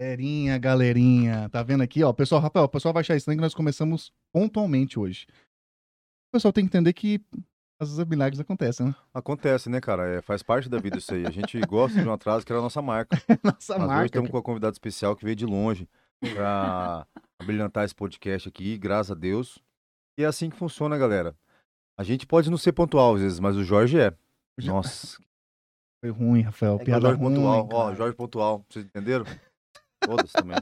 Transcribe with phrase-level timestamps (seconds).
[0.00, 2.12] Galerinha, galerinha, tá vendo aqui, ó?
[2.12, 5.26] Pessoal, Rafael, o pessoal vai achar estranho que nós começamos pontualmente hoje.
[6.28, 7.20] O pessoal tem que entender que
[7.80, 8.94] vezes milagres acontecem, né?
[9.12, 10.06] Acontece, né, cara?
[10.06, 11.26] É, faz parte da vida isso aí.
[11.26, 13.16] A gente gosta de um atraso que era a nossa marca.
[13.42, 14.06] Nossa Mas hoje marca.
[14.06, 15.88] estamos com uma convidada especial que veio de longe
[16.34, 17.04] pra
[17.44, 19.58] brilhantar esse podcast aqui, graças a Deus.
[20.16, 21.34] E é assim que funciona, galera.
[21.98, 24.14] A gente pode não ser pontual às vezes, mas o Jorge é.
[24.62, 25.18] Nossa,
[26.00, 26.78] Foi ruim, Rafael.
[26.80, 27.34] é piada Jorge ruim.
[27.34, 27.68] pontual.
[27.72, 27.96] Ó, cara.
[27.96, 28.64] Jorge pontual.
[28.68, 29.24] Vocês entenderam?
[30.00, 30.56] Todas também.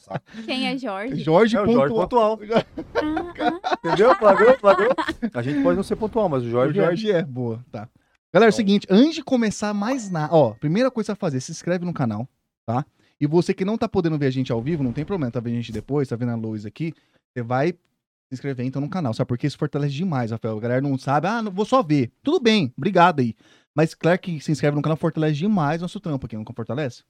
[0.00, 0.24] Saco.
[0.44, 1.22] Quem é Jorge?
[1.22, 2.38] Jorge É o Jorge pontual.
[2.94, 3.78] Ah, ah.
[3.84, 4.14] Entendeu?
[4.16, 4.90] Flagrou, flagrou.
[5.32, 6.84] A gente pode não ser pontual, mas o O Jorge, é.
[6.84, 7.22] Jorge é.
[7.22, 7.88] Boa, tá.
[8.32, 11.50] Galera, é o seguinte, antes de começar mais nada, ó, primeira coisa a fazer, se
[11.50, 12.28] inscreve no canal,
[12.66, 12.84] tá?
[13.20, 15.40] E você que não tá podendo ver a gente ao vivo, não tem problema, tá
[15.40, 16.92] vendo a gente depois, tá vendo a Lois aqui,
[17.32, 19.28] você vai se inscrever então no canal, sabe?
[19.28, 20.58] Porque isso fortalece demais, Rafael.
[20.58, 22.12] A galera não sabe, ah, não vou só ver.
[22.22, 23.34] Tudo bem, obrigado aí.
[23.74, 27.02] Mas claro que se inscreve no canal fortalece demais nosso trampo aqui, não fortalece?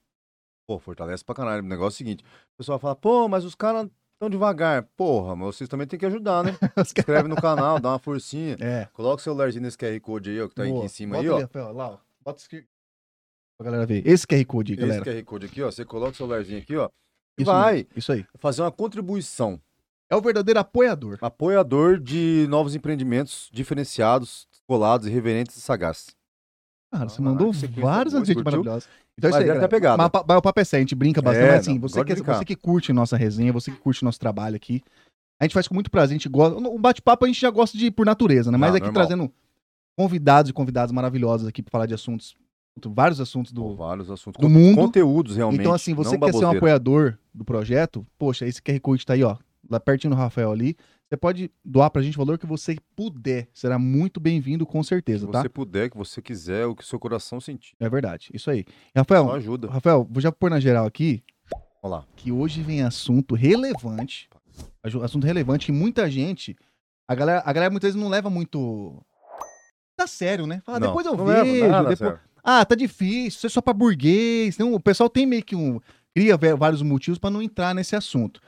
[0.69, 1.63] Pô, fortalece pra caralho.
[1.63, 2.23] O negócio é o seguinte:
[2.53, 4.83] o pessoal fala, pô, mas os caras estão devagar.
[4.95, 6.51] Porra, mas vocês também têm que ajudar, né?
[6.85, 8.55] Se inscreve no canal, dá uma forcinha.
[8.59, 8.87] É.
[8.93, 10.77] Coloca o celularzinho nesse QR Code aí, ó, que tá boa.
[10.77, 11.33] aqui em cima Bota aí, ó.
[11.37, 11.97] ali, Rafael, lá, ó.
[12.23, 12.67] Bota esse...
[13.57, 14.05] Pra galera ver.
[14.07, 15.05] Esse QR Code aí, Esse galera.
[15.05, 15.71] QR Code aqui, ó.
[15.71, 16.87] Você coloca o celularzinho aqui, ó.
[17.39, 18.25] E Isso vai mesmo, Isso aí.
[18.37, 19.59] fazer uma contribuição.
[20.07, 21.17] É o verdadeiro apoiador.
[21.19, 26.15] Apoiador de novos empreendimentos diferenciados, colados, irreverentes e sagazes.
[26.91, 28.89] Cara, você Ah, mandou vários adjetivos maravilhosos.
[29.19, 29.67] Então é Mas isso aí, galera.
[29.69, 29.97] pegado.
[29.97, 31.45] Mas, mas o papo é sério, a gente brinca bastante.
[31.45, 34.19] É, mas assim, não, você que, você que curte nossa resenha, você que curte nosso
[34.19, 34.81] trabalho aqui,
[35.39, 36.57] a gente faz com muito prazer, a gente gosta.
[36.57, 38.57] Um bate-papo a gente já gosta de ir por natureza, né?
[38.57, 39.05] Mas Não, aqui normal.
[39.07, 39.31] trazendo
[39.97, 42.35] convidados e convidadas maravilhosos aqui pra falar de assuntos,
[42.87, 43.75] vários assuntos do.
[43.75, 44.39] vários assuntos.
[44.39, 44.75] do Con- mundo.
[44.75, 45.59] Conteúdos, realmente.
[45.59, 49.23] Então, assim, você quer ser um apoiador do projeto, poxa, esse QR Code tá aí,
[49.23, 49.35] ó,
[49.69, 50.75] lá pertinho do Rafael ali.
[51.09, 53.49] Você pode doar pra gente o valor que você puder.
[53.51, 55.41] Será muito bem-vindo, com certeza, Se tá?
[55.41, 57.73] você puder, que você quiser, o que o seu coração sentir.
[57.79, 58.63] É verdade, isso aí.
[58.95, 59.69] Rafael, Só ajuda.
[59.71, 61.23] Rafael, vou já pôr na geral aqui.
[61.81, 62.05] Olha lá.
[62.15, 64.29] que hoje vem assunto relevante.
[64.83, 66.55] Assunto relevante que muita gente.
[67.07, 69.03] A galera, a galera muitas vezes não leva muito.
[69.97, 70.61] Tá sério, né?
[70.63, 71.67] Fala, Não, depois eu vejo.
[71.67, 72.19] nada, depois...
[72.43, 74.55] Ah, tá difícil, isso é só pra burguês.
[74.55, 75.79] Então, o pessoal tem meio que um.
[76.15, 78.39] Cria vários motivos pra não entrar nesse assunto.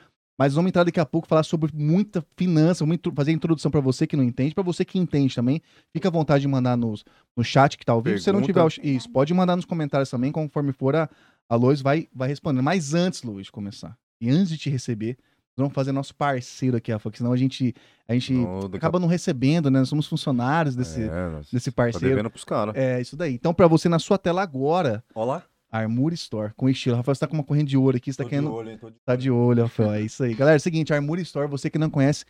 [0.42, 4.08] Mas vamos entrar daqui a pouco falar sobre muita finança, fazer a introdução pra você
[4.08, 5.62] que não entende, pra você que entende também.
[5.92, 7.04] Fica à vontade de mandar nos,
[7.36, 8.18] no chat que tá vivo.
[8.18, 11.08] Se você não tiver isso, pode mandar nos comentários também, conforme for a,
[11.48, 12.64] a Lois vai, vai respondendo.
[12.64, 15.16] Mas antes, Luiz, de começar, e antes de te receber,
[15.56, 17.72] nós vamos fazer nosso parceiro aqui, Rafa, porque senão a gente,
[18.08, 18.34] a gente
[18.74, 19.78] acaba não recebendo, né?
[19.78, 22.08] Nós somos funcionários desse, É, desse Tá parceiro.
[22.16, 22.74] devendo pros caras.
[22.74, 23.34] É, isso daí.
[23.34, 25.78] Então, pra você na sua tela agora, Olha lá.
[25.80, 26.96] Armure Store, com estilo.
[26.96, 28.52] Rafael, você tá com uma corrente de ouro aqui, você tá Tô de querendo.
[28.52, 29.92] olho, hein, tô de Tá de olho, Rafael.
[29.92, 30.34] É isso aí.
[30.34, 32.24] Galera, é o seguinte, Armure Store, você que não conhece,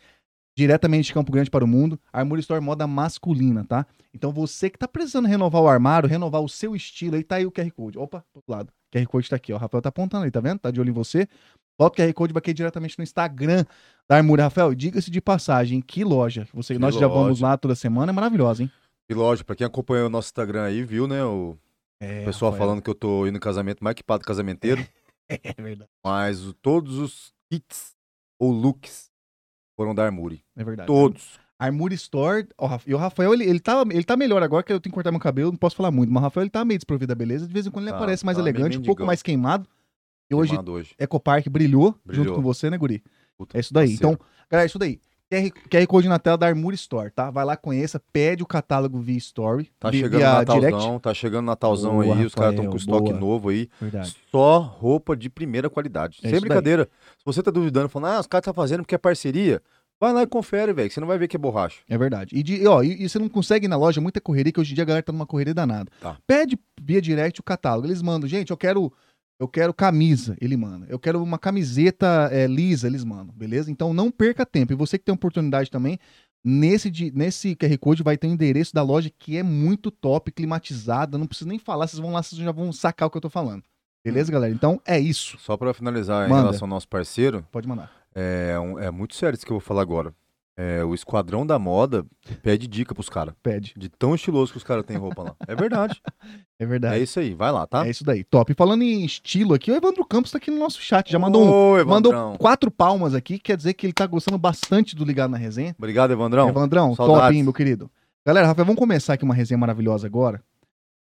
[0.56, 3.86] diretamente de Campo Grande para o mundo, Armure Store moda masculina, tá?
[4.14, 7.46] Então você que tá precisando renovar o armário, renovar o seu estilo, aí tá aí
[7.46, 7.98] o QR Code.
[7.98, 8.68] Opa, do outro lado.
[8.68, 9.56] O QR Code tá aqui, ó.
[9.56, 10.58] O Rafael tá apontando aí, tá vendo?
[10.58, 11.26] Tá de olho em você.
[11.78, 13.64] Bota o QR Code, vai cair diretamente no Instagram
[14.06, 14.42] da Armure.
[14.42, 16.44] Rafael, diga-se de passagem, que loja.
[16.44, 17.46] que Você, Que nós já vamos loja.
[17.46, 18.70] lá toda semana, é maravilhosa, hein?
[19.08, 21.24] E lógico, pra quem acompanhou o nosso Instagram aí, viu, né?
[21.24, 21.56] O
[22.04, 22.68] É, pessoal Rafael.
[22.68, 24.84] falando que eu tô indo no casamento mais equipado casamenteiro.
[25.28, 25.88] É verdade.
[26.04, 27.94] mas o- todos os kits
[28.38, 29.10] ou looks
[29.76, 30.44] foram da Armuri.
[30.54, 30.86] É verdade.
[30.86, 31.38] Todos.
[31.58, 32.46] Armure Store.
[32.58, 34.94] ó, e o Rafael, ele, ele, tá, ele tá melhor agora que eu tenho que
[34.94, 36.12] cortar meu cabelo, não posso falar muito.
[36.12, 37.46] Mas o Rafael, ele tá meio desprovido da beleza.
[37.46, 39.66] De vez em quando ele Tá, aparece mais tá elegante, um pouco mais queimado.
[40.30, 40.94] E hoje, Queimado hoje.
[40.98, 42.24] Ecopark brilhou, Brilhou.
[42.26, 43.02] junto com você, né, Guri?
[43.38, 43.88] Puta, É isso daí.
[43.96, 44.12] parceiro.
[44.14, 45.00] Então, galera, é isso daí.
[45.32, 47.30] QR, QR Code na tela da Armure Store, tá?
[47.30, 49.70] Vai lá, conheça, pede o catálogo via Story.
[49.80, 51.00] Tá via- chegando via Natalzão, direct.
[51.02, 53.20] tá chegando Natalzão Boa, aí, os caras estão Rafael, com estoque boa.
[53.20, 53.68] novo aí.
[53.80, 54.16] Verdade.
[54.30, 56.18] Só roupa de primeira qualidade.
[56.22, 56.88] É Sem brincadeira.
[57.18, 59.62] Se você tá duvidando, falando, ah, os caras tá fazendo porque é parceria,
[60.00, 61.78] vai lá e confere, velho, que você não vai ver que é borracha.
[61.88, 62.34] É verdade.
[62.36, 64.72] E, de- ó, e, e você não consegue ir na loja, muita correria, que hoje
[64.72, 65.90] em dia a galera tá numa correria danada.
[66.00, 66.16] Tá.
[66.26, 67.86] Pede via direct o catálogo.
[67.86, 68.92] Eles mandam, gente, eu quero.
[69.40, 70.86] Eu quero camisa, ele manda.
[70.88, 73.70] Eu quero uma camiseta é, lisa, eles mandam, beleza?
[73.70, 74.72] Então não perca tempo.
[74.72, 75.98] E você que tem oportunidade também,
[76.44, 81.18] nesse, nesse QR Code vai ter o endereço da loja que é muito top, climatizada.
[81.18, 83.30] Não preciso nem falar, vocês vão lá, vocês já vão sacar o que eu tô
[83.30, 83.64] falando.
[84.04, 84.52] Beleza, galera?
[84.52, 85.36] Então é isso.
[85.38, 86.42] Só pra finalizar em Manda.
[86.42, 87.90] relação ao nosso parceiro, Pode mandar.
[88.14, 90.14] é, é muito sério isso que eu vou falar agora.
[90.54, 92.04] É, o Esquadrão da Moda
[92.42, 93.34] pede dica pros caras.
[93.42, 93.72] Pede.
[93.76, 95.36] De tão estiloso que os caras têm roupa lá.
[95.46, 96.00] É verdade.
[96.58, 96.94] É verdade.
[96.94, 97.34] é isso aí.
[97.34, 97.84] Vai lá, tá?
[97.84, 98.22] É isso daí.
[98.22, 98.52] Top.
[98.52, 101.10] E falando em estilo aqui, o Evandro Campos tá aqui no nosso chat.
[101.10, 102.12] Já mandou, um, Ô, Evandrão.
[102.22, 105.74] mandou quatro palmas aqui, quer dizer que ele tá gostando bastante do Ligado na Resenha.
[105.76, 106.48] Obrigado, Evandrão.
[106.48, 107.20] Evandrão, saudades.
[107.20, 107.90] top, hein, meu querido.
[108.24, 110.40] Galera, Rafael, vamos começar aqui uma resenha maravilhosa agora.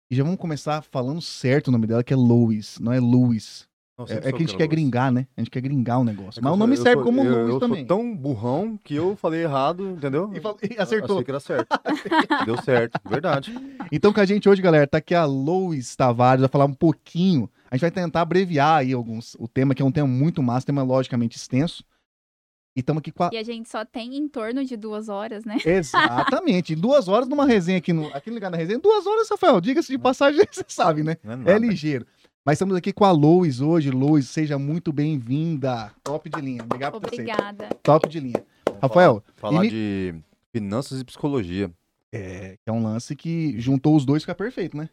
[0.09, 3.67] E já vamos começar falando certo o nome dela, que é Lois, não é Luiz.
[3.95, 5.27] Não, É, é que a gente quer gringar, né?
[5.37, 6.39] A gente quer gringar o negócio.
[6.39, 7.79] É Mas eu o nome sou- serve eu como sou, eu, Luiz eu também.
[7.79, 10.31] sou tão burrão que eu falei errado, entendeu?
[10.33, 11.17] E, fal- e Eu acertou.
[11.17, 11.67] Achei que era certo.
[12.45, 13.53] Deu certo, verdade.
[13.91, 17.47] Então, com a gente hoje, galera, tá aqui a Lois Tavares, vai falar um pouquinho.
[17.69, 20.65] A gente vai tentar abreviar aí alguns, o tema, que é um tema muito massa,
[20.65, 21.83] tema logicamente extenso.
[22.75, 23.29] E estamos aqui com a...
[23.31, 25.57] E a gente só tem em torno de duas horas, né?
[25.63, 26.75] Exatamente.
[26.75, 28.07] duas horas numa resenha aqui no.
[28.15, 28.79] Aqui no Ligar na Resenha.
[28.79, 29.61] Duas horas, Rafael.
[29.61, 31.17] Diga-se de passagem, você sabe, né?
[31.45, 32.07] É É ligeiro.
[32.45, 33.89] Mas estamos aqui com a Lois hoje.
[33.89, 35.93] Lois, seja muito bem-vinda.
[36.03, 36.61] Top de linha.
[36.61, 37.07] Obrigado por.
[37.07, 37.69] Obrigada.
[37.81, 38.43] Top de linha.
[38.67, 40.15] Vamos Rafael, Falar, falar e de
[40.51, 41.71] finanças e psicologia.
[42.11, 44.89] É, que é um lance que juntou os dois fica perfeito, né?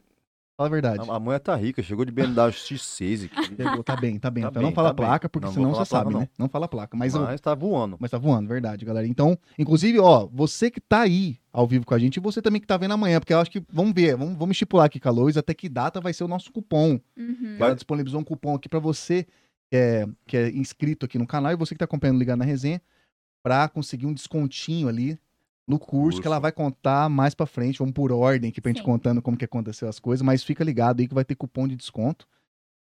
[0.61, 1.11] Fala a verdade.
[1.11, 3.57] A, a mulher tá rica, chegou de BMW X6 aqui.
[3.57, 4.43] Chegou, tá bem, tá bem.
[4.43, 5.07] Tá bem, não fala tá bem.
[5.07, 6.29] placa, porque Não, senão você falar sabe, placa, né?
[6.39, 6.97] Não fala placa.
[6.99, 7.97] Mas, eu- Mas tá voando.
[7.99, 9.07] mas tá voando, verdade, galera.
[9.07, 12.61] Então, inclusive, ó, você que tá aí ao vivo com a gente, e você também
[12.61, 15.09] que tá vendo amanhã, porque eu acho que, vamos ver, vamos, vamos estipular aqui com
[15.09, 17.01] a Lois até que data vai ser o nosso cupom.
[17.17, 17.57] Uhum.
[17.59, 19.25] Ela disponibilizou um cupom aqui pra você
[19.71, 22.45] que é, que é inscrito aqui no canal e você que tá acompanhando ligado na
[22.45, 22.83] resenha
[23.43, 25.19] pra conseguir um descontinho ali
[25.71, 26.27] no curso, que Curso.
[26.29, 27.79] ela vai contar mais pra frente.
[27.79, 31.01] Vamos por ordem aqui pra gente contando como que aconteceu as coisas, mas fica ligado
[31.01, 32.27] aí que vai ter cupom de desconto.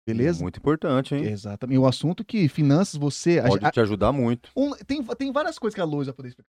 [0.05, 0.43] Beleza?
[0.43, 1.23] Muito importante, hein?
[1.23, 1.75] Exatamente.
[1.75, 3.41] E o assunto que finanças você.
[3.41, 4.51] Pode a- te ajudar muito.
[4.55, 6.49] um- tem, tem várias coisas que a Lois vai poder explicar.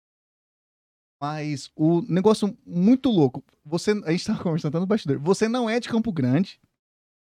[1.22, 3.44] Mas o negócio muito louco.
[3.64, 5.20] Você, a gente tava conversando no bastidor.
[5.20, 6.60] Você não é de Campo Grande,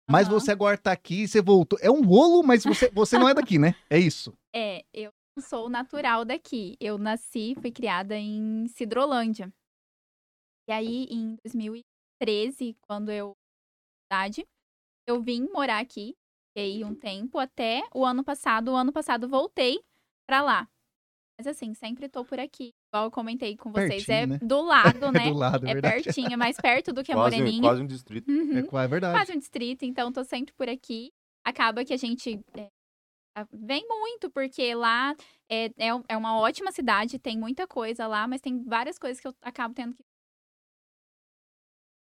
[0.10, 0.40] mas Aham.
[0.40, 1.78] você agora tá aqui, você voltou.
[1.82, 3.76] É um rolo, mas você, você não é daqui, né?
[3.90, 4.34] É isso.
[4.56, 5.12] É, eu
[5.42, 6.76] sou natural daqui.
[6.80, 9.52] Eu nasci, fui criada em Cidrolândia.
[10.68, 13.34] E aí, em 2013, quando eu
[14.12, 14.46] idade,
[15.08, 16.16] eu vim morar aqui,
[16.50, 18.72] fiquei um tempo até o ano passado.
[18.72, 19.82] O ano passado voltei
[20.28, 20.70] pra lá.
[21.38, 22.72] Mas assim, sempre tô por aqui.
[22.92, 24.48] Igual eu comentei com vocês, é Pertinho, né?
[24.48, 25.30] do lado, né?
[25.32, 26.04] Do lado, é é verdade.
[26.04, 27.62] pertinho, é mais perto do que a Moreninha.
[27.62, 28.30] quase um distrito.
[28.30, 28.58] Uhum.
[28.58, 29.18] É, é verdade.
[29.18, 31.12] quase um distrito, então tô sempre por aqui.
[31.44, 32.70] Acaba que a gente é,
[33.52, 35.16] vem muito, porque lá
[35.50, 39.28] é, é, é uma ótima cidade, tem muita coisa lá, mas tem várias coisas que
[39.28, 40.04] eu acabo tendo que.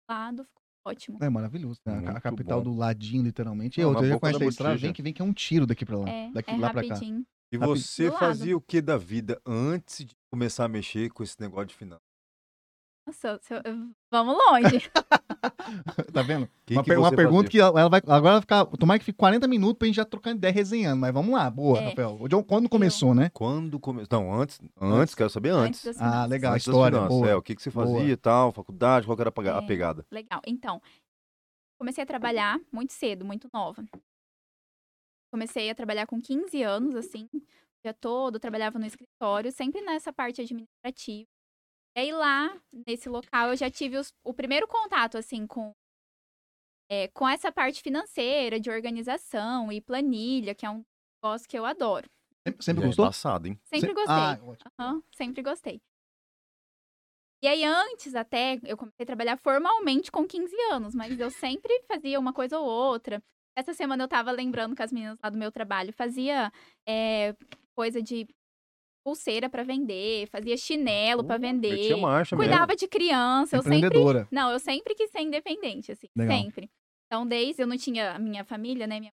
[0.10, 1.18] Lado, ficou ótimo.
[1.22, 1.80] É maravilhoso.
[1.86, 2.10] Né?
[2.10, 2.72] A- capital bom.
[2.72, 3.80] do ladinho, literalmente.
[3.80, 5.66] E Não, outra, na já conhece a estrada, vem que vem que é um tiro
[5.66, 6.10] daqui pra lá.
[6.10, 7.00] É, daqui é lá pra cá.
[7.51, 11.68] E você fazia o que da vida antes de começar a mexer com esse negócio
[11.68, 12.14] de finanças?
[13.07, 14.89] Nossa, se eu- eu- vamos longe.
[16.13, 16.49] tá vendo?
[16.65, 17.49] Que uma que per- uma pergunta fazia?
[17.51, 18.01] que ela vai.
[18.07, 18.65] Agora vai ficar.
[18.65, 20.99] Tomara que fique 40 minutos pra gente já trocando ideia resenhando.
[21.01, 21.49] Mas vamos lá.
[21.49, 21.89] Boa, É.
[21.89, 22.17] Rafael.
[22.47, 23.29] Quando começou, né?
[23.31, 24.07] Quando começou?
[24.19, 25.83] Não, antes, antes, quero saber antes.
[25.83, 26.51] das Ah, legal.
[26.53, 27.29] a Antes das história, boa.
[27.29, 28.09] É, o que, que você fazia Boa.
[28.09, 29.67] e tal, faculdade, qual que era a a É.
[29.67, 30.05] pegada?
[30.11, 30.41] Legal.
[30.47, 30.81] Então,
[31.79, 33.83] comecei a trabalhar muito cedo, muito nova.
[35.31, 37.41] Comecei a trabalhar com 15 anos, assim, o
[37.83, 41.27] dia todo, trabalhava no escritório, sempre nessa parte administrativa.
[41.95, 45.71] E aí lá, nesse local, eu já tive os- o primeiro contato, assim, com,
[46.89, 50.83] é, com essa parte financeira, de organização e planilha, que é um
[51.24, 52.07] negócio que eu adoro.
[52.45, 53.06] Sempre, sempre Já é gostou?
[53.06, 53.59] Passado, hein?
[53.63, 54.13] Sempre Se- gostei.
[54.13, 54.71] Ah, ótimo.
[54.80, 55.81] Aham, sempre gostei.
[57.42, 61.80] E aí, antes até, eu comecei a trabalhar formalmente com 15 anos, mas eu sempre
[61.88, 63.21] fazia uma coisa ou outra.
[63.56, 66.51] Essa semana eu tava lembrando com as meninas lá do meu trabalho, fazia
[66.88, 67.36] é,
[67.75, 68.27] coisa de
[69.05, 72.53] pulseira pra vender, fazia chinelo pra vender, Metia marcha mesmo.
[72.57, 76.37] cuidava de criança, eu sempre não, eu sempre quis ser independente, assim, Legal.
[76.43, 76.71] sempre.
[77.07, 79.13] Então, desde eu não tinha a minha família, né, minha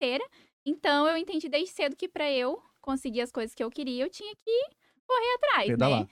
[0.00, 0.24] inteira.
[0.64, 4.10] Então, eu entendi desde cedo que pra eu conseguir as coisas que eu queria, eu
[4.10, 4.62] tinha que
[5.06, 5.78] correr atrás, Pedalar.
[5.78, 6.08] né?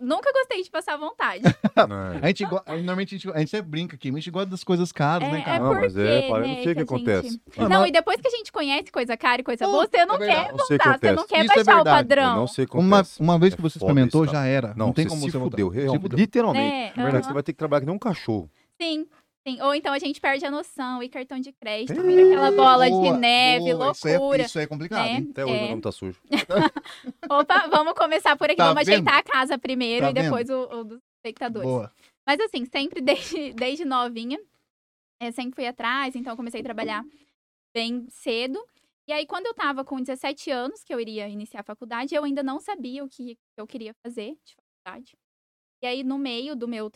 [0.00, 1.42] Nunca gostei de passar vontade.
[1.78, 2.24] É.
[2.24, 4.50] A gente, go- normalmente a gente, a gente sempre brinca aqui, mas a gente gosta
[4.50, 5.56] das coisas caras, né, É, cara?
[5.56, 7.28] é Não, mas é, para- né, não sei o que acontece.
[7.30, 10.04] gente- Não, e depois que a gente conhece coisa cara e coisa Oh, boa, você
[10.04, 11.88] não é quer voltar, você não quer Isso é baixar o verdade.
[11.88, 12.36] Eu padrão.
[12.36, 14.74] não sei Uma, uma vez que É você experimentou, já era.
[14.76, 16.18] Não, Não, tem você como se você fudeu, Se fudeu.
[16.18, 16.74] literalmente.
[16.74, 17.22] É, Na verdade, aham.
[17.28, 18.50] você vai ter que trabalhar que nem um cachorro.
[18.80, 19.06] Sim,
[19.50, 19.60] sim.
[19.62, 22.90] Ou então a gente perde a noção e cartão de crédito, vira aquela bola de
[22.90, 24.42] Boa, neve, boa, isso é- loucura.
[24.42, 25.12] Isso é, complicado, né?
[25.18, 25.28] hein?
[25.30, 25.60] Até hoje É.
[25.60, 26.20] meu nome tá sujo.
[27.30, 28.56] Opa, vamos começar por aqui.
[28.56, 28.94] Tá vamos vendo?
[29.08, 31.68] ajeitar a casa primeiro Tá e depois o, o dos espectadores.
[31.68, 31.92] Boa.
[32.26, 34.38] Mas assim, sempre desde, desde novinha,
[35.20, 37.04] eu sempre fui atrás, então eu comecei a trabalhar
[37.74, 38.62] bem cedo.
[39.08, 42.24] E aí, quando eu tava com 17 anos, que eu iria iniciar a faculdade, eu
[42.24, 45.16] ainda não sabia o que eu queria fazer de faculdade.
[45.82, 46.90] E aí, no meio do meu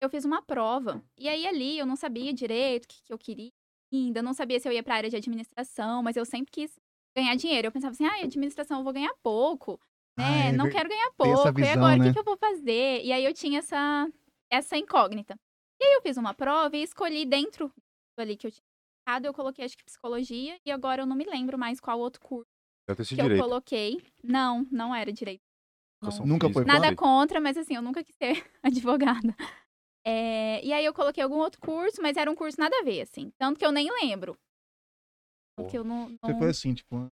[0.00, 1.02] eu fiz uma prova.
[1.16, 3.50] E aí, ali, eu não sabia direito o que, que eu queria
[3.92, 6.78] ainda, não sabia se eu ia pra área de administração, mas eu sempre quis
[7.16, 7.68] ganhar dinheiro.
[7.68, 9.80] Eu pensava assim, ah, administração eu vou ganhar pouco
[10.16, 10.48] Ah, né?
[10.48, 11.48] é não quero ganhar pouco.
[11.48, 12.06] e visão, agora, o né?
[12.08, 13.02] que, que eu vou fazer?
[13.02, 14.08] E aí eu tinha essa,
[14.50, 15.38] essa incógnita.
[15.80, 18.62] E aí eu fiz uma prova e escolhi dentro do ali que eu tinha
[19.06, 22.20] colocado, eu coloquei acho que psicologia, e agora eu não me lembro mais qual outro
[22.20, 22.50] curso
[23.04, 23.40] sido que direito.
[23.40, 24.02] eu coloquei.
[24.22, 25.42] Não, não era direito.
[26.02, 29.34] Educação Nunca foi não Nada contra, mas assim, eu nunca quis ser advogada.
[30.10, 33.02] É, e aí eu coloquei algum outro curso, mas era um curso nada a ver,
[33.02, 33.30] assim.
[33.36, 34.38] Tanto que eu nem lembro.
[35.54, 37.08] Tanto que eu não, Você não- foi assim, tipo,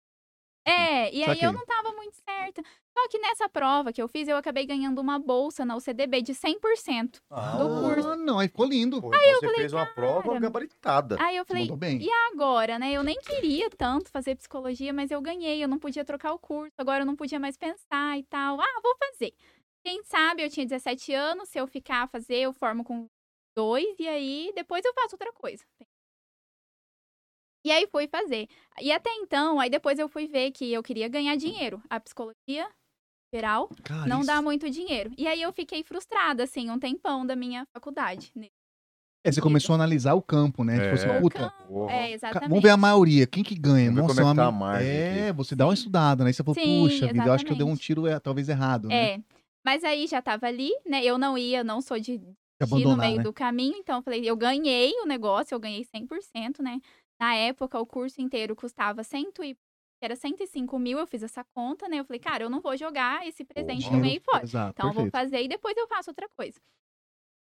[0.66, 1.48] É, e aí Saquei.
[1.48, 2.62] eu não tava muito certa.
[2.92, 6.34] Só que nessa prova que eu fiz, eu acabei ganhando uma bolsa na UCDB de
[6.34, 7.20] 100%.
[7.30, 8.10] Ah, do curso.
[8.10, 9.00] Ah, não, aí ficou lindo.
[9.00, 11.16] Pô, então você falei, fez uma prova gabaritada.
[11.18, 11.68] Aí eu falei,
[11.98, 12.92] e agora, né?
[12.92, 16.74] Eu nem queria tanto fazer psicologia, mas eu ganhei, eu não podia trocar o curso,
[16.78, 18.60] agora eu não podia mais pensar e tal.
[18.60, 19.32] Ah, vou fazer.
[19.84, 23.06] Quem sabe eu tinha 17 anos, se eu ficar a fazer, eu formo com
[23.56, 25.64] dois, e aí depois eu faço outra coisa.
[27.64, 28.48] E aí fui fazer.
[28.80, 31.80] E até então, aí depois eu fui ver que eu queria ganhar dinheiro.
[31.88, 32.68] A psicologia
[33.32, 35.12] geral Cara, não isso- dá muito dinheiro.
[35.16, 38.32] E aí eu fiquei frustrada, assim, um tempão da minha faculdade.
[38.34, 38.48] né?
[39.24, 40.80] É, você começou a analisar o campo, né?
[40.80, 41.20] Tipo assim, É.
[41.20, 41.52] puta.
[41.88, 42.48] É, exatamente.
[42.50, 43.88] vamos ver a maioria, quem que ganha?
[43.92, 45.36] Vamos ver Nossa, como é que uma tá a margem É, aqui.
[45.36, 46.30] você dá uma estudada, né?
[46.30, 48.48] Aí você falou, Sim, puxa vida, eu acho que eu dei um tiro é, talvez
[48.48, 49.22] errado, né?
[49.64, 51.04] Mas aí já tava ali, né?
[51.04, 53.22] Eu não ia, não sou de De ir no meio né?
[53.22, 56.80] do caminho, então eu falei, eu ganhei o negócio, eu ganhei 100%, né?
[57.20, 59.56] Na época, o curso inteiro custava 100 e
[60.02, 62.00] era 105 mil, eu fiz essa conta, né?
[62.00, 64.42] Eu falei, cara, eu não vou jogar esse presente no meio fora.
[64.42, 65.12] Exato, Então, eu vou perfeito.
[65.12, 66.60] fazer e depois eu faço outra coisa.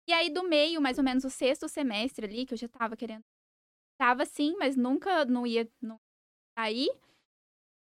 [0.08, 2.96] E aí, do meio, mais ou menos o sexto semestre ali, que eu já tava
[2.96, 3.22] querendo.
[3.96, 6.00] Tava sim, mas nunca não ia não
[6.58, 6.90] sair.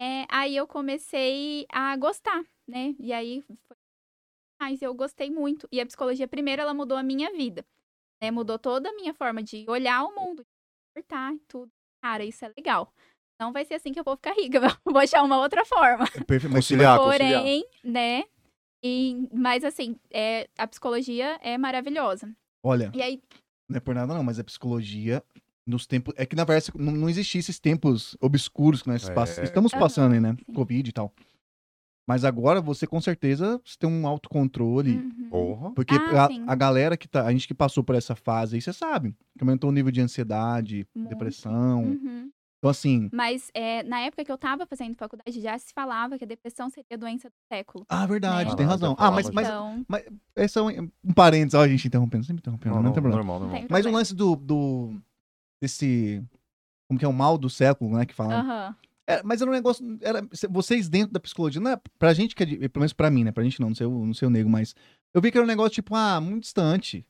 [0.00, 2.94] É, aí eu comecei a gostar, né?
[2.98, 3.76] E aí foi.
[4.64, 5.68] Mas eu gostei muito.
[5.70, 7.66] E a psicologia, primeiro, ela mudou a minha vida.
[8.22, 8.30] Né?
[8.30, 11.70] Mudou toda a minha forma de olhar o mundo, de comportar e tudo.
[12.02, 12.90] Cara, isso é legal.
[13.38, 16.04] Não vai ser assim que eu vou ficar rica, vou achar uma outra forma.
[16.14, 17.42] É perfeito, mas Conciliar, conciliar.
[17.42, 18.24] Porém, né?
[18.82, 22.34] E, mas assim, é, a psicologia é maravilhosa.
[22.64, 23.20] olha, E aí,
[23.68, 25.22] não é por nada não, mas a psicologia
[25.66, 29.14] nos tempos, é que na verdade não, não existia esses tempos obscuros que nós É.
[29.14, 30.34] pass- estamos passando aí, né?
[30.46, 30.52] sim.
[30.54, 31.12] Covid e tal.
[32.06, 35.28] Mas agora você com certeza você tem um autocontrole, uhum.
[35.30, 35.70] Porra.
[35.72, 38.60] porque Ah, a, a galera que tá, a gente que passou por essa fase aí,
[38.62, 41.08] você sabe, que aumentou o nível de ansiedade, Muito.
[41.08, 41.82] depressão.
[41.82, 42.30] Uhum.
[42.58, 46.24] Então assim, Mas é, na época que eu tava fazendo faculdade, já se falava que
[46.24, 47.84] a depressão seria a doença do século.
[47.88, 48.56] ah, verdade, Né?
[48.56, 48.96] tem Ah, razão.
[48.98, 49.84] Ah, mas, mas então,
[50.36, 53.02] esse é um, um parênteses, ó, a gente interrompendo, sempre interrompendo, Não, não, não, tem
[53.02, 53.24] problema.
[53.24, 53.58] normal, normal.
[53.60, 53.98] tem Mas o problema.
[53.98, 55.00] lance do, do
[55.60, 56.22] desse
[56.88, 58.34] como que é o mal do século, né, que fala.
[58.40, 58.76] Aham.
[59.06, 59.84] É, mas era um negócio.
[60.00, 63.24] Era, vocês dentro da psicologia, não é, pra gente que é pelo menos pra mim,
[63.24, 63.32] né?
[63.32, 64.74] Pra gente não, não sei, o- não sei o nego, mas
[65.12, 67.06] eu vi que era um negócio tipo, ah, muito distante.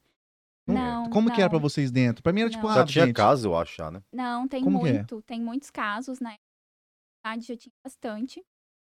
[0.67, 1.51] Não, Como que era não.
[1.51, 2.23] pra vocês dentro?
[2.23, 2.71] Pra mim era tipo, Não.
[2.71, 4.03] ah, Já tinha gente, casa, eu acho, né?
[4.13, 4.93] Não, tem Como é?
[4.95, 5.21] muito.
[5.23, 6.35] Tem muitos casos, na
[7.23, 8.43] verdade, já tinha bastante.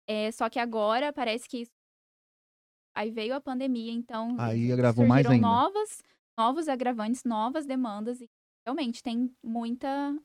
[0.08, 1.70] É, só que agora parece que isso...
[2.96, 5.46] Aí veio a pandemia, então Aí agravou mais ainda.
[5.46, 6.02] novas,
[6.36, 8.28] novos agravantes, novas demandas e
[8.66, 10.18] realmente tem muita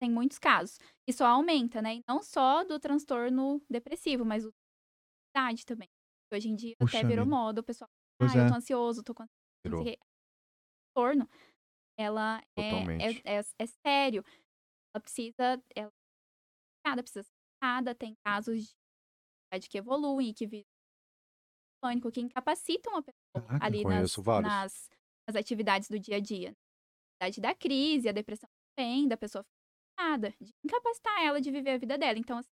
[0.00, 0.78] tem muitos casos.
[1.08, 1.96] E só aumenta, né?
[1.96, 4.52] E não só do transtorno depressivo, mas do
[5.36, 5.88] ansiedade também.
[6.32, 7.36] Hoje em dia Puxa até virou vida.
[7.36, 7.88] moda, o pessoal,
[8.20, 8.48] ah, eu é.
[8.48, 9.98] tô ansioso, tô com ansiedade.
[10.94, 11.28] Transtorno,
[11.98, 14.24] ela é, é, é, é sério.
[14.94, 15.92] Ela precisa, ela
[16.84, 18.72] cada precisa ser tratada, tem casos de
[19.52, 20.64] ansiedade que evoluem que viram
[21.84, 24.90] pânico, que incapacitam a pessoa Caraca, ali nas, nas,
[25.28, 26.54] nas atividades do dia a dia.
[27.20, 29.44] A da crise, a depressão também, da pessoa
[29.96, 32.18] nada, de incapacitar ela de viver a vida dela.
[32.18, 32.50] Então, assim,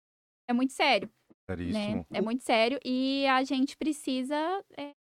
[0.49, 1.11] é muito sério,
[1.49, 2.05] né?
[2.13, 4.37] É muito sério e a gente precisa,
[4.77, 4.93] é,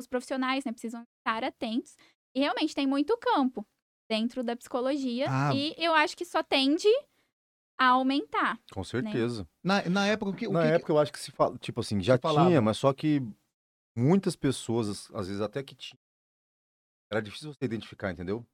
[0.00, 1.96] os profissionais, né, precisam estar atentos.
[2.34, 3.64] E realmente tem muito campo
[4.10, 5.54] dentro da psicologia Ah.
[5.54, 6.88] e eu acho que só tende
[7.78, 8.58] a aumentar.
[8.72, 9.46] Com certeza.
[9.64, 10.46] Na, na época, o que.
[10.46, 12.48] o Na que- época eu acho que se fala, tipo assim, já falava.
[12.48, 13.20] tinha, mas só que
[13.96, 15.98] muitas pessoas, às vezes até que tinha,
[17.10, 18.44] era difícil você identificar, entendeu?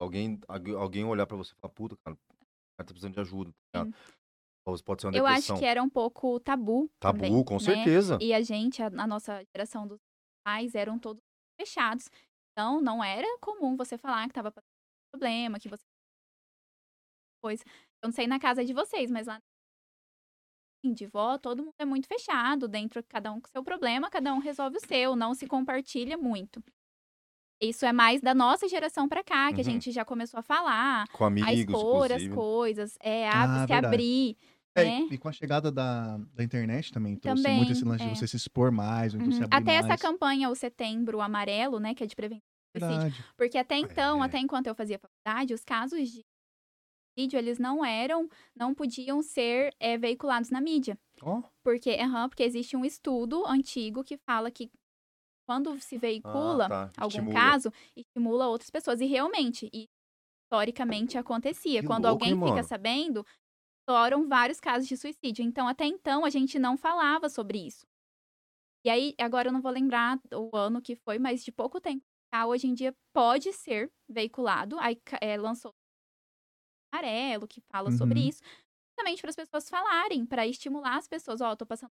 [0.00, 2.16] Alguém, algu- alguém olhar pra você e falar, puta, cara,
[2.82, 3.54] cara tá precisando de ajuda.
[3.72, 3.86] Tá?
[4.66, 5.56] Ou pode ser uma Eu depressão.
[5.56, 6.90] acho que era um pouco tabu.
[7.00, 7.60] Tabu, também, com né?
[7.60, 8.18] certeza.
[8.20, 10.00] E a gente, a, a nossa geração dos
[10.44, 11.22] pais, eram todos
[11.60, 12.08] fechados.
[12.52, 14.68] Então, não era comum você falar que tava passando
[15.12, 15.82] problema, que você.
[17.42, 17.64] Coisa.
[18.02, 19.40] Eu não sei na casa de vocês, mas lá
[20.84, 24.38] de vó, todo mundo é muito fechado, dentro, cada um com seu problema, cada um
[24.38, 26.60] resolve o seu, não se compartilha muito.
[27.62, 29.64] Isso é mais da nossa geração pra cá, que a Uhum.
[29.64, 32.28] gente já começou a falar, Com a amigos, expor as inclusive.
[32.28, 34.04] coisas, é, Ah, a, se verdade.
[34.12, 34.36] abrir,
[34.76, 35.10] É, né?
[35.10, 38.04] e com a chegada da, da internet também, trouxe Também, muito esse lance é.
[38.04, 39.44] de você se expor mais, ou então se Uhum.
[39.44, 39.98] abrir Até essa mais.
[39.98, 42.42] campanha, o Setembro Amarelo, né, que é de prevenção.
[42.74, 43.24] Verdade.
[43.36, 44.24] Porque até então, É.
[44.24, 46.22] até enquanto eu fazia faculdade, os casos de
[47.18, 50.98] suicídio, eles não eram, não podiam ser é, veiculados na mídia.
[51.22, 54.70] Ó, Porque, aham, porque existe um estudo antigo que fala que
[55.46, 57.26] quando se veicula ah, tá, algum estimula.
[57.26, 59.00] caso, estimula outras pessoas.
[59.00, 59.88] E realmente, e
[60.46, 61.82] historicamente acontecia.
[61.82, 63.26] Que Quando louco, alguém hein, fica sabendo,
[63.80, 65.44] estouram vários casos de suicídio.
[65.44, 67.86] Então, até então, a gente não falava sobre isso.
[68.84, 72.04] E aí, agora eu não vou lembrar o ano que foi, mas de pouco tempo
[72.32, 74.78] cá, hoje em dia pode ser veiculado.
[74.78, 75.74] Aí é, lançou o
[76.92, 78.28] amarelo, que fala sobre Uhum.
[78.28, 78.42] isso.
[78.90, 81.40] Justamente para as pessoas falarem, para estimular as pessoas.
[81.40, 81.90] Ó, tô passando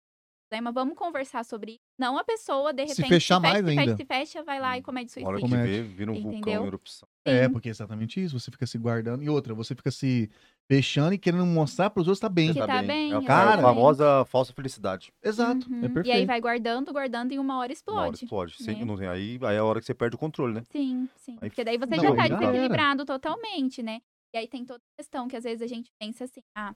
[0.52, 1.80] problema, vamos conversar sobre isso.
[1.98, 3.96] Não a pessoa, de Se repente, fechar fecha, mais se fecha, ainda.
[3.96, 5.64] se fecha, vai lá e comete Na hora suicídio.
[5.66, 6.64] que vê, vira um vulcão Entendeu?
[6.64, 7.08] em erupção.
[7.24, 8.38] É, porque é exatamente isso.
[8.38, 9.24] Você fica se guardando.
[9.24, 10.30] E outra, você fica se
[10.70, 12.54] fechando e querendo mostrar pros outros que tá bem.
[12.54, 13.62] Que tá bem, É a Cara.
[13.62, 15.14] famosa falsa felicidade.
[15.24, 15.70] Exato.
[15.72, 15.78] Uhum.
[15.86, 16.08] É perfeito.
[16.08, 18.24] E aí vai guardando, guardando e uma hora Uma hora explode.
[18.54, 18.56] explode.
[18.80, 18.86] Né?
[18.86, 20.64] não tem- aí, aí é a hora que você perde o controle, né?
[20.70, 21.38] Sim, sim.
[21.42, 24.02] Aí Porque daí você Não, já tá desequilibrado totalmente, né?
[24.34, 26.74] E aí tem toda a questão que às vezes a gente pensa assim, ah,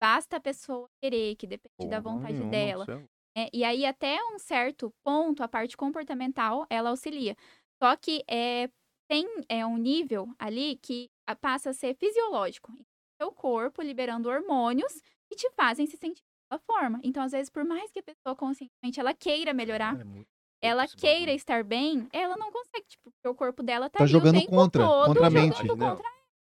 [0.00, 2.84] basta a pessoa querer, que depende da Porra vontade nenhuma, dela.
[3.36, 3.48] é- né?
[3.52, 7.36] E aí, até um certo ponto, a parte comportamental, ela auxilia.
[7.82, 8.68] Só que é,
[9.08, 11.08] tem é, um nível ali que
[11.40, 12.72] passa a ser fisiológico.
[13.20, 17.00] Seu corpo liberando hormônios que te fazem se sentir daquela forma.
[17.02, 19.96] Então, às vezes, por mais que a pessoa conscientemente ela queira melhorar,
[20.62, 24.06] é ela queira estar bem, ela não consegue, tipo, porque o corpo dela tá, Tá
[24.06, 25.68] jogando contra, todo contra a mente.
[25.68, 26.08] contra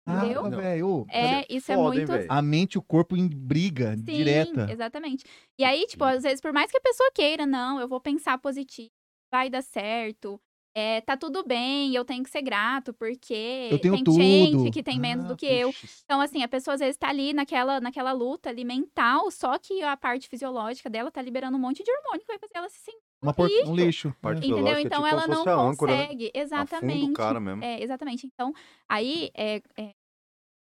[0.05, 0.55] Ah, entendeu?
[0.55, 1.05] velho.
[1.09, 2.13] É, isso é foda, muito?
[2.27, 4.65] A mente e o corpo em briga Sim, direta.
[4.67, 5.25] exatamente.
[5.59, 8.37] E aí, tipo, às vezes, por mais que a pessoa queira, não, eu vou pensar
[8.39, 8.89] positivo,
[9.31, 10.41] vai dar certo,
[10.75, 13.33] é, tá tudo bem, eu tenho que ser grato, porque
[13.69, 14.67] Eu tenho tem tudo.
[14.67, 15.73] gente que tem menos Ah, do que eu.
[15.79, 19.57] puxa, Então, assim, a pessoa às vezes tá ali naquela, naquela luta ali mental, só
[19.59, 22.69] que a parte fisiológica dela tá liberando um monte de hormônio que vai fazer ela
[22.69, 23.10] se sentir.
[23.21, 23.47] Uma por...
[23.47, 23.71] lixo.
[23.71, 24.15] Um lixo.
[24.21, 24.47] Parte É.
[24.47, 24.75] Entendeu?
[24.75, 26.03] É Então tipo ela não a âncora, né?
[26.03, 26.31] consegue.
[26.33, 27.13] Exatamente.
[27.13, 27.63] cara mesmo.
[27.63, 28.25] É, exatamente.
[28.27, 28.53] Então,
[28.89, 29.91] aí é, é-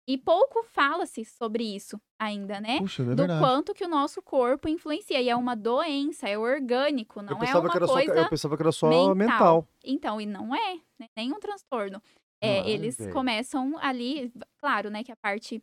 [0.09, 2.79] E pouco fala-se sobre isso ainda, né?
[2.79, 3.39] Puxa, é do verdade.
[3.39, 5.21] quanto que o nosso corpo influencia.
[5.21, 8.63] E é uma doença, é orgânico, não eu, é uma coisa só, eu pensava que
[8.63, 9.15] era só mental.
[9.15, 9.67] mental.
[9.83, 11.07] Então, e não é, né?
[11.15, 12.01] nenhum transtorno.
[12.41, 13.11] É, Ai, eles velho.
[13.13, 15.61] começam ali, claro, né, que a parte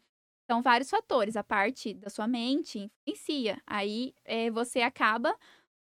[0.50, 3.62] são vários fatores, a parte da sua mente influencia.
[3.66, 5.34] Aí é, você acaba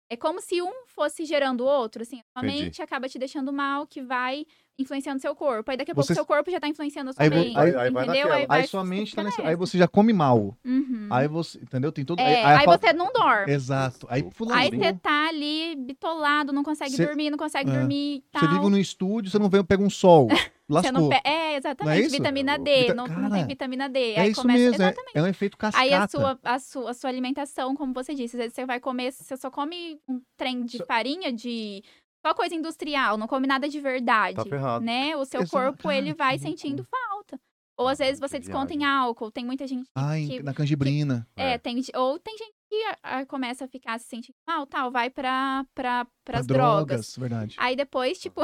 [0.10, 3.86] é como se um fosse gerando o outro, assim, a mente acaba te deixando mal,
[3.86, 4.46] que vai
[4.80, 5.70] influenciando seu corpo.
[5.70, 7.76] Aí daqui a pouco Você- seu corpo já tá influenciando a sua Aí mente, aí-
[7.76, 8.34] aí entendeu?
[8.34, 9.46] Aí, vai Aí sua mente tá nessa...
[9.46, 10.58] Aí você já come mal.
[10.66, 11.08] Uhum.
[11.12, 11.58] Aí você.
[11.60, 11.92] Entendeu?
[11.92, 12.20] Tem todo.
[12.20, 13.52] É, aí falta- você não dorme.
[13.52, 14.08] Exato.
[14.10, 14.60] Aí Aí fulano.
[14.60, 14.78] Aí Sim.
[14.78, 17.74] você tá ali bitolado, não consegue Cê- dormir, não consegue é.
[17.74, 18.24] dormir.
[18.34, 20.28] Você vive no estúdio, você não vem, pega um sol.
[20.70, 22.02] Você não pe- É, exatamente.
[22.06, 22.12] isso?
[22.16, 22.82] Vitamina D.
[22.82, 24.12] Vita- Não, não Cara, tem vitamina D.
[24.12, 24.60] É aí isso começa...
[24.60, 24.84] mesmo.
[24.84, 25.18] É, Exatamente.
[25.18, 25.84] é um efeito cascata.
[25.84, 28.80] Aí a sua, a, sua, a sua alimentação, como você disse, às vezes você vai
[28.80, 31.82] comer, você só come um trem de farinha, de
[32.26, 34.36] só coisa industrial, não come nada de verdade.
[34.36, 34.84] Tá ferrado.
[34.86, 35.16] né?
[35.16, 35.52] O seu Exato.
[35.52, 36.50] corpo, ele que vai loucura.
[36.52, 37.40] sentindo falta.
[37.78, 39.32] Ou às vezes Caralho, você que desconta em álcool.
[39.32, 40.44] Tem muita gente Ai, que...
[40.44, 41.26] na canjibrina.
[41.36, 41.58] É, É.
[41.58, 45.66] tem, ou tem gente que ah, começa a ficar se sentindo mal, tal, vai pra,
[45.74, 47.16] pra, Pra pras drogas.
[47.18, 47.56] Verdade.
[47.58, 48.42] Aí depois, tipo,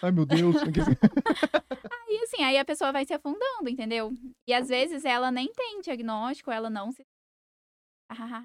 [0.00, 0.54] Ai, meu Deus.
[2.08, 4.12] E assim, aí a pessoa vai se afundando, entendeu?
[4.46, 7.02] E às vezes ela nem tem diagnóstico, ela não se.
[8.10, 8.44] Ah,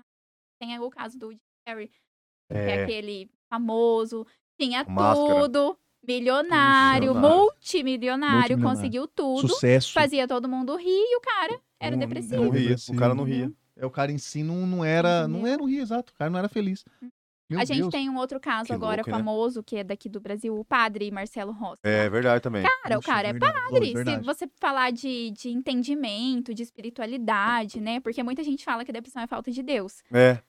[0.60, 4.26] tem o caso do Jim Carrey, que é É, aquele famoso,
[4.60, 5.41] tinha Máscara.
[5.41, 7.38] tudo, milionário, Milionário.
[7.46, 9.93] multimilionário, conseguiu tudo, Sucesso.
[9.93, 12.43] fazia todo mundo rir e o cara era não, depressivo.
[12.43, 12.76] Não ria.
[12.89, 13.48] O cara não Entendeu?
[13.48, 13.54] ria.
[13.76, 15.28] É, o cara em si não, não era.
[15.28, 16.12] Não era, não ria, exato.
[16.12, 16.84] O cara não era feliz.
[17.50, 17.91] Meu a gente Deus.
[17.91, 19.17] tem um outro caso Que agora louco, né?
[19.17, 21.80] famoso, que é daqui do Brasil, o padre Marcelo Rossi.
[21.84, 22.62] É verdade também.
[22.84, 23.93] Cara, o cara é verdade, padre.
[23.93, 24.20] Verdade.
[24.20, 28.02] Se você falar de, de entendimento, de espiritualidade, né?
[28.02, 30.04] Porque muita gente fala que a depressão é falta de Deus.
[30.12, 30.39] É,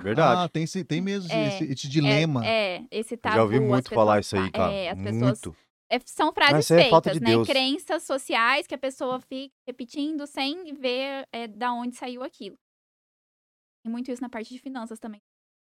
[0.00, 0.42] verdade.
[0.42, 2.46] Ah, tem, esse, tem mesmo É, esse, esse dilema.
[2.46, 3.36] É, é, esse tabu.
[3.36, 4.72] Já ouvi muito pessoas falar isso aí, cara.
[4.72, 5.44] É, as pessoas.
[5.44, 5.56] Muito.
[5.90, 7.26] é, são frases é feitas, de né?
[7.30, 7.48] Deus.
[7.48, 12.56] Crenças sociais que a pessoa fica repetindo sem ver é, da onde saiu aquilo.
[13.82, 15.20] Tem muito isso na parte de finanças também.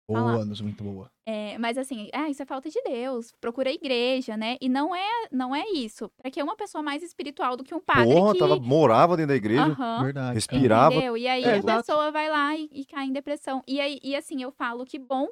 [0.10, 0.46] Boa, falar.
[0.46, 1.12] Nus, muito boa.
[1.28, 3.34] É, mas assim, ah, isso é falta de Deus.
[3.42, 4.58] Procura a igreja, né?
[4.62, 6.10] E não é, não é isso.
[6.22, 8.40] Pra que uma pessoa mais espiritual do que um padre Porra, que...
[8.40, 9.64] tava, morava dentro da igreja.
[9.64, 10.04] Aham.
[10.06, 10.34] Verdade.
[10.36, 10.96] Respirava.
[10.96, 11.18] Entendeu?
[11.18, 11.86] E aí É, a exato.
[11.86, 13.62] pessoa vai lá e, e cai em depressão.
[13.68, 15.28] E, aí, e assim, eu falo que bom,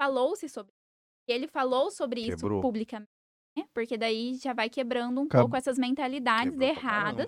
[0.00, 0.82] falou-se sobre isso.
[1.28, 2.60] E ele falou sobre isso Quebrou.
[2.60, 3.08] publicamente,
[3.56, 3.64] né?
[3.72, 7.26] Porque daí já vai quebrando um Acab- pouco essas mentalidades Quebrou erradas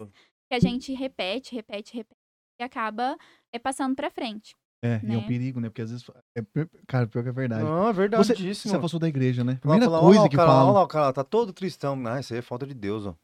[0.50, 2.18] que a gente repete, repete, repete
[2.60, 3.16] e acaba
[3.52, 4.54] é, passando pra frente.
[4.84, 5.26] É, e é um né?
[5.26, 5.70] perigo, né?
[5.70, 6.04] Porque às vezes.
[6.36, 6.42] É,
[6.86, 7.64] cara, pior que é verdade.
[7.64, 9.56] Não, é Você, verdade você afastou da igreja, né?
[9.60, 10.66] Primeira fala, coisa olha lá, que cara, falam.
[10.66, 12.00] Olha lá, o cara tá todo tristão.
[12.06, 13.14] Ah, isso aí é falta de Deus, ó.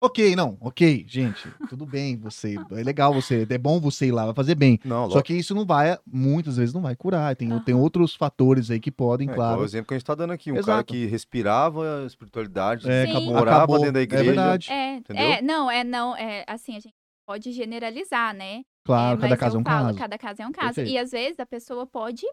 [0.00, 1.48] Ok, não, ok, gente.
[1.70, 2.54] Tudo bem, você.
[2.70, 3.46] É legal você.
[3.48, 4.78] É bom você ir lá, vai fazer bem.
[4.84, 7.34] Não, Só que isso não vai, muitas vezes não vai curar.
[7.34, 7.64] Tem, Aham.
[7.64, 9.62] tem outros fatores aí que podem, É, claro.
[9.62, 10.52] o exemplo que a gente tá dando aqui.
[10.52, 10.92] Um cara Exato.
[10.92, 13.78] que respirava a espiritualidade, É, acabou, morava acabou.
[13.78, 14.22] dentro da igreja.
[14.22, 14.70] É verdade.
[14.70, 15.22] É, Entendeu?
[15.24, 16.94] é, não, é não, é assim, a gente
[17.26, 18.62] pode generalizar, né?
[18.86, 19.98] Claro, É, cada caso é um falo, caso.
[19.98, 20.76] Cada caso é um caso.
[20.76, 20.90] Perfeito.
[20.90, 22.24] E às vezes a pessoa pode.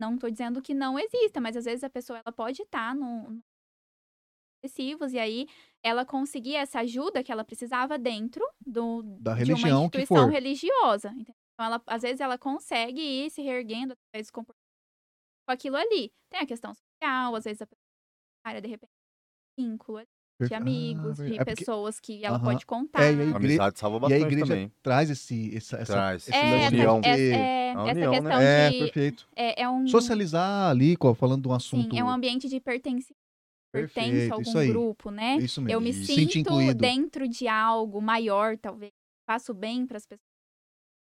[0.00, 3.30] Não tô dizendo que não exista, mas às vezes a pessoa ela pode estar no.
[3.30, 3.42] no
[4.62, 5.46] depressivos, e aí
[5.82, 10.26] ela conseguir essa ajuda que ela precisava dentro do, Da de religião uma que instituição
[10.28, 11.12] religiosa.
[11.18, 14.64] Então, ela, às vezes ela consegue ir se reerguendo através do comportamento
[15.46, 16.12] com aquilo ali.
[16.30, 18.92] Tem a questão social, às vezes a pessoa, de repente,
[19.58, 20.08] vínculo ali,
[20.40, 22.44] de Per- amigos, Ah, de é porque- pessoas que ela Aham.
[22.44, 23.02] pode contar.
[23.02, 24.72] É, e aí- A igre- amizade salva E a bastante igreja também.
[24.82, 26.22] traz esse, essa, essa, Traz.
[26.28, 27.00] esse É, essa, de união.
[27.04, 28.20] é- é- A essa união, né?
[28.20, 28.78] questão É, de.
[28.78, 29.28] perfeito.
[29.36, 31.96] É, é um, Socializar ali, falando de um sim, assunto.
[31.96, 33.14] é um ambiente de pertencimento.
[33.72, 35.36] Pertenço Perfeito, a algum grupo, né?
[35.38, 35.76] Isso mesmo.
[35.76, 36.04] Eu me Isso.
[36.12, 36.74] Sinto incluído.
[36.74, 38.92] dentro de algo maior, talvez.
[39.28, 40.20] Faço bem para as pessoas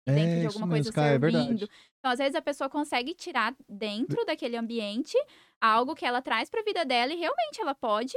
[0.05, 1.33] dentro é, de isso alguma coisa cara, é servindo.
[1.33, 1.71] verdade.
[1.99, 5.17] Então, às vezes, a pessoa consegue tirar dentro daquele ambiente
[5.61, 8.15] algo que ela traz para a vida dela e realmente ela pode,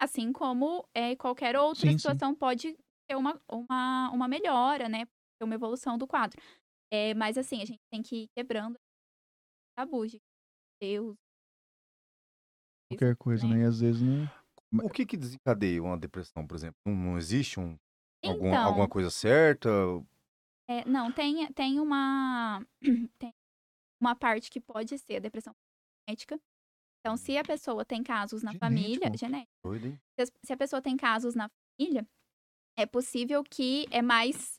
[0.00, 1.98] assim como é, qualquer outra Sim, sim.
[1.98, 2.76] situação, pode
[3.08, 5.06] ter uma, uma, uma melhora, né?
[5.38, 6.40] Ter uma evolução do quadro.
[6.92, 8.78] É, mas, assim, a gente tem que ir quebrando
[9.76, 10.20] tabus de
[10.80, 11.16] Deus.
[12.88, 13.56] Qualquer coisa, né?
[13.56, 13.62] né?
[13.62, 14.28] E às vezes não.
[14.82, 16.76] O que que desencadeia uma depressão, por exemplo?
[16.84, 17.76] Não, não existe um,
[18.24, 19.70] algum- Então, alguma coisa certa?
[20.68, 22.64] É, não, tem, tem uma
[23.18, 23.32] tem
[24.00, 25.54] uma parte que pode ser a depressão
[26.08, 26.40] genética.
[27.04, 29.18] Então, se a pessoa tem casos na família, Genético?
[29.18, 30.00] genética, Doido, hein?
[30.42, 32.06] se a pessoa tem casos na família,
[32.78, 34.58] é possível que é mais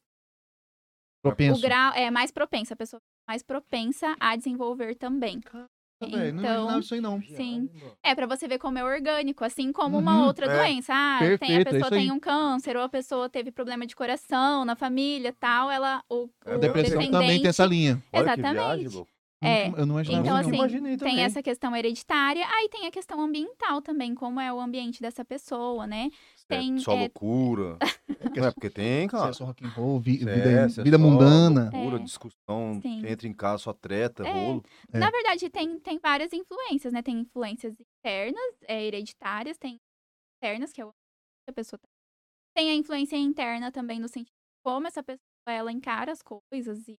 [1.24, 1.60] Propenso.
[1.60, 5.42] o grau é mais propensa, a pessoa é mais propensa a desenvolver também.
[6.00, 7.20] Não Então, imaginava isso aí, não.
[7.20, 7.68] Sim.
[8.04, 10.60] É pra você ver como é orgânico, assim como uma Uhum, outra é.
[10.60, 10.94] doença.
[10.94, 12.00] Ah, tem, a Perfeito, é pessoa aí.
[12.00, 16.30] tem um câncer, ou a pessoa teve problema de coração na família, tal, ela o,
[16.46, 18.04] É, o A depressão também tem essa linha.
[18.14, 18.86] Olha que Exatamente.
[18.86, 19.06] viagem,
[19.48, 20.56] É, Eu não imaginava Então, assim, não.
[20.56, 21.24] imaginei Tem também.
[21.24, 25.86] essa questão hereditária, aí tem a questão ambiental também, como é o ambiente dessa pessoa,
[25.88, 26.10] né?
[26.48, 27.78] tem, Só é- loucura.
[28.40, 29.34] Não é porque tem, Se é cara.
[29.34, 31.72] só rock and roll, vi- é, vida, se é vida só mundana.
[31.74, 32.04] Loucura, É.
[32.04, 33.02] discussão, Sim.
[33.08, 34.32] entra em casa, só treta, É.
[34.32, 34.64] bolo.
[34.94, 35.00] É.
[35.00, 37.02] Na verdade, tem, tem várias influências, né?
[37.02, 39.80] Tem influências internas, é, hereditárias, tem
[40.36, 41.90] externas, que é o que a pessoa tem.
[42.56, 46.88] Tem a influência interna também, no sentido de como essa pessoa ela encara as coisas
[46.88, 46.96] e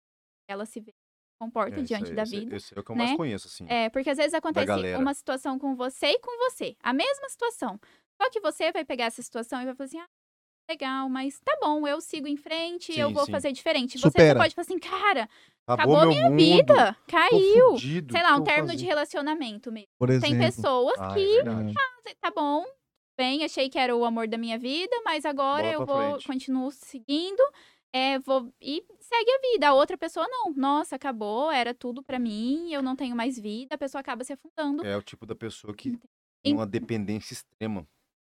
[0.50, 1.05] ela se vê, se
[1.40, 2.56] comporta É, diante da esse- vida.
[2.56, 3.06] Esse é o que eu né?
[3.06, 3.66] mais conheço, assim.
[3.70, 6.76] É, porque às vezes acontece uma situação com você e com você.
[6.82, 7.80] A mesma situação.
[8.22, 10.08] Só que você vai pegar essa situação e vai falar assim, ah,
[10.70, 13.32] legal, mas tá bom, eu sigo em frente, eu Sim, vou sim.
[13.32, 13.98] fazer diferente.
[14.00, 14.40] Você Supera.
[14.40, 15.30] só pode falar assim, cara,
[15.68, 16.38] Acabou, acabou meu mundo.
[16.38, 17.72] vida, caiu.
[17.72, 19.88] fudido, Sei lá, um eu término de relacionamento mesmo.
[20.00, 20.38] Por exemplo.
[20.38, 21.74] Tem pessoas Ah, é que, verdade.
[22.22, 22.66] tá bom,
[23.18, 26.28] bem, achei que era o amor da minha vida, mas agora Bola eu vou, frente.
[26.28, 27.44] continuo seguindo,
[27.96, 29.70] é, vou, e segue a vida.
[29.70, 30.54] A outra pessoa não.
[30.54, 34.34] Nossa, acabou, era tudo pra mim, eu não tenho mais vida, a pessoa acaba se
[34.34, 34.86] afundando.
[34.86, 36.04] É o tipo da pessoa que Entendi.
[36.44, 37.88] tem uma dependência extrema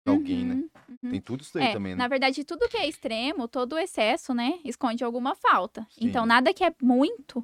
[0.06, 0.54] de alguém, né?
[0.54, 1.10] Uhum, uhum.
[1.12, 1.98] Tem tudo isso aí É, também, né?
[1.98, 5.80] na verdade, tudo que é extremo, todo excesso, né, esconde alguma falta.
[5.92, 6.08] Sim.
[6.08, 7.42] Então, nada que é muito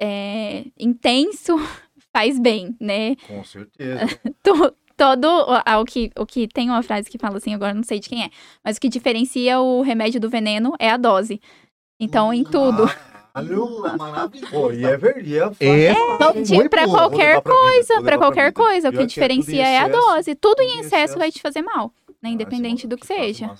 [0.00, 1.56] é, intenso
[2.14, 3.16] faz bem, né?
[3.26, 4.04] Com certeza.
[4.98, 7.82] To- todo o- o que o que tem uma frase que fala assim, agora não
[7.84, 8.30] sei de quem é,
[8.64, 11.40] mas o que diferencia o remédio do veneno é a dose.
[12.00, 12.86] Então, em tudo.
[13.32, 14.52] Caralho, maravilhoso.
[14.52, 15.38] Pô, e é verdade.
[15.60, 15.94] É,
[16.68, 16.90] pra pô.
[16.92, 20.34] qualquer coisa, Pra qualquer coisa, o que diferencia é a dose.
[20.34, 22.30] Tudo em excesso vai te fazer mal, né?
[22.30, 23.50] Independente do que seja.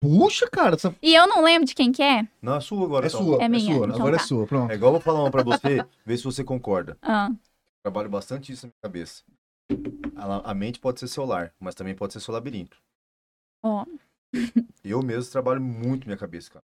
[0.00, 0.76] Puxa, cara.
[0.76, 0.94] Essa...
[1.02, 2.26] E eu não lembro de quem que é.
[2.40, 3.06] Não, é sua agora.
[3.06, 3.24] É então.
[3.24, 3.42] sua.
[3.42, 3.86] É minha, sua.
[3.86, 4.22] então Agora tá.
[4.22, 4.70] é sua, pronto.
[4.70, 6.96] É igual eu vou falar uma pra você, ver se você concorda.
[7.02, 7.30] Ah,
[7.82, 9.22] Trabalho bastante isso na minha cabeça.
[10.16, 12.76] A, a mente pode ser seu lar, mas também pode ser seu labirinto.
[13.62, 13.84] ó.
[14.84, 16.64] Eu mesmo trabalho muito minha cabeça, cara.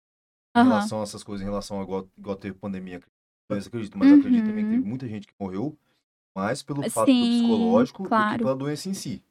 [0.56, 3.00] Em relação a essas coisas, em relação a igual, igual teve pandemia.
[3.48, 4.76] Eu acredito, mas acredito também que Uhum.
[4.78, 5.78] teve muita gente que morreu
[6.34, 8.32] mais pelo fato do Sim, psicológico do claro.
[8.32, 9.22] que pela doença em si.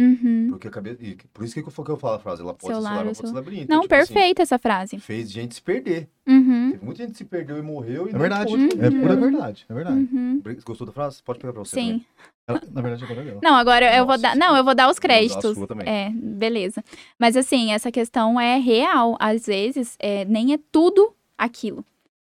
[0.00, 0.46] Uhum.
[0.50, 2.72] Porque a cabeça, e por isso que eu, que eu falo a frase, ela pode
[2.72, 3.66] Seu lar lar, ou ela pode labirinto.
[3.72, 4.98] Não, Tipo assim, perfeita essa frase.
[4.98, 6.08] fez gente se perder.
[6.26, 6.70] Uhum.
[6.72, 8.06] Teve muita gente que se perdeu e morreu.
[8.06, 8.50] E É não verdade.
[8.50, 9.00] pôde É continuar.
[9.02, 9.66] pura verdade.
[9.68, 9.96] É verdade.
[10.12, 10.42] Uhum.
[10.64, 11.22] Gostou da frase?
[11.22, 11.76] Pode pegar pra você.
[11.76, 12.04] Sim.
[12.48, 13.40] Ela- na verdade, agora é dela.
[13.42, 14.36] Não, agora eu vou Nossa, dar.
[14.36, 15.54] Não, eu vou dar os Vou dar a créditos.
[15.56, 15.88] sua também.
[15.88, 16.82] É, beleza.
[17.18, 19.16] Mas assim, essa questão é real.
[19.20, 21.84] Às vezes, é, nem é tudo aquilo,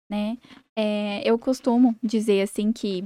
[0.08, 0.38] né?
[0.76, 3.04] É, eu costumo dizer assim que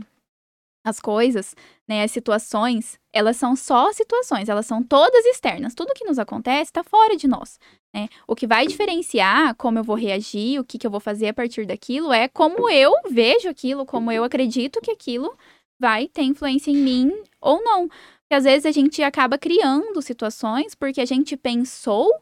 [0.89, 1.55] as coisas,
[1.87, 5.75] né, as situações, elas são só situações, elas são todas externas.
[5.75, 7.59] Tudo que nos acontece está fora de nós.
[7.95, 8.09] Né?
[8.27, 11.35] O que vai diferenciar como eu vou reagir, o que, que eu vou fazer a
[11.35, 15.37] partir daquilo, é como eu vejo aquilo, como eu acredito que aquilo
[15.81, 17.89] vai ter influência em mim ou não.
[17.89, 22.13] Porque às vezes a gente acaba criando situações porque a gente pensou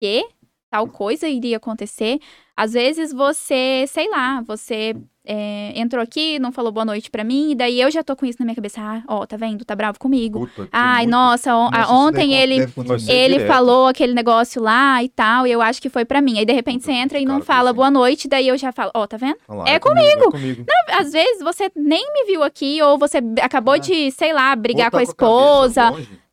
[0.00, 0.28] que
[0.70, 2.20] tal coisa iria acontecer.
[2.56, 4.94] Às vezes você, sei lá, você
[5.26, 8.24] é, entrou aqui, não falou boa noite pra mim, e daí eu já tô com
[8.24, 8.80] isso na minha cabeça.
[8.80, 9.64] Ah, ó, tá vendo?
[9.64, 10.46] Tá bravo comigo.
[10.54, 12.68] Puta, Ai, muito- nossa, on- Nossa, ah, ontem ele é
[13.08, 13.46] ele direto.
[13.48, 16.38] falou aquele negócio lá e tal, e eu acho que foi pra mim.
[16.38, 18.90] Aí de repente Puta, você entra e não fala boa noite, daí eu já falo,
[18.94, 19.36] ó, tá vendo?
[19.48, 20.28] Lá, é comigo.
[20.28, 20.64] É comigo.
[20.98, 23.78] Às vezes você nem me viu aqui, ou você acabou É.
[23.78, 26.25] de, sei lá, brigar Ou com a esposa, cabeça longe.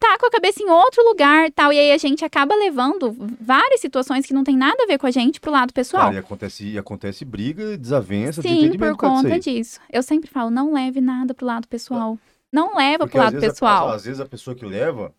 [0.00, 1.72] Tá com a cabeça em outro lugar tal.
[1.72, 5.06] E aí a gente acaba levando várias situações que não tem nada a ver com
[5.06, 6.04] a gente pro lado pessoal.
[6.04, 9.78] Cara, e acontece, e acontece briga, desavença, Sim, por conta disso.
[9.92, 12.18] Eu sempre falo, não leve nada pro lado pessoal.
[12.50, 13.88] Não leva Porque pro lado vezes a- pessoal.
[13.90, 15.14] às vezes a pessoa que leva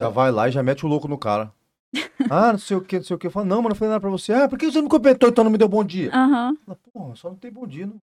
[0.00, 1.52] Já vai lá e já mete o louco no cara.
[2.28, 3.30] ah, não sei o que, não sei o que.
[3.30, 4.32] Fala, não, mano, não falei nada pra você.
[4.32, 6.10] Ah, por que você não me comentou, então não me deu bom dia?
[6.12, 7.86] Aham, Fala, Porra, só não tem bom dia.
[7.86, 8.00] Não...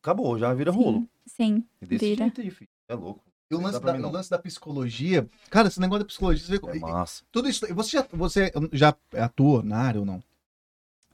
[0.00, 1.08] Acabou, já vira rolo.
[1.26, 1.64] sim.
[1.80, 2.24] E desse Vira.
[2.24, 2.68] jeito aí, filho.
[2.88, 3.20] É louco.
[3.52, 5.28] E o lance, da, o lance da psicologia.
[5.50, 6.46] Cara, esse negócio da psicologia.
[6.46, 7.22] Você vê, É massa.
[7.30, 7.66] tudo isso.
[7.74, 10.22] Você já, você já atua na área ou não?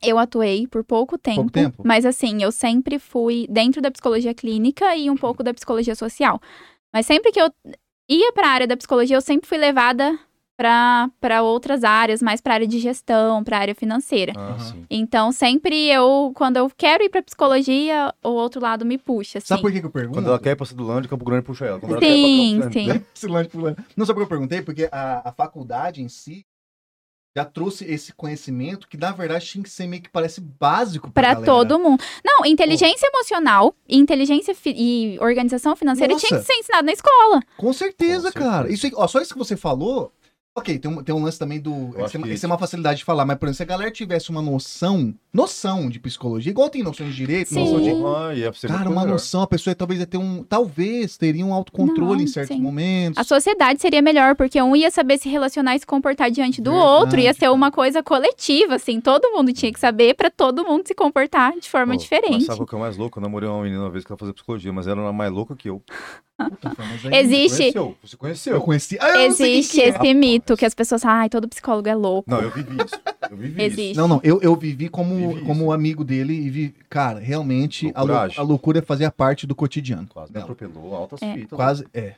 [0.01, 1.83] Eu atuei por pouco tempo, tempo?
[1.85, 6.41] mas assim, eu sempre fui dentro da psicologia clínica e um pouco da psicologia social.
[6.93, 7.53] Mas sempre que eu
[8.09, 10.17] ia para a área da psicologia, eu sempre fui levada
[10.63, 14.33] para outras áreas, mais para área de gestão, para área financeira.
[14.59, 14.85] Sim.
[14.91, 19.47] Então, sempre eu, quando eu quero ir para psicologia, o outro lado me puxa, assim.
[19.47, 20.19] Sabe por que, que eu pergunto?
[20.19, 21.79] Quando ela quer ir pra Cidolândia, Campo Grande puxa ela.
[21.79, 23.85] Quando ela Sim, quer Campo Grande, sim.
[23.97, 24.61] Não sabe por que eu perguntei?
[24.63, 26.45] Porque a, a faculdade em si
[27.37, 31.23] já trouxe esse conhecimento que, na verdade, tinha que ser meio que parece básico pra,
[31.23, 31.47] Pra galera.
[31.47, 32.03] todo mundo.
[32.25, 36.45] Não, inteligência emocional e inteligência fi- e organização financeira tinha Nossa.
[36.45, 37.41] que ser ensinado na escola.
[37.57, 38.53] Com certeza, Com cara.
[38.69, 38.75] certeza.
[38.75, 40.11] Isso, aí- ó, só isso que você falou.
[40.59, 41.91] Ok, tem um, tem um lance também do.
[42.05, 44.31] Isso é, isso é uma facilidade de falar, mas, por exemplo, se a galera tivesse
[44.31, 47.61] uma noção, noção de psicologia, igual tem noção de direito, Sim.
[47.61, 47.91] noção de.
[47.91, 49.13] Ah, ia ser Cara, muito uma melhor.
[49.15, 50.43] noção, a pessoa talvez ia ter um.
[50.43, 52.63] Talvez teria um autocontrole Não, em certos sim.
[52.63, 53.19] momentos.
[53.19, 56.71] A sociedade seria melhor, porque um ia saber se relacionar e se comportar diante do
[56.73, 60.65] Verdade, outro, ia ser uma coisa coletiva, assim, todo mundo tinha que saber pra todo
[60.65, 62.33] mundo se comportar de forma Pô, diferente.
[62.33, 63.19] Mas sabe o que é o mais louco?
[63.19, 65.55] Eu namorei uma menina uma vez que ela fazia psicologia, mas ela era mais louca
[65.55, 65.83] que eu.
[66.39, 66.73] Puta,
[67.17, 67.97] Existe- Conheceu?
[68.03, 68.55] Você conheceu?
[68.55, 68.97] Eu conheci.
[69.01, 69.89] Ah, eu Existe que é.
[69.89, 72.31] esse mito que as pessoas falam, ai, todo psicólogo é louco.
[72.31, 73.01] Não, eu vivi isso.
[73.31, 73.91] Eu vivi Existe.
[73.91, 74.01] isso.
[74.01, 76.75] Não, não, eu, eu vivi como, Vivi como amigo dele e vi.
[76.89, 80.07] Cara, realmente a, lou- a loucura fazia parte do cotidiano.
[80.09, 81.35] Quase me atropelou, altas É.
[81.35, 81.57] fitas.
[81.57, 82.15] Quase, é.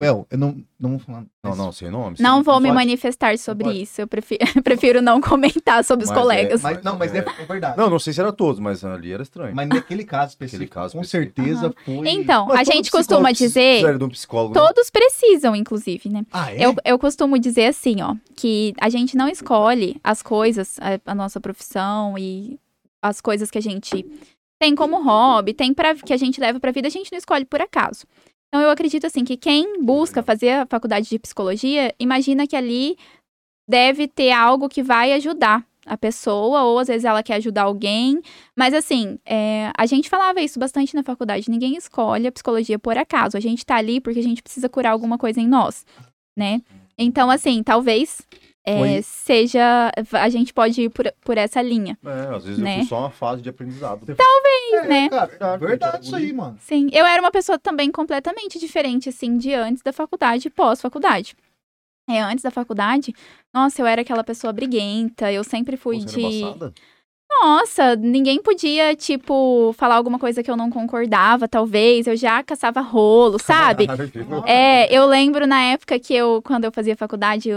[0.00, 0.62] Well, eu não.
[0.78, 2.14] Não, vou falar- Não, não, sem nome.
[2.20, 2.74] Não sem- vou me pode.
[2.76, 3.82] manifestar sobre pode.
[3.82, 6.62] isso, eu prefiro, prefiro não comentar sobre os Mas é- colegas.
[6.62, 7.76] Mas, não, mas é, é verdade.
[7.76, 9.56] Não, não sei se era todos, mas ali era estranho.
[9.56, 11.42] Mas naquele caso específico, Naquele caso com específico.
[11.42, 12.08] certeza foi.
[12.10, 14.60] Então, Mas a gente costuma dizer, de um psicólogo, né?
[14.66, 16.24] todos precisam, inclusive, né?
[16.32, 16.64] Ah, é?
[16.64, 21.14] Eu, eu costumo dizer assim, ó, que a gente não escolhe as coisas, a, a
[21.14, 22.56] nossa profissão e
[23.02, 24.06] as coisas que a gente
[24.60, 27.44] tem como hobby, tem pra, que a gente leva pra vida, a gente não escolhe
[27.44, 28.06] por acaso.
[28.48, 32.96] Então eu acredito assim que quem busca fazer a faculdade de psicologia, imagina que ali
[33.68, 38.20] deve ter algo que vai ajudar a pessoa, ou às vezes ela quer ajudar alguém.
[38.56, 41.50] Mas assim, é, a gente falava isso bastante na faculdade.
[41.50, 43.36] Ninguém escolhe a psicologia por acaso.
[43.36, 45.84] A gente tá ali porque a gente precisa curar alguma coisa em nós,
[46.36, 46.60] né?
[46.96, 48.20] Então, assim, talvez
[48.68, 49.92] é, seja.
[50.12, 51.98] A gente pode ir por, por essa linha.
[52.04, 52.74] É, às vezes Né?
[52.74, 54.04] eu fui só uma fase de aprendizado.
[54.08, 55.08] É, né?
[55.08, 56.56] Cara, Verdade, verdade, isso aí, mano.
[56.60, 61.36] Sim, eu era uma pessoa também completamente diferente, assim, de antes da faculdade e pós-faculdade.
[62.08, 63.14] É, antes da faculdade,
[63.52, 66.38] nossa, eu era aquela pessoa briguenta, eu sempre fui você era de.
[66.40, 66.72] embaçada?
[67.30, 72.06] Nossa, ninguém podia, tipo, falar alguma coisa que eu não concordava, talvez.
[72.06, 73.86] Eu já caçava rolo, sabe?
[74.46, 77.50] É, eu lembro na época que eu, quando eu fazia faculdade,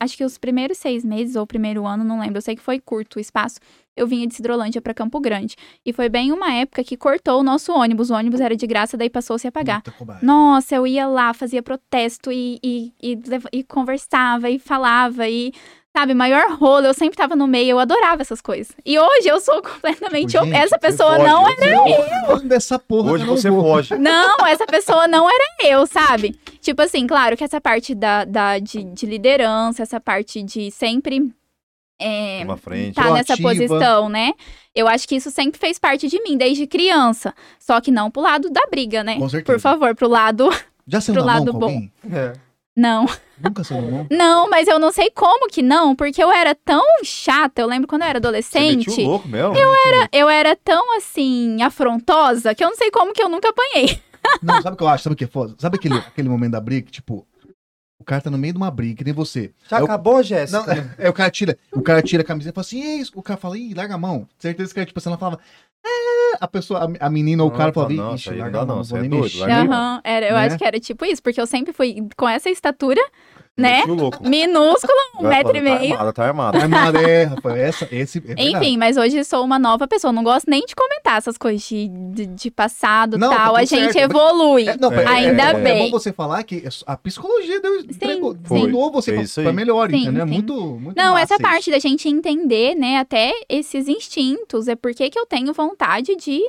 [0.00, 2.62] acho que os primeiros seis meses ou o primeiro ano, não lembro, eu sei que
[2.62, 3.60] foi curto o espaço,
[3.96, 5.56] eu vinha de Cidrolândia pra Campo Grande.
[5.84, 8.96] E foi bem uma época que cortou o nosso ônibus, o ônibus era de graça,
[8.96, 9.82] daí passou-se a pagar.
[10.24, 13.18] Nossa, eu ia lá, fazia protesto e, e, e,
[13.52, 15.52] e conversava e falava e,
[15.96, 18.72] sabe, maior rolo, eu sempre tava no meio, eu adorava essas coisas.
[18.84, 20.32] E hoje eu sou completamente...
[20.32, 22.46] Tipo, gente, essa pessoa foge, não é você foge.
[22.46, 23.62] Dessa porra Hoje eu não você vou.
[23.62, 23.98] foge.
[23.98, 26.38] não, essa pessoa não era eu, sabe?
[26.60, 31.32] Tipo assim, claro que essa parte da, da, de, de liderança, essa parte de sempre
[32.00, 32.94] é, Uma frente.
[32.94, 34.32] tá nessa posição, né?
[34.74, 37.34] Eu acho que isso sempre fez parte de mim, desde criança.
[37.58, 39.18] Só que não pro lado da briga, né?
[39.18, 39.52] Com certeza.
[39.52, 40.48] Por favor, pro lado.
[40.86, 41.86] Já pro lado bom.
[42.10, 42.32] É.
[42.80, 43.06] Não.
[43.38, 44.06] Nunca saiu na mão?
[44.10, 47.60] Não, mas eu não sei como que não, porque eu era tão chata.
[47.60, 49.00] Eu lembro quando eu era Você adolescente.
[49.02, 49.54] o louco mesmo?
[49.54, 50.08] Eu era...
[50.12, 54.00] Eu era tão assim, afrontosa, que eu não sei como que eu nunca apanhei.
[54.42, 55.04] Não, sabe o que eu acho?
[55.04, 55.54] Sabe o que é foda?
[55.58, 57.26] Sabe aquele, aquele momento da briga que, tipo,
[58.00, 59.52] o cara tá no meio de uma briga, que nem você.
[59.68, 60.94] Já É o- acabou, Não, Jéssica?
[60.98, 63.38] é, o cara tira, o cara tira a camiseta e fala assim, "Ei", o cara
[63.38, 64.26] fala, ih, larga a mão.
[64.38, 65.38] Certeza que, tipo assim, ela falava,
[65.84, 68.36] ah, a pessoa, a, a menina ou o Não, cara fala, falava, não, ixi, aí
[68.36, 69.38] não larga a mão, não, não é nem doido, mexer.
[69.38, 69.74] larga a mão.
[69.74, 70.46] Aham, era, eu Né?
[70.46, 73.08] acho que era tipo isso, porque eu sempre fui com essa estatura, né?
[73.10, 74.26] Metia o louco.
[74.26, 75.92] Minúscula, um Vai, metro e Tá meio.
[75.92, 76.58] armada, tá armada.
[76.60, 78.42] Ai, mano, é, Rafael, essa, esse, é.
[78.42, 80.12] Enfim, mas hoje sou uma nova pessoa.
[80.12, 83.46] Não gosto nem de comentar essas coisas de, de, de passado e Não, tá tal.
[83.48, 84.16] tudo a gente certo.
[84.16, 84.68] evolui.
[84.68, 85.86] É, não, É, Ainda é, bem.
[85.86, 88.54] É bom você falar que a psicologia deu, entregou, sim.
[88.58, 89.12] mudou você
[89.46, 90.24] É melhor, Sim, entendeu?
[90.24, 90.32] É sim.
[90.32, 91.42] Muito, muito Não, massa essa isso.
[91.42, 96.40] parte da gente entender, né, até esses instintos, é porque que eu tenho vontade de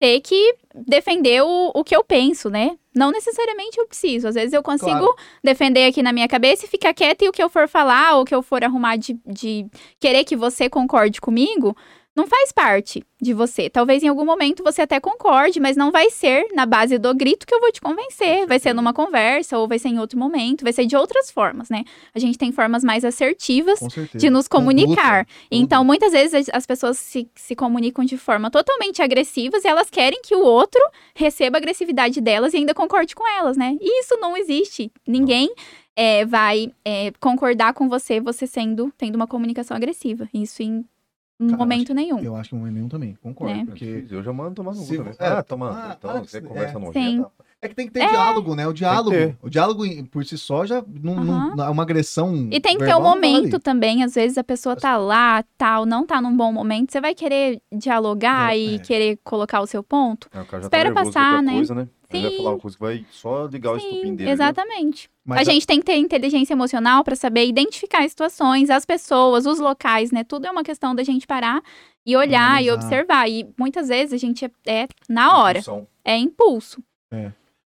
[0.00, 0.54] ter que
[0.86, 2.76] defender o, o que eu penso, né?
[2.94, 4.28] Não necessariamente eu preciso.
[4.28, 5.16] Às vezes eu consigo Claro.
[5.42, 8.22] defender aqui na minha cabeça e ficar quieta e o que eu for falar ou
[8.22, 9.66] o que eu for arrumar de, de
[10.00, 11.76] querer que você concorde comigo,
[12.18, 13.70] não faz parte de você.
[13.70, 17.46] Talvez em algum momento você até concorde, mas não vai ser na base do grito
[17.46, 18.46] que eu vou te convencer.
[18.46, 21.68] Vai ser numa conversa ou vai ser em outro momento, vai ser de outras formas,
[21.70, 21.84] né?
[22.14, 23.80] A gente tem formas mais assertivas
[24.18, 25.24] de nos comunicar.
[25.24, 29.68] Conduta, Então, muitas vezes as- as pessoas se, se comunicam de forma totalmente agressivas e
[29.68, 30.80] elas querem que o outro
[31.14, 33.76] receba a agressividade delas e ainda concorde com elas, né?
[33.80, 34.90] E isso não existe.
[35.06, 35.50] Ninguém
[35.96, 40.28] é, vai é, concordar com você, você sendo, tendo uma comunicação agressiva.
[40.32, 40.84] Isso em
[41.38, 42.18] Cara, momento nenhum.
[42.18, 43.54] Eu acho que um nenhum também, concordo.
[43.54, 43.64] Né?
[43.64, 45.12] Porque Eu já mando tomar no cu também.
[45.20, 45.76] é, Ah, tomando.
[45.76, 46.40] ah, então, ah, você é.
[46.40, 46.84] conversa Sim.
[46.84, 47.30] nojenta.
[47.62, 48.66] é que tem que ter diálogo, né?
[48.66, 49.36] O diálogo.
[49.40, 51.70] O diálogo por si só já não, não- Aham.
[51.70, 52.48] uma agressão.
[52.50, 54.02] E tem que ter verbal um não momento também.
[54.02, 56.90] Às vezes a pessoa tá lá, tal, não tá num bom momento.
[56.90, 58.78] Você vai querer dialogar É, e é.
[58.80, 60.28] querer colocar o seu ponto?
[60.32, 61.52] É, o cara já Espera tá passar, né?
[61.52, 61.88] Coisa, né?
[62.10, 62.36] Ele vai Sim.
[62.38, 64.30] falar uma coisa que vai só ligar o estupim Sim, dele.
[64.36, 64.52] né?
[65.36, 69.46] Mas a gente tem que ter inteligência emocional para saber identificar as situações, as pessoas,
[69.46, 70.24] os locais, né?
[70.24, 71.62] Tudo é uma questão da gente parar
[72.04, 72.74] e olhar e Analisar.
[72.74, 73.28] observar.
[73.28, 75.86] E muitas vezes a gente é, é na hora, Discussão.
[76.04, 76.82] é impulso.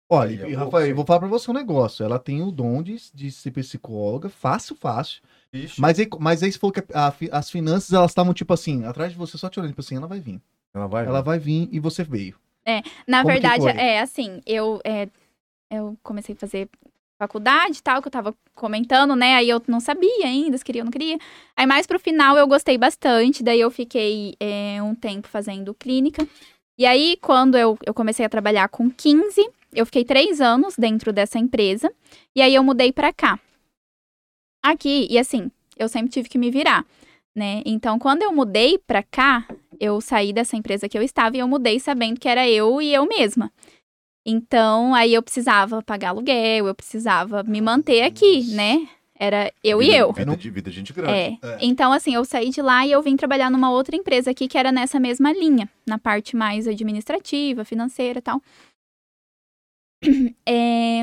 [0.08, 2.04] Olha, Aí, e, é Rafael, eu vou falar pra você um negócio.
[2.04, 5.20] Ela tem o dom de, de ser psicóloga, fácil, fácil.
[5.52, 8.52] Ixi, Mas aí, mas aí você falou que a- a as finanças, elas estavam tipo
[8.54, 10.40] assim, atrás de você, só te olhando, tipo assim, ela vai vir.
[10.72, 11.06] ela vai.
[11.06, 12.36] Ela vai vir e você veio.
[13.06, 15.08] Na Como verdade, é assim, eu, é,
[15.70, 16.68] eu comecei a fazer
[17.18, 19.34] faculdade tal, que eu tava comentando, né?
[19.34, 21.18] Aí eu não sabia ainda se queria ou não queria.
[21.56, 26.26] Aí mais pro final eu gostei bastante, daí eu fiquei é, um tempo fazendo clínica.
[26.78, 31.10] E aí, quando eu, eu comecei a trabalhar com 15, eu fiquei três anos dentro
[31.10, 31.90] dessa empresa.
[32.34, 33.40] E aí eu mudei pra cá.
[34.62, 36.84] Aqui, e assim, eu sempre tive que me virar,
[37.34, 37.62] né?
[37.64, 39.46] Então, quando eu mudei pra cá,
[39.80, 42.92] eu saí dessa empresa que eu estava e eu mudei sabendo que era eu e
[42.92, 43.50] eu mesma.
[44.28, 48.88] Então, aí eu precisava pagar aluguel, eu precisava me manter aqui, né?
[49.18, 50.12] Era eu e Vida- eu.
[50.12, 51.12] Vida de, vida de gente grande.
[51.12, 51.38] É.
[51.42, 51.58] É.
[51.60, 54.58] Então, assim, eu saí de lá e eu vim trabalhar numa outra empresa aqui que
[54.58, 58.42] era nessa mesma linha, na parte mais administrativa, financeira e tal.
[60.44, 61.02] É,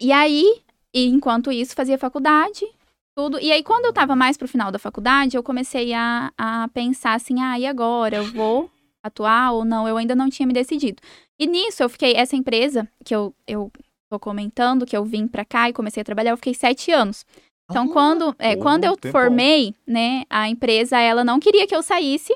[0.00, 2.66] E aí, e enquanto isso, fazia faculdade,
[3.14, 3.38] tudo.
[3.38, 7.14] E aí, quando eu tava mais pro final da faculdade, eu comecei a, a pensar
[7.14, 8.16] assim, ah, e agora?
[8.16, 8.70] Eu vou
[9.02, 9.88] atuar ou não?
[9.88, 11.02] Eu ainda não tinha me decidido.
[11.38, 13.70] E nisso, eu fiquei, essa empresa que eu, eu
[14.10, 17.26] tô comentando, que eu vim pra cá e comecei a trabalhar, eu fiquei sete anos.
[17.70, 21.82] Então, Ah, quando, é, quando eu formei, né, a empresa, ela não queria que eu
[21.82, 22.34] saísse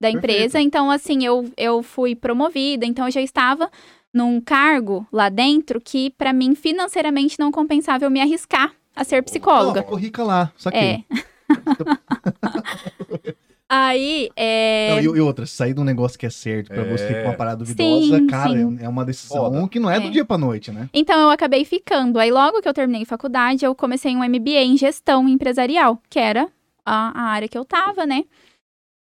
[0.00, 0.38] da empresa.
[0.52, 0.66] Perfeito.
[0.66, 2.86] Então, assim, eu, eu fui promovida.
[2.86, 3.70] Então, eu já estava
[4.12, 9.22] num cargo lá dentro que, pra mim, financeiramente não compensava eu me arriscar a ser
[9.22, 9.82] psicóloga.
[9.82, 10.80] ficou rica lá, saquei.
[10.80, 11.04] É.
[13.72, 14.88] Aí, é...
[14.90, 17.22] Não, e, e outra, sair de um negócio que é certo pra você É.
[17.22, 18.78] com uma parada duvidosa, Sim, cara, sim.
[18.80, 19.68] é uma decisão Foda.
[19.68, 20.10] que não é, do É.
[20.10, 20.88] dia pra noite, né?
[20.92, 22.18] Então eu acabei ficando.
[22.18, 26.48] Aí logo que eu terminei faculdade, eu comecei um MBA em gestão empresarial, que era
[26.84, 28.24] a, a área que eu tava, né?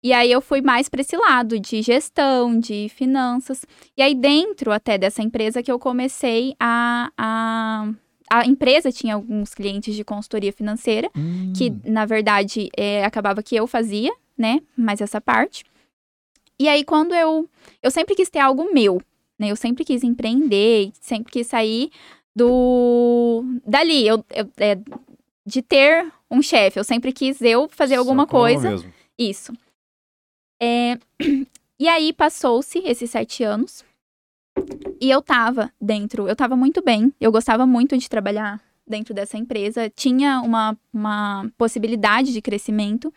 [0.02, 3.66] E aí eu fui mais para esse lado de gestão, de finanças.
[3.96, 7.88] E aí dentro até dessa empresa que eu comecei a a,
[8.30, 11.10] a empresa tinha alguns clientes de consultoria financeira
[11.56, 11.80] que Hum.
[11.84, 14.60] na verdade é, acabava que eu fazia, né?
[14.76, 15.64] Mais essa parte.
[16.58, 17.48] E aí quando eu
[17.82, 19.00] eu sempre quis ter algo meu,
[19.38, 19.50] né?
[19.50, 21.90] Eu sempre quis empreender, sempre quis sair
[22.36, 24.78] do dali, eu, eu- é,
[25.46, 26.78] de ter um chefe.
[26.78, 28.70] Eu sempre quis eu fazer alguma coisa.
[28.70, 28.92] Mesmo.
[29.18, 29.52] Isso.
[30.62, 30.98] É,
[31.78, 33.84] E aí passou-se esses sete anos.
[35.00, 37.12] E eu tava dentro, eu tava muito bem.
[37.20, 39.90] Eu gostava muito de trabalhar dentro dessa empresa.
[39.90, 43.12] Tinha uma, uma possibilidade de crescimento.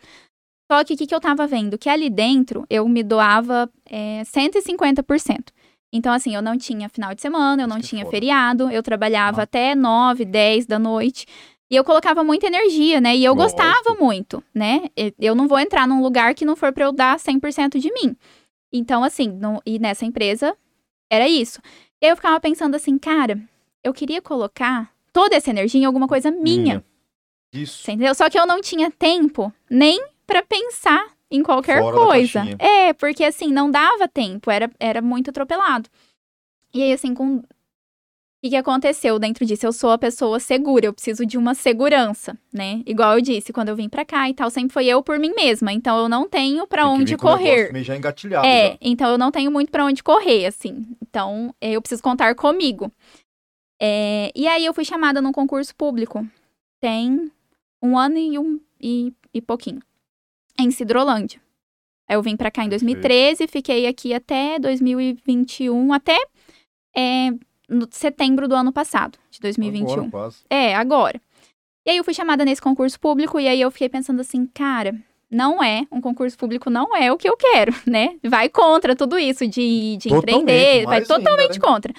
[0.70, 1.78] Só que o que, que eu tava vendo?
[1.78, 5.46] Que ali dentro eu me doava é, 150%.
[5.92, 8.14] Então, assim, eu não tinha final de semana, eu Isso não que é tinha foda.
[8.14, 9.44] feriado, eu trabalhava Ah.
[9.44, 11.24] até 9, 10 da noite.
[11.70, 13.16] E eu colocava muita energia, né?
[13.16, 13.56] E eu Lógico.
[13.62, 14.82] gostava muito, né?
[15.18, 18.14] Eu não vou entrar num lugar que não for pra eu dar 100% de mim.
[18.72, 20.54] Então, assim, no- e nessa empresa,
[21.10, 21.60] era isso.
[22.00, 23.38] E aí eu ficava pensando assim, cara,
[23.82, 26.84] eu queria colocar toda essa energia em alguma coisa minha,
[27.52, 27.82] Isso.
[27.82, 28.14] você entendeu?
[28.14, 32.42] Só que eu não tinha tempo nem pra pensar em qualquer Fora coisa.
[32.58, 35.88] É, porque assim, não dava tempo, era, era muito atropelado.
[36.72, 37.38] E aí, assim, com.
[37.38, 39.66] O que, que aconteceu dentro disso?
[39.66, 42.82] Eu sou a pessoa segura, eu preciso de uma segurança, né?
[42.86, 45.32] Igual eu disse, quando eu vim pra cá e tal, sempre foi eu por mim
[45.34, 45.72] mesma.
[45.72, 47.72] Então eu não tenho que onde correr.
[47.72, 48.46] Meio já engatilhado.
[48.46, 48.78] É, já.
[48.80, 50.86] então eu não tenho muito pra onde correr, assim.
[51.02, 52.92] Então eh, eu preciso contar comigo.
[53.80, 56.24] É, e aí eu fui chamada num concurso público.
[56.80, 57.32] Tem
[57.82, 59.80] um ano e um e, e pouquinho.
[60.58, 61.40] Em Cidrolândia.
[62.08, 62.92] Aí eu vim pra cá em Perfeito.
[62.94, 66.18] 2013, fiquei aqui até 2021, até
[66.96, 67.30] é,
[67.68, 69.92] no setembro do ano passado, de 2021.
[69.92, 70.36] Agora, quase.
[70.48, 71.20] É, agora.
[71.86, 74.94] E aí eu fui chamada nesse concurso público e aí eu fiquei pensando assim, cara,
[75.30, 78.16] não é, um concurso público não é o que eu quero, né?
[78.24, 81.66] Vai contra tudo isso de, de Totalmente, empreender, vai mais ainda, totalmente né?
[81.66, 81.94] contra.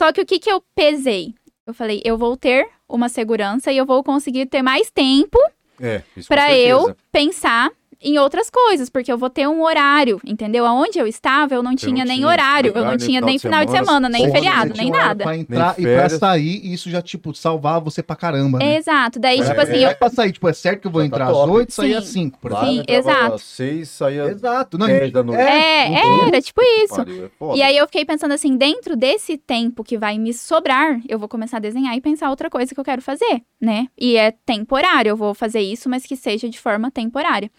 [0.00, 1.34] Só que o que que eu pesei?
[1.66, 5.38] Eu falei, eu vou ter uma segurança e eu vou conseguir ter mais tempo
[5.80, 6.52] É, certeza.
[6.52, 10.66] eu pensar em outras coisas, porque eu vou ter um horário, entendeu?
[10.66, 13.20] Aonde eu estava, eu não não tinha nem tinha horário, eu lugar, não nem tinha
[13.20, 15.24] final nem de final de semana, nem feriado, nem nada.
[15.24, 18.76] Pra entrar e pra sair, e isso já, tipo, salvar você pra caramba, né?
[18.76, 19.96] Exato, daí, É, tipo é, assim, é eu...
[19.96, 21.50] pra sair, tipo, é certo que eu vou Já tá entrar às top.
[21.50, 22.56] 8 e sair às 5, por.
[22.56, 23.34] Sim, exato.
[23.34, 24.78] às seis, saía Exato.
[24.78, 25.40] Não, 10 da noite.
[25.40, 26.96] É, não era tipo Puta que isso.
[26.96, 27.56] pariu, é.
[27.56, 31.28] E aí eu fiquei pensando assim, dentro desse tempo que vai me sobrar, eu vou
[31.28, 33.88] começar a desenhar e pensar outra coisa que eu quero fazer, né?
[33.98, 37.50] E é temporário, eu vou fazer isso, mas que seja de forma temporária.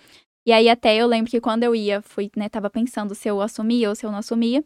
[0.47, 3.41] E aí até eu lembro que quando eu ia, fui, né, tava pensando se eu
[3.41, 4.63] assumia ou se eu não assumia,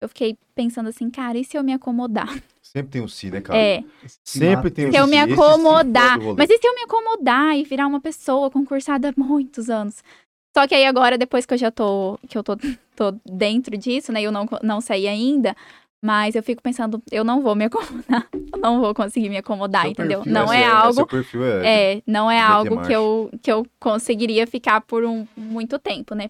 [0.00, 2.32] eu fiquei pensando assim, cara, e se eu me acomodar?
[2.62, 3.58] Sempre tem um si, né, cara?
[3.58, 3.82] É,
[4.24, 5.10] Sempre tem um se eu si.
[5.10, 6.20] me acomodar.
[6.36, 10.04] Mas e se eu me acomodar e virar uma pessoa concursada há muitos anos?
[10.56, 12.56] Só que aí agora, depois que eu já tô, que eu tô,
[12.94, 15.56] tô dentro disso, né, eu não, não saí ainda,
[16.04, 19.84] mas eu fico pensando, eu não vou me acomodar, eu não vou conseguir me acomodar,
[19.84, 20.22] Seu entendeu?
[20.26, 21.94] Não é- é é- algo Seu perfil é...
[21.94, 26.28] é, não é algo que eu, que eu conseguiria ficar por um muito tempo, né?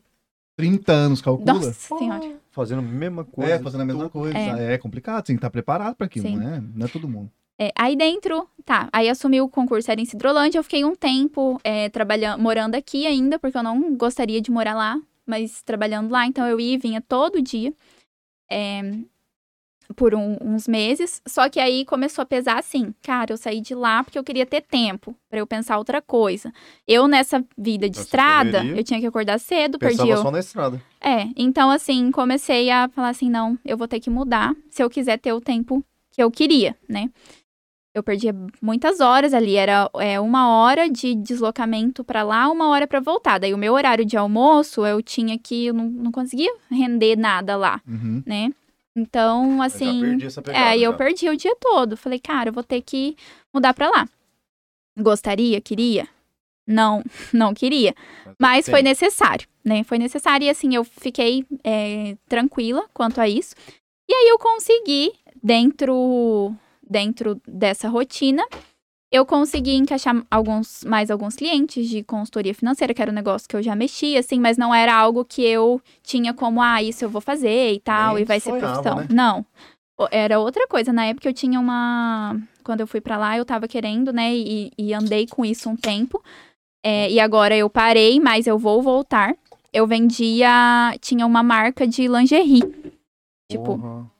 [0.56, 1.54] 30 anos, calcula.
[1.54, 2.36] Nossa senhora.
[2.52, 3.50] Fazendo a mesma coisa.
[3.54, 4.38] É, fazendo a mesma coisa.
[4.38, 4.74] É.
[4.74, 6.36] É, complicado, tem que estar preparado pra aquilo, Sim.
[6.36, 6.62] né?
[6.72, 7.28] Não é todo mundo.
[7.58, 11.60] É, aí dentro, tá, aí assumi o concurso, era em Cidrolândia, eu fiquei um tempo
[11.64, 16.26] é, trabalhando, morando aqui ainda, porque eu não gostaria de morar lá, mas trabalhando lá,
[16.26, 17.72] então eu ia e vinha todo dia,
[18.48, 18.82] é,
[19.96, 23.74] por um- uns meses, só que aí começou a pesar assim, cara, eu saí de
[23.74, 26.52] lá porque eu queria ter tempo pra eu pensar outra coisa.
[26.88, 28.80] Eu nessa vida de Nessa estrada, correria.
[28.80, 30.80] eu tinha que acordar cedo, perdi o- só na estrada.
[31.00, 34.88] É, então assim, comecei a falar assim, não, eu vou ter que mudar se eu
[34.88, 37.10] quiser ter o tempo que eu queria, né?
[37.94, 42.88] Eu perdia muitas horas ali, era é, uma hora de deslocamento pra lá, uma hora
[42.88, 43.38] pra voltar.
[43.38, 47.56] Daí o meu horário de almoço, eu tinha que, eu não, não conseguia render nada
[47.56, 48.20] lá, Uhum.
[48.26, 48.50] né?
[48.96, 50.96] Então, Eu assim, perdi essa é, eu já.
[50.96, 51.96] perdi o dia todo.
[51.96, 53.16] Falei, cara, eu vou ter que
[53.52, 54.08] mudar pra lá.
[54.96, 55.60] Gostaria?
[55.60, 56.06] Queria?
[56.66, 57.94] Não, não queria.
[58.38, 58.84] Mas foi tem.
[58.84, 59.82] necessário, né?
[59.84, 63.54] Foi necessário e assim, eu fiquei é, tranquila quanto a isso.
[64.08, 66.54] E aí eu consegui, dentro,
[66.88, 68.46] dentro dessa rotina,
[69.14, 73.54] eu consegui encaixar alguns, mais alguns clientes de consultoria financeira, que era um negócio que
[73.54, 77.08] eu já mexia, assim, mas não era algo que eu tinha como, ah, isso eu
[77.08, 78.96] vou fazer e tal, Nem e vai ser profissão.
[78.96, 79.06] né?
[79.12, 79.46] Não.
[80.10, 80.92] Era outra coisa.
[80.92, 82.36] Na época eu tinha uma.
[82.64, 84.34] Quando eu fui pra lá, eu tava querendo, né?
[84.34, 86.20] E, e andei com isso um tempo.
[86.84, 89.36] É, e agora eu parei, mas eu vou voltar.
[89.72, 90.92] Eu vendia.
[91.00, 92.64] Tinha uma marca de lingerie.
[93.48, 94.10] Tipo, Porra.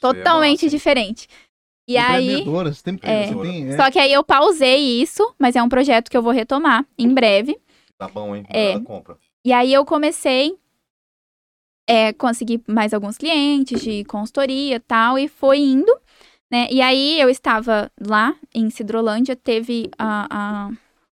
[0.00, 0.70] totalmente massa, hein?
[0.70, 1.28] diferente.
[1.86, 2.24] E aí.
[2.30, 3.26] Empreendedora, você tem, É.
[3.26, 3.76] você tem é.
[3.76, 7.12] Só que aí eu pausei isso, mas é um projeto que eu vou retomar em
[7.12, 7.58] breve.
[7.98, 8.44] Tá bom, hein?
[8.48, 8.78] É.
[8.80, 9.16] Compra.
[9.44, 10.56] E aí eu comecei
[11.88, 15.92] é, consegui mais alguns clientes de consultoria e tal, e foi indo,
[16.50, 16.68] né?
[16.70, 20.70] E aí eu estava lá em Cidrolândia, teve a, a-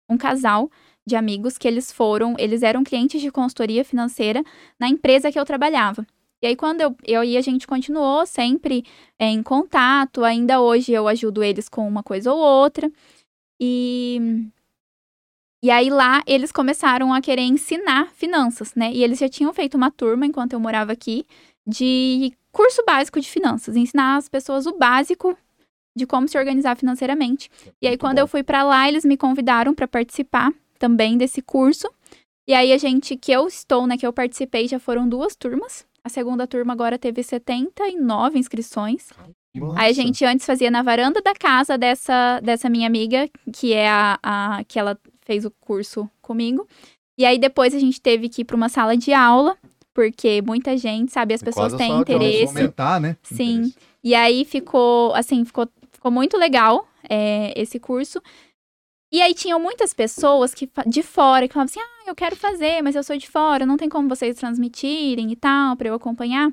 [0.08, 0.70] um casal
[1.08, 4.44] de amigos que eles foram, eles eram clientes de consultoria financeira
[4.80, 6.06] na empresa que eu trabalhava.
[6.42, 8.86] E aí, quando eu, eu e a gente continuou sempre
[9.18, 12.90] é, em contato, ainda hoje eu ajudo eles com uma coisa ou outra.
[13.60, 14.50] E
[15.62, 18.92] e aí lá eles começaram a querer ensinar finanças, né?
[18.94, 21.26] E eles já tinham feito uma turma enquanto eu morava aqui
[21.68, 25.38] de curso básico de finanças, ensinar as pessoas o básico
[25.96, 27.50] de como se organizar financeiramente.
[27.82, 31.90] E aí quando eu fui pra lá, eles me convidaram para participar também desse curso.
[32.48, 35.86] E aí a gente que eu estou, né, que eu participei, já foram duas turmas.
[36.04, 39.10] A segunda turma agora teve 79 inscrições.
[39.56, 39.80] Nossa.
[39.80, 43.90] Aí a gente antes fazia na varanda da casa dessa, dessa minha amiga, que é
[43.90, 46.68] a, a que ela fez o curso comigo.
[47.18, 49.58] E aí depois a gente teve que ir para uma sala de aula,
[49.94, 52.58] porque muita gente, sabe, as E pessoas têm interesse.
[52.58, 53.18] Aumentar, né?
[53.22, 53.54] Sim.
[53.54, 53.76] Interesse.
[54.04, 58.22] E aí ficou, assim, ficou, ficou muito legal é, esse curso.
[59.12, 62.82] E aí tinham muitas pessoas que de fora que falavam assim: ah, eu quero fazer,
[62.82, 66.52] mas eu sou de fora, não tem como vocês transmitirem e tal, pra eu acompanhar.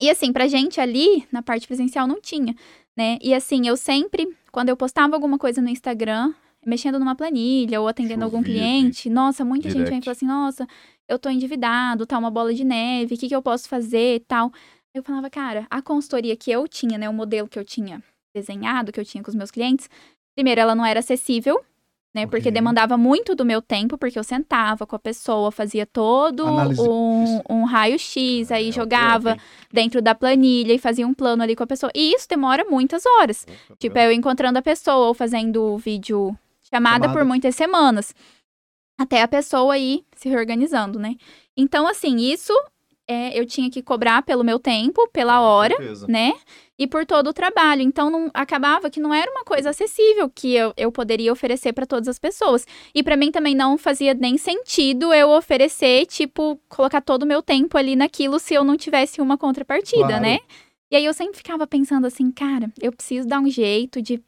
[0.00, 2.54] E assim, pra gente ali, na parte presencial, não tinha,
[2.96, 3.18] né?
[3.22, 6.34] E assim, eu sempre, quando eu postava alguma coisa no Instagram,
[6.66, 10.04] mexendo numa planilha ou atendendo algum Chovia de cliente, nossa, muita gente vem e direct.
[10.04, 10.66] fala assim: nossa,
[11.08, 14.20] eu tô endividado, tá uma bola de neve, o que, que eu posso fazer e
[14.20, 14.52] tal.
[14.94, 18.02] Eu falava, cara, a consultoria que eu tinha, né, o modelo que eu tinha
[18.34, 19.88] desenhado, que eu tinha com os meus clientes,
[20.34, 21.60] primeiro, ela não era acessível,
[22.14, 22.52] né, porque Ok.
[22.52, 27.64] demandava muito do meu tempo, porque eu sentava com a pessoa, fazia todo um, um
[27.64, 29.40] raio-x, aí É, jogava hein?
[29.72, 31.90] dentro da planilha e fazia um plano ali com a pessoa.
[31.94, 33.46] E isso demora muitas horas.
[33.78, 36.36] Tipo, eu encontrando a pessoa ou fazendo vídeo
[36.70, 37.12] chamada Chamada.
[37.18, 38.14] por muitas semanas.
[38.98, 41.16] até a pessoa ir se reorganizando, né?
[41.56, 42.52] Então, assim, isso
[43.08, 45.74] é, eu tinha que cobrar pelo meu tempo, pela hora,
[46.08, 46.32] né?
[46.78, 47.82] E por todo o trabalho.
[47.82, 51.86] Então, não, acabava que não era uma coisa acessível que eu, eu poderia oferecer para
[51.86, 52.66] todas as pessoas.
[52.94, 57.42] E para mim também não fazia nem sentido eu oferecer, tipo, colocar todo o meu
[57.42, 60.22] tempo ali naquilo se eu não tivesse uma contrapartida, Claro.
[60.22, 60.38] né?
[60.90, 64.22] E aí eu sempre ficava pensando assim, cara, eu preciso dar um jeito de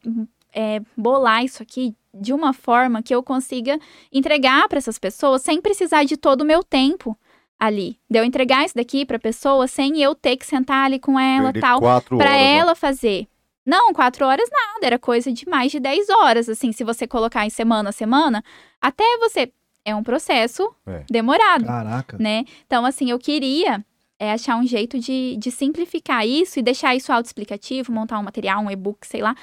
[0.53, 3.77] é, bolar isso aqui de uma forma que eu consiga
[4.11, 7.17] entregar para essas pessoas sem precisar de todo o meu tempo
[7.59, 7.97] ali.
[8.09, 11.45] De eu entregar isso daqui pra pessoa sem eu ter que sentar ali com ela
[11.53, 12.45] Perder tal quatro Pra horas, ó.
[12.57, 13.27] ela fazer.
[13.65, 17.45] Não, quatro horas nada, era coisa de mais de 10 horas, assim, se você colocar
[17.45, 18.43] em semana a semana,
[18.81, 19.51] até você.
[19.87, 21.03] É um processo É.
[21.09, 22.17] demorado, Caraca.
[22.19, 22.43] né?
[22.65, 23.85] Então, assim, eu queria
[24.19, 28.63] é, achar um jeito de, de simplificar isso e deixar isso autoexplicativo, montar um material,
[28.63, 29.35] um e-book, sei lá,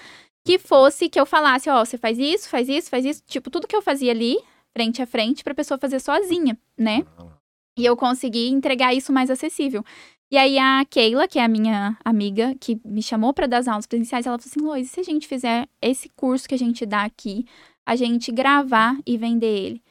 [0.45, 3.69] que fosse que eu falasse, ó, você faz isso, faz isso, faz isso, tipo, tudo
[3.69, 4.37] que eu fazia ali,
[4.73, 7.05] frente a frente, pra pessoa fazer sozinha, né?
[7.77, 9.85] E eu consegui entregar isso mais acessível.
[10.31, 13.69] E aí a Keila, que é a minha amiga, que me chamou para dar as
[13.69, 16.87] aulas presenciais, ela falou assim: e se a gente fizer esse curso que a gente
[16.87, 17.45] dá aqui,
[17.85, 19.83] a gente gravar e vender ele?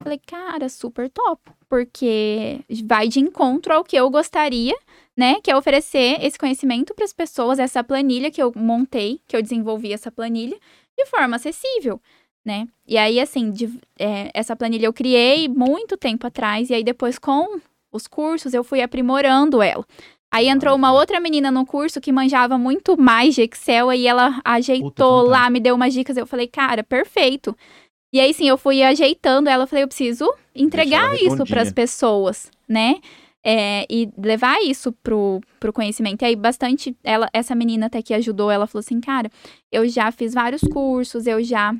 [0.00, 4.74] Eu falei, cara, super top, porque vai de encontro ao que eu gostaria,
[5.16, 5.40] né?
[5.40, 9.42] Que é oferecer esse conhecimento para as pessoas, essa planilha que eu montei, que eu
[9.42, 10.58] desenvolvi essa planilha,
[10.98, 12.00] de forma acessível
[12.44, 12.66] né?
[12.86, 17.18] E aí, assim, de- é, essa planilha eu criei muito tempo atrás, e aí depois
[17.18, 17.60] com
[17.92, 19.84] os cursos eu fui aprimorando ela.
[20.34, 24.40] Aí entrou uma outra menina no curso que manjava muito mais de Excel, aí ela
[24.44, 27.54] ajeitou lá, me deu umas dicas, eu falei, cara, perfeito.
[28.14, 32.50] E aí, sim, eu fui ajeitando ela, falei, eu preciso entregar isso para as pessoas,
[32.68, 32.96] né?
[33.44, 36.22] É, e levar isso pro, pro conhecimento.
[36.22, 39.30] E aí, bastante, ela, essa menina até que ajudou, ela falou assim, cara,
[39.70, 41.74] eu já fiz vários cursos, eu já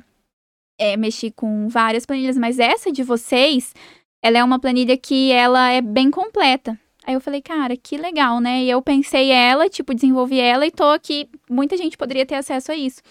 [0.77, 3.73] é, mexi com várias planilhas, mas essa de vocês,
[4.21, 6.79] ela é uma planilha que ela é bem completa.
[7.05, 8.63] Aí eu falei, cara, que legal, né?
[8.63, 11.29] E eu pensei ela, tipo, desenvolvi ela e tô aqui.
[11.49, 13.01] Muita gente poderia ter acesso a isso.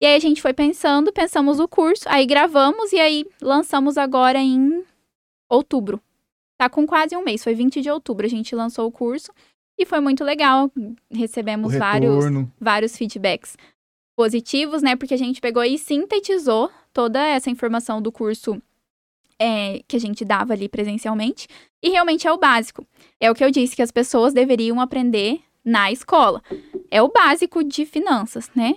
[0.00, 4.38] E aí a gente foi pensando, pensamos o curso, aí gravamos e aí lançamos agora
[4.38, 4.84] em
[5.48, 6.00] outubro.
[6.58, 9.32] Tá com quase um mês, foi 20 de outubro a gente lançou o curso
[9.78, 10.70] e foi muito legal.
[11.10, 12.24] Recebemos vários
[12.60, 13.56] vários feedbacks
[14.16, 14.96] positivos, né?
[14.96, 18.60] Porque a gente pegou e sintetizou toda essa informação do curso
[19.38, 21.48] é, que a gente dava ali presencialmente.
[21.82, 22.86] E realmente é o básico.
[23.20, 26.42] É o que eu disse que as pessoas deveriam aprender na escola.
[26.90, 28.74] É o básico de finanças, né?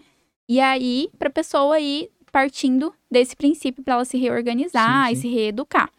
[0.49, 5.15] E aí, para a pessoa ir partindo desse princípio para ela se reorganizar Sim, e
[5.15, 5.21] sim.
[5.21, 5.91] se reeducar.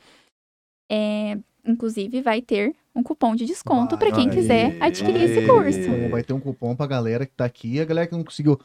[0.90, 5.46] É, inclusive, vai ter um cupom de desconto para quem quiser adquirir esse Aê.
[5.46, 5.78] curso.
[5.78, 7.80] Então, vai ter um cupom pra galera que tá aqui.
[7.80, 8.58] A galera que não conseguiu.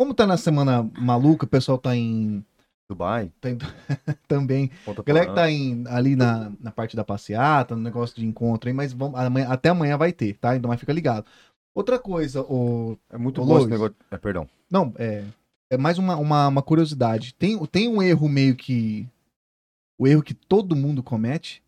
[0.00, 2.42] Como tá na semana maluca, o pessoal tá em.
[2.88, 3.58] Dubai, tá em-
[4.26, 4.70] também.
[4.82, 8.24] Ponta A galera que tá em, ali na, na parte da passeata, no negócio de
[8.24, 10.56] encontro aí, mas vamos, amanhã- até amanhã vai ter, tá?
[10.56, 11.26] Então mas fica ligado.
[11.74, 12.96] Outra coisa, o.
[13.10, 13.70] É muito Ô, bom esse Lois.
[13.72, 13.94] negócio.
[14.10, 14.48] É, perdão.
[14.70, 15.22] Não, é.
[15.70, 17.34] É mais uma, uma, uma curiosidade.
[17.34, 19.06] Tem, tem um erro meio que.
[19.98, 21.62] O erro que todo mundo comete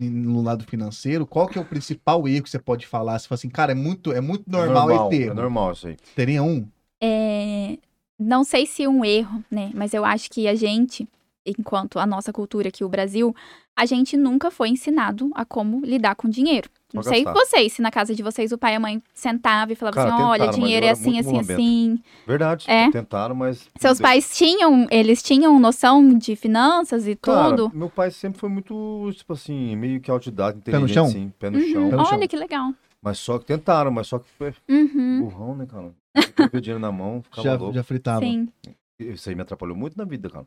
[0.00, 1.24] no lado financeiro.
[1.24, 3.16] Qual que é o principal erro que você pode falar?
[3.20, 5.96] Você fala assim, cara, é muito, é muito normal, esse É normal isso aí.
[6.16, 6.68] Teria um?
[7.02, 7.78] É,
[8.18, 9.70] não sei se um erro, né?
[9.74, 11.08] Mas eu acho que a gente,
[11.46, 13.34] enquanto a nossa cultura aqui, o Brasil,
[13.76, 16.68] a gente nunca foi ensinado a como lidar com dinheiro.
[16.92, 17.38] Não sei gastar.
[17.44, 20.08] vocês, se na casa de vocês o pai e a mãe sentava e falava Cara,
[20.14, 22.02] assim, olha, tentaram, mas dinheiro é assim, assim, assim.
[22.26, 22.64] Verdade.
[22.66, 22.90] É.
[22.90, 23.68] Tentaram, mas.
[23.78, 27.70] Seus pais tinham, eles tinham noção de finanças e Cara, tudo?
[27.74, 31.06] meu pai sempre foi muito, tipo assim, meio que autodidata, Pé no inteligente, chão?
[31.08, 31.32] sim.
[31.38, 31.90] Pé no Uhum, chão.
[31.90, 32.18] Pé no chão.
[32.18, 32.72] Olha que legal.
[33.02, 35.92] Mas só que tentaram, mas só que foi Uhum, burrão, né, cara?
[36.52, 37.74] Eu o dinheiro na mão, ficava Já, louco.
[37.74, 38.20] já fritava.
[38.24, 38.48] sim.
[38.98, 40.46] Isso aí me atrapalhou muito na vida, cara.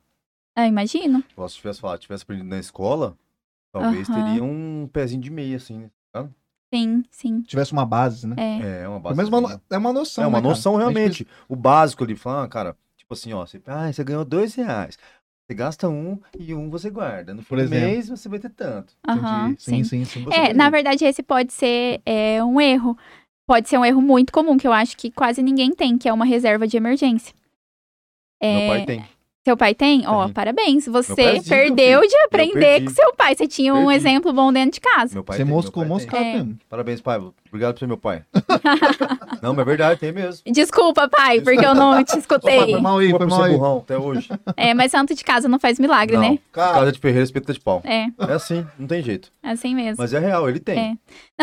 [0.57, 1.23] Eu imagino.
[1.47, 3.17] Se tivesse falado, tivesse aprendido na escola,
[3.71, 6.29] talvez teria um pezinho de meia, assim, né?
[6.73, 7.41] Sim, sim.
[7.41, 8.35] Tivesse uma base, né?
[8.37, 8.81] É.
[8.83, 9.15] É, uma base.
[9.17, 10.23] menos uma, no- é uma noção.
[10.23, 10.49] É uma né, cara?
[10.53, 11.27] noção A gente realmente.
[11.47, 14.97] O básico ali, falar, ah, cara, tipo assim, ó, você, ah, você ganhou dois reais.
[15.47, 17.33] Você gasta um e um você guarda.
[17.33, 18.93] No fim do mês você vai ter tanto.
[19.01, 19.61] precisa- Aham, Entendi.
[19.61, 20.23] Sim, sim, sim.
[20.23, 20.71] Você É, na ver.
[20.71, 22.97] verdade, esse pode ser é, um erro.
[23.51, 26.13] Pode ser um erro muito comum, que eu acho que quase ninguém tem, que é
[26.13, 27.35] uma reserva de emergência.
[28.41, 29.05] É, Meu pai tem.
[29.43, 30.05] Seu pai tem?
[30.07, 30.33] Ó, Tem.
[30.33, 30.87] parabéns.
[30.87, 33.35] é Você zica, perdeu de aprender com seu pai.
[33.35, 33.95] Você tinha um Perdi.
[33.95, 35.15] exemplo bom dentro de casa.
[35.15, 36.33] Meu pai Você tem, moscou, moscado É.
[36.35, 36.59] mesmo.
[36.69, 37.19] Parabéns, pai.
[37.47, 38.23] Obrigado por ser meu pai.
[39.41, 40.43] não, mas é verdade, tem mesmo.
[40.45, 42.59] Desculpa, pai, porque eu não te Opa, escutei.
[42.71, 43.51] foi mal aí, foi mal aí.
[43.57, 44.29] burrão até hoje.
[44.55, 46.33] É, mas santo de casa não faz milagre, não.
[46.33, 46.39] né?
[46.51, 47.81] Cara, Casa de Ferreira, espeta de pau.
[47.83, 49.31] É, É assim, não tem jeito.
[49.41, 49.95] é assim mesmo.
[49.97, 50.77] Mas é real, ele tem.
[50.79, 50.93] É.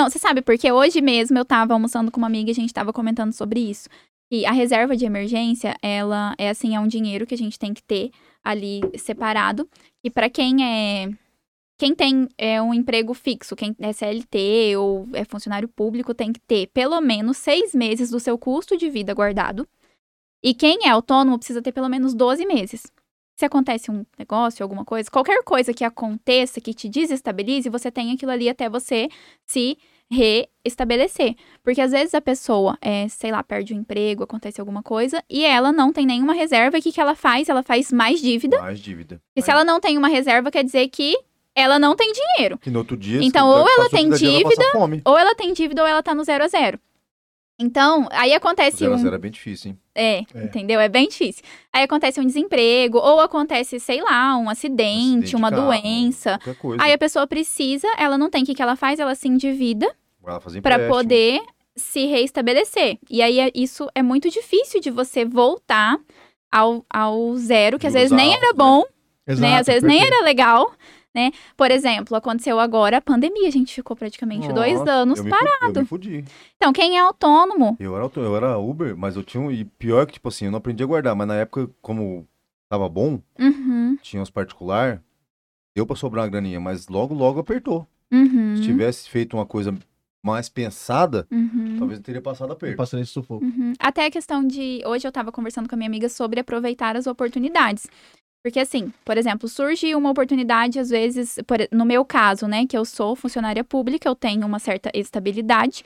[0.01, 2.73] Não, você sabe, porque hoje mesmo eu tava almoçando com uma amiga e a gente
[2.73, 3.89] tava comentando sobre isso.
[4.31, 7.73] E a reserva de emergência, ela é assim, é um dinheiro que a gente tem
[7.73, 8.11] que ter
[8.45, 9.69] ali separado,
[10.03, 11.09] que para quem é
[11.79, 16.41] quem tem é, um emprego fixo, quem é CLT ou é funcionário público, tem que
[16.41, 19.67] ter pelo menos seis meses do seu custo de vida guardado.
[20.43, 22.83] E quem é autônomo precisa ter pelo menos 12 meses.
[23.39, 28.13] Se acontece um negócio, alguma coisa, qualquer coisa que aconteça que te desestabilize, você tem
[28.13, 29.09] aquilo ali até você
[29.47, 29.79] se
[30.11, 31.35] reestabelecer.
[31.63, 35.45] Porque às vezes a pessoa, é, sei lá, perde o emprego, acontece alguma coisa, e
[35.45, 36.79] ela não tem nenhuma reserva.
[36.79, 37.49] O que, que ela faz?
[37.49, 38.61] Ela faz mais dívida.
[38.61, 39.21] Mais dívida.
[39.37, 41.17] E se ela não tem uma reserva, quer dizer que
[41.55, 42.57] ela não tem dinheiro.
[42.59, 43.21] Que no outro dia.
[43.23, 45.03] Então, ou ela tem 30 dias, ela passa fome.
[45.05, 46.79] Ou ela tem dívida ou ela tá no zero a zero.
[47.59, 48.99] Então, aí acontece Zero a um.
[48.99, 49.79] zero é bem difícil, hein?
[49.95, 50.45] É, É.
[50.45, 50.79] entendeu?
[50.79, 51.43] É bem difícil.
[51.73, 56.39] Aí acontece um desemprego, ou acontece, sei lá, um acidente, Acidente de uma carro, doença.
[56.79, 59.93] Aí a pessoa precisa, ela não tem o que, que ela faz, ela se endivida
[60.57, 60.89] empréstimo.
[60.89, 61.41] poder
[61.75, 62.99] se reestabelecer.
[63.11, 65.99] E aí é- isso é muito difícil de você voltar
[66.53, 68.53] ao, ao zero, que às Juros vezes nem era né?
[68.55, 68.85] bom,
[69.27, 69.59] Exato, né?
[69.59, 70.15] Às vezes nem perfeito.
[70.17, 70.73] era legal,
[71.15, 71.31] né?
[71.57, 75.31] Por exemplo, aconteceu agora a pandemia, a gente ficou praticamente dois Nossa, anos eu me
[75.31, 75.49] parado.
[75.61, 76.25] fudi- Eu me fudi.
[76.57, 79.51] Então, quem é autônomo, Eu era, auto- eu era Uber, mas eu tinha um.
[79.51, 82.27] E pior que, tipo assim, eu não aprendi a guardar, mas na época, como
[82.71, 85.03] tava bom, uhum, tinha uns particular,
[85.75, 87.87] deu pra sobrar uma graninha, mas logo, logo apertou.
[88.13, 89.75] uhum, Se tivesse feito uma coisa
[90.25, 91.77] mais pensada, uhum.
[91.79, 92.77] talvez eu teria passado Eu aperto.
[92.77, 93.45] passei esse sufoco.
[93.45, 93.73] Uhum.
[93.79, 94.83] Até a questão de.
[94.85, 97.87] Hoje eu tava conversando com a minha amiga sobre aproveitar as oportunidades.
[98.43, 102.77] Porque, assim, por exemplo, surge uma oportunidade, às vezes, por- no meu caso, né, que
[102.79, 105.85] eu sou funcionária pública, eu tenho uma certa estabilidade,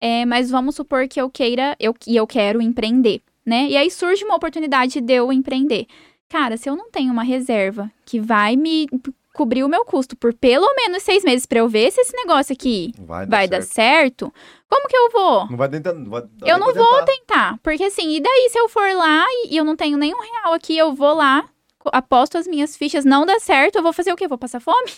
[0.00, 3.66] é, mas vamos supor que eu queira, eu, e eu quero empreender, né?
[3.68, 5.86] E aí surge uma oportunidade de eu empreender.
[6.28, 8.88] Cara, se eu não tenho uma reserva que vai me
[9.32, 12.52] cobrir o meu custo por pelo menos seis meses pra eu ver se esse negócio
[12.52, 13.50] aqui Vai dar vai certo.
[13.50, 14.34] dar certo,
[14.68, 15.48] como que eu vou?
[15.50, 15.92] Não vai tentar.
[15.94, 17.52] Não vai Eu não vou tentar.
[17.52, 20.20] Tá, porque assim, e daí se eu for lá e, e eu não tenho nenhum
[20.20, 21.48] real aqui, eu vou lá,
[21.92, 24.28] aposto as minhas fichas, não dá certo, eu vou fazer o quê?
[24.28, 24.90] Vou passar fome?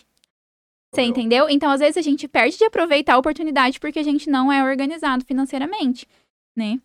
[0.93, 1.49] Você Entendeu?
[1.49, 4.62] Então, às vezes, a gente perde de aproveitar a oportunidade porque a gente não é
[4.62, 6.07] organizado financeiramente,
[6.57, 6.80] né?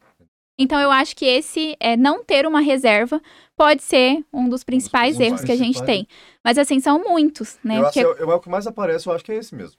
[0.57, 3.21] Então, eu acho que esse, é, não ter uma reserva,
[3.55, 6.07] pode ser um dos principais principais, erros que a gente tem.
[6.43, 7.77] Mas, assim, são muitos, né?
[7.77, 9.77] Eu, acho, Porque- eu, eu- o que mais aparece, eu acho que é esse mesmo.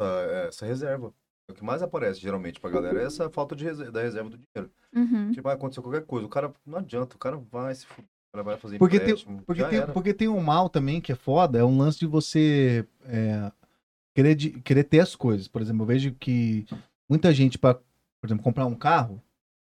[0.00, 1.12] Essa, essa reserva.
[1.50, 4.38] O que mais aparece, geralmente, pra galera é essa falta de reserva, da reserva do
[4.38, 4.72] dinheiro.
[4.94, 5.30] Uhum.
[5.30, 6.26] Tipo, vai acontecer qualquer coisa.
[6.26, 9.16] O cara, não adianta, o cara vai se fuder, vai fazer Porque tem-.
[9.46, 9.92] Porque tem, era.
[9.92, 13.50] porque tem um mal também que é foda, é um lance de você é,
[14.14, 15.48] querer, de- querer ter as coisas.
[15.48, 16.66] Por exemplo, eu vejo que
[17.08, 19.22] muita gente, pra, por exemplo, comprar um carro,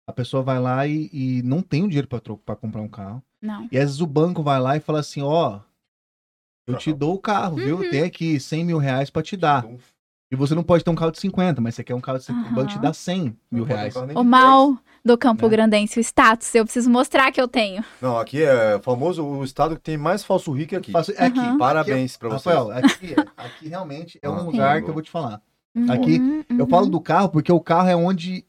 [0.06, 3.22] a pessoa vai lá e, e não tem o dinheiro pra comprar um carro.
[3.40, 3.68] Não.
[3.70, 5.60] E às vezes o banco vai lá e fala assim, ó,
[6.66, 7.76] eu te dou o carro, viu?
[7.78, 7.90] Uhum.
[7.90, 9.64] Tem aqui 100 mil reais pra te dar.
[9.64, 9.78] Então,
[10.32, 12.24] E você não pode ter um carro de 50, mas você quer um carro de
[12.24, 13.94] 50, o banco te dá 100 mil reais.
[13.94, 14.26] O 10.
[14.26, 15.50] mal do Campo Né?
[15.50, 17.84] Grandense, o status, eu preciso mostrar que eu tenho.
[18.00, 20.90] Não, aqui é famoso o estado que tem mais falso rico é aqui.
[20.90, 21.58] Faço- é aqui, Aham.
[21.58, 22.54] Parabéns pra vocês.
[22.56, 24.84] Rafael, aqui, aqui realmente é um Ah, lugar sim.
[24.84, 25.40] que eu vou te falar.
[25.76, 26.70] Uhum, Aqui, Eu uhum.
[26.70, 28.44] falo do carro porque o carro é onde,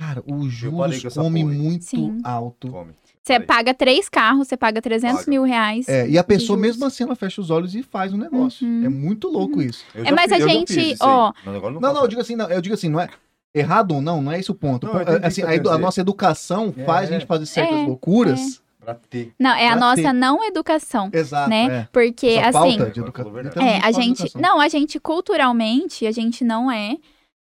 [0.00, 2.18] cara, o juros come muito Sim.
[2.24, 2.68] alto.
[2.70, 2.92] Come.
[3.22, 3.46] Você Parei.
[3.46, 5.30] paga três carros, você paga 300 Paga.
[5.30, 5.86] mil reais.
[5.88, 8.66] É, e a pessoa mesmo assim ela fecha os olhos e faz um negócio.
[8.66, 8.84] Uhum.
[8.84, 9.84] É muito louco isso.
[9.94, 12.48] Eu É, mas fiz- a gente, aí, ó, Não, faço não, eu digo assim, não,
[12.50, 13.08] eu digo assim, não é
[13.54, 14.86] errado ou não, não é esse o ponto.
[14.86, 17.18] Não, o assim, a, a nossa educação É, faz a é.
[17.18, 18.62] gente fazer certas É, loucuras.
[18.80, 19.34] pra ter.
[19.38, 20.12] Não, é a Pra nossa ter.
[20.14, 21.10] não educação.
[21.12, 21.64] Exato, Né?
[21.66, 21.88] é.
[21.92, 22.78] Porque, Essa assim.
[22.78, 23.38] falta de educação.
[23.62, 24.20] É, a gente.
[24.22, 24.40] educação.
[24.40, 26.96] Não, a gente culturalmente, a gente não é.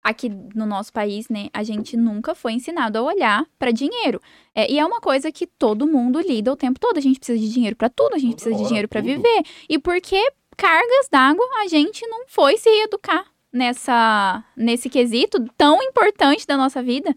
[0.09, 1.49] Aqui no nosso país, né?
[1.53, 4.21] A gente nunca foi ensinado a olhar pra dinheiro.
[4.55, 6.97] É, e é uma coisa que todo mundo lida o tempo todo.
[6.97, 9.01] A gente precisa de dinheiro pra tudo, a gente Toda precisa de hora, dinheiro pra
[9.01, 9.07] tudo.
[9.13, 9.43] viver.
[9.67, 10.21] E porque
[10.55, 16.81] cargas d'água, a gente não foi se educar nessa nesse quesito tão importante da nossa
[16.81, 17.13] vida.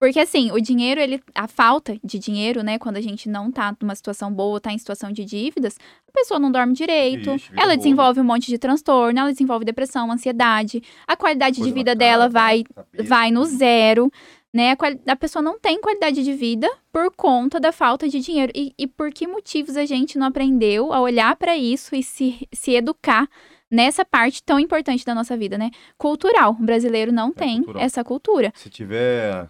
[0.00, 3.76] Porque assim, o dinheiro, ele a falta de dinheiro, né, quando a gente não tá
[3.80, 5.76] numa situação boa, tá em situação de dívidas,
[6.08, 10.10] a pessoa não dorme direito, Ixi, ela desenvolve um monte de transtorno, ela desenvolve depressão,
[10.10, 13.06] ansiedade, a qualidade Coisa de vida dela cara, vai tapete.
[13.06, 14.10] vai no zero,
[14.52, 14.72] né?
[14.72, 18.50] A, a pessoa não tem qualidade de vida por conta da falta de dinheiro.
[18.56, 22.48] E, e por que motivos a gente não aprendeu a olhar pra isso e se,
[22.52, 23.28] se educar
[23.70, 25.70] nessa parte tão importante da nossa vida, né?
[25.98, 26.52] Cultural.
[26.58, 27.82] O brasileiro não É tem cultural.
[27.82, 28.50] essa cultura.
[28.56, 29.48] Se tiver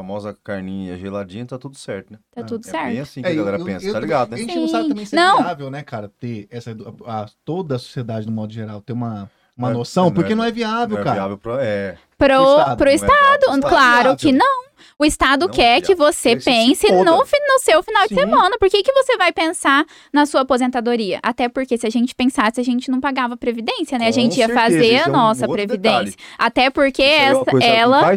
[0.00, 2.18] famosa carninha geladinha, tá tudo certo, né?
[2.34, 2.86] Tá É, tudo É certo.
[2.86, 4.42] bem assim que É, a eu- galera eu- pensa, eu tá ligado, A né?
[4.42, 4.88] gente não sabe Sim.
[4.88, 5.38] também se Não.
[5.38, 8.92] é viável, né, cara, ter essa, edu- a, toda a sociedade, no modo geral, ter
[8.94, 11.16] uma, uma é- noção, não é- porque não é viável, Não é cara.
[11.16, 11.62] viável pra...
[11.64, 14.70] É, Pro, Pro Estado, pro é Estado, viável pro claro que não.
[14.98, 17.24] O Estado Não quer é que você pense no, no
[17.60, 18.20] seu final de Sim.
[18.20, 18.56] semana.
[18.58, 21.18] Por que, que você vai pensar na sua aposentadoria?
[21.22, 24.06] Até porque se a gente pensasse, a gente não pagava previdência, né?
[24.06, 26.04] a Com gente ia certeza, fazer a é um nossa previdência.
[26.04, 26.14] detalhe.
[26.38, 28.10] Até porque é essa, ela.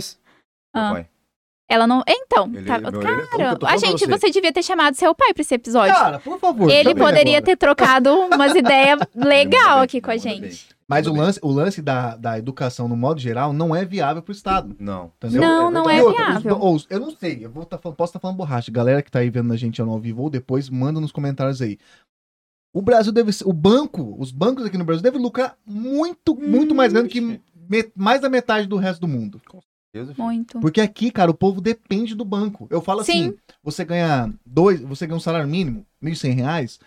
[0.73, 1.05] Ah.
[1.69, 2.03] Ela não.
[2.07, 4.07] Então, Ele- tá- é cara, a gente, você.
[4.19, 5.93] você devia ter chamado seu pai pra esse episódio.
[5.95, 6.69] Cara, por favor.
[6.69, 7.41] Ele poderia agora.
[7.45, 10.67] ter trocado umas ideias legal bem, aqui com a gente.
[10.87, 14.33] Mas o lance, o lance da, da educação, no modo geral, não é viável pro
[14.33, 14.75] Estado.
[14.77, 15.11] Não.
[15.17, 15.41] Entendeu?
[15.41, 16.59] Não, não é outra, os viável.
[16.59, 18.69] ou os- eu não sei, eu vou tá posso estar falando borracha.
[18.71, 21.79] Galera que tá aí vendo a gente ao vivo ou depois, manda nos comentários aí.
[22.75, 23.47] O Brasil deve ser.
[23.47, 27.39] O banco, os bancos aqui no Brasil devem lucrar muito, muito mais grande que
[27.95, 29.41] mais da metade do resto do mundo.
[29.93, 30.15] Filho.
[30.17, 30.59] Muito.
[30.59, 32.67] Porque aqui, cara, o povo depende do banco.
[32.69, 33.37] Eu falo assim: Sim.
[33.63, 36.79] você ganha dois, você ganha um salário mínimo, 1.100 reais.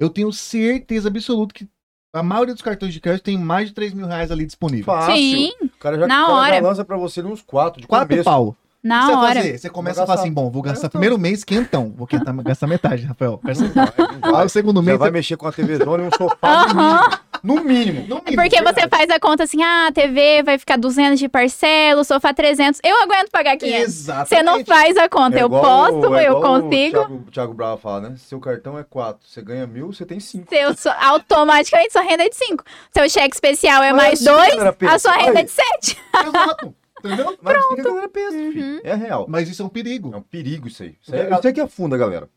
[0.00, 1.66] Eu tenho certeza absoluta que
[2.14, 4.84] a maioria dos cartões de crédito tem mais de 3 mil reais ali disponível.
[4.84, 5.14] Fácil.
[5.16, 6.54] Sim, O cara já, Na o cara hora.
[6.54, 8.24] já lança pra você uns quatro de Quatro começo.
[8.24, 8.56] pau.
[8.82, 9.34] Na você vai hora.
[9.36, 9.58] fazer?
[9.58, 10.22] Você começa Vai a falar gastar.
[10.28, 10.88] assim, bom, vou gastar Vai gastar.
[10.90, 11.92] primeiro mês quentão.
[11.96, 13.40] Vou quentar, gastar metade, Rafael.
[13.42, 14.46] Vai, Aí vai.
[14.46, 14.98] o segundo Já mês...
[14.98, 18.00] vai você- mexer com a TV Zona e um sofá no mínimo.
[18.08, 18.88] No É mínimo, porque você verdade.
[18.90, 22.80] faz a conta assim, ah, a TV vai ficar 200 de parcela, o sofá 300.
[22.82, 23.82] Eu aguento pagar 500.
[23.84, 24.28] Exatamente.
[24.28, 26.98] Você não faz a conta, É eu posso, é eu igual O consigo.
[26.98, 28.14] Thiago, o Thiago Brava fala, né?
[28.18, 30.46] Seu cartão é 4, você ganha mil, você tem 5.
[30.48, 32.64] Seu, so- automaticamente sua renda é de 5.
[32.92, 34.94] Seu cheque especial é Mas mais assim que a 2, galera pensa.
[34.94, 35.98] a sua renda é de 7.
[36.26, 36.74] Exato.
[37.04, 37.38] Entendeu?
[37.42, 38.80] Mas assim que a galera pensa, Uhum.
[38.84, 39.26] É real.
[39.28, 40.16] Mas isso é um É perigo.
[40.16, 40.96] um perigo isso aí.
[41.00, 41.30] Isso, É.
[41.30, 42.28] é, isso é que afunda, galera.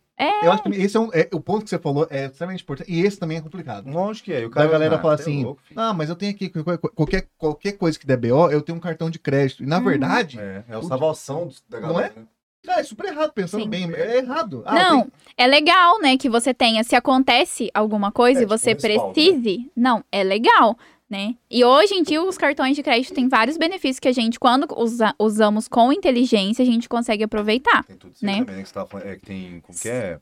[0.43, 2.89] Eu acho que esse é, um, é- o ponto que você falou é extremamente importante.
[2.89, 3.89] E esse também é complicado.
[3.91, 4.45] Lógico que é.
[4.45, 6.47] O Da cara galera ah, fala é assim, louco, ah, mas eu tenho aqui
[6.95, 9.61] qualquer, qualquer, coisa que der BO, eu tenho um cartão de crédito.
[9.63, 9.83] E na Uhum.
[9.83, 12.13] verdade, É, é o salvação da Não galera.
[12.15, 12.23] né?
[12.67, 13.69] é super errado, pensando Sim.
[13.69, 13.91] bem.
[13.93, 14.63] É errado.
[14.65, 18.45] Ah, não, tem- é legal, né, que você tenha, se acontece alguma coisa É, e
[18.45, 20.75] tipo, você respaldo, precise, não, é legal,
[21.09, 21.35] né?
[21.49, 24.67] E hoje em dia os cartões de crédito têm vários benefícios que a gente, quando
[24.77, 27.83] usa- usamos com inteligência, a gente consegue aproveitar.
[27.83, 28.39] Tem tudo isso Né?
[28.39, 28.61] também, né?
[28.63, 29.07] Que você tava falando.
[29.07, 29.59] É, que tem.
[29.61, 30.19] Como que é?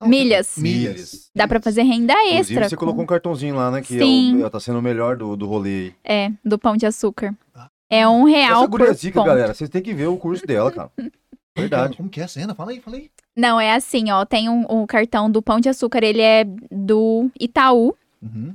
[0.00, 0.56] Não, Milhas.
[0.58, 1.30] Milhas.
[1.34, 2.68] Dá pra fazer renda Inclusive, extra.
[2.68, 3.80] você com- colocou um cartãozinho lá, né?
[3.82, 4.42] Que é Sim.
[4.44, 6.28] o, tá sendo o melhor do, do rolê aí.
[6.28, 7.34] É, do pão de açúcar.
[7.54, 7.68] Ah.
[7.90, 9.26] É um real Essa por guria zica, ponto.
[9.26, 9.54] galera.
[9.54, 10.90] Vocês têm que ver o curso dela, cara.
[11.56, 11.96] Verdade.
[11.96, 12.54] Como que é a cena?
[12.54, 13.10] Fala aí, fala aí.
[13.36, 17.28] Não, é assim, ó, tem um, um cartão do pão de açúcar, ele é do
[17.40, 17.96] Itaú.
[18.22, 18.54] Uhum.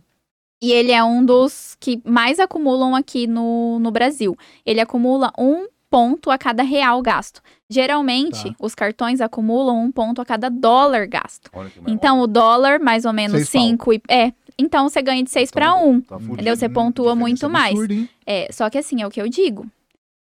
[0.63, 4.37] E ele é um dos que mais acumulam aqui no, no Brasil.
[4.65, 7.41] Ele acumula um ponto a cada real gasto.
[7.69, 8.55] Geralmente, Tá.
[8.61, 11.49] os cartões acumulam um ponto a cada dólar gasto.
[11.53, 11.93] Olha que maravilha.
[11.93, 13.61] Então, o dólar, mais ou menos Seis pau.
[13.61, 13.91] 5.
[14.09, 14.31] É.
[14.57, 16.01] Então, você ganha de 6 Então, para 1.
[16.01, 16.17] Tá.
[16.17, 16.55] Entendeu?
[16.55, 17.71] Você Hum, pontua muito mais.
[17.73, 18.09] absurda, hein?
[18.25, 19.65] É, só que assim, é o que eu digo.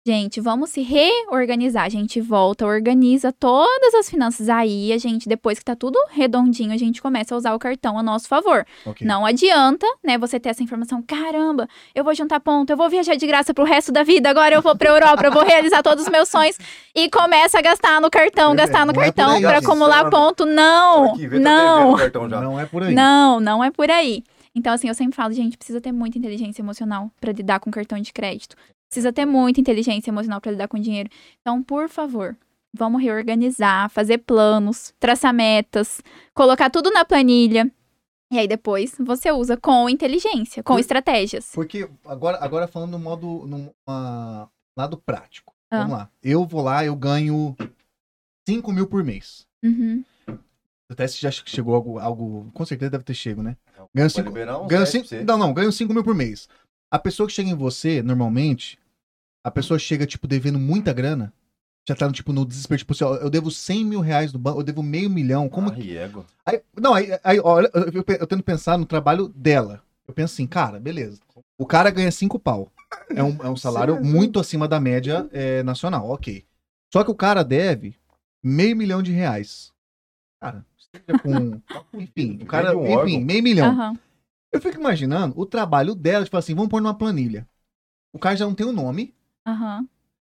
[0.08, 1.84] Gente, vamos se reorganizar.
[1.84, 4.94] A gente volta, organiza todas as finanças aí.
[4.94, 8.02] A gente, depois que tá tudo redondinho, a gente começa a usar o cartão a
[8.02, 8.66] nosso favor.
[8.86, 9.06] Ok.
[9.06, 11.02] Não adianta, né, você ter essa informação.
[11.02, 14.30] Caramba, eu vou juntar ponto, eu vou viajar de graça pro resto da vida.
[14.30, 16.58] Agora eu vou pra Europa, eu vou realizar todos os meus sonhos.
[16.96, 19.66] E começa a gastar no cartão, É, gastar no não é cartão aí, pra gente.
[19.66, 20.12] acumular Sabe?
[20.12, 20.46] ponto.
[20.46, 21.94] Não, aqui, vê, tá não.
[21.94, 22.40] o cartão já.
[22.42, 22.96] Não é por aí.
[22.96, 24.24] Não, não é por aí.
[24.56, 28.00] Então, assim, eu sempre falo, gente, precisa ter muita inteligência emocional pra lidar com cartão
[28.00, 28.56] de crédito.
[28.90, 31.10] Precisa ter muita inteligência emocional pra lidar com dinheiro.
[31.42, 32.36] Então, por favor,
[32.76, 36.02] vamos reorganizar, fazer planos, traçar metas,
[36.34, 37.72] colocar tudo na planilha.
[38.32, 41.52] E aí depois você usa com inteligência, com Por- estratégias.
[41.54, 45.54] Porque agora, agora falando no modo, no uma- lado prático.
[45.72, 45.80] Ah.
[45.80, 46.10] Vamos lá.
[46.24, 47.56] Eu vou lá, eu ganho
[48.48, 49.46] 5 mil por mês.
[49.64, 50.04] Uhum.
[50.92, 52.50] Até se já chegou algo, algo.
[52.54, 53.56] Com certeza deve ter chego, né?
[53.72, 55.24] Então, Ganho vai cinco- liberar uns Ganho 10 cinco, pra você.
[55.24, 56.48] não, não, ganho 5 mil por mês.
[56.92, 58.80] A pessoa que chega em você, normalmente,
[59.44, 61.34] a pessoa chega, tipo, devendo muita grana.
[61.88, 62.80] Já tá, tipo, no desespero.
[62.80, 65.50] Tipo assim, ó, eu devo 100 mil reais no banco, eu devo meio milhão.
[65.50, 66.26] Como Ah, riego.
[66.46, 69.84] Aí, não, aí, aí olha, eu, eu, eu tento pensar no trabalho dela.
[70.08, 71.20] Eu penso assim, cara, beleza.
[71.58, 72.72] O cara ganha cinco pau.
[73.10, 74.06] É um, é um salário Certo.
[74.06, 76.46] muito acima da média é, nacional, ok.
[76.92, 77.96] Só que o cara deve
[78.44, 79.72] meio milhão de reais.
[80.42, 80.66] Cara,
[81.22, 81.62] com.
[81.94, 82.74] Enfim, o cara.
[82.74, 83.70] Enfim, meio milhão.
[83.72, 84.00] Aham.
[84.52, 87.48] Eu fico imaginando o trabalho dela, tipo assim, vamos pôr numa planilha.
[88.12, 89.14] O cara já não tem o nome.
[89.48, 89.88] Aham.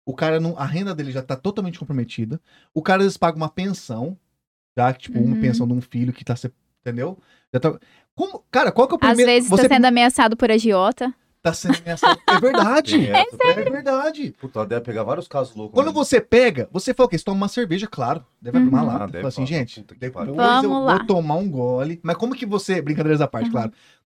[0.05, 0.59] O cara não.
[0.59, 2.41] A renda dele já tá totalmente comprometida.
[2.75, 4.19] O cara às vezes paga uma pensão.
[4.77, 5.41] Já, tipo, uma Uhum.
[5.41, 6.35] pensão de um filho que tá.
[6.81, 7.17] Entendeu?
[7.53, 7.79] Já tá...
[8.15, 9.31] Como, cara, qual que é o Às primeiro.
[9.33, 11.15] vezes você tá sendo ameaçado por agiota.
[11.43, 12.21] tá sendo ameaçado.
[12.29, 13.07] É verdade.
[13.11, 13.73] Essa, É tem.
[13.73, 14.35] verdade.
[14.41, 15.75] Puta, ela deve pegar vários casos loucos.
[15.75, 15.93] Quando né?
[15.93, 17.17] você pega, você fala o quê?
[17.19, 18.25] Você toma uma cerveja, claro.
[18.41, 18.87] Deve abrir uma Uhum.
[18.87, 19.05] lata.
[19.05, 20.35] Ah, deve Fala assim, gente, depois pariu.
[20.35, 20.97] eu Vamos lá.
[20.99, 22.01] vou tomar um gole.
[22.03, 22.83] Mas como que você.
[22.83, 23.53] Brincadeiras à parte, Uhum.
[23.53, 23.73] claro.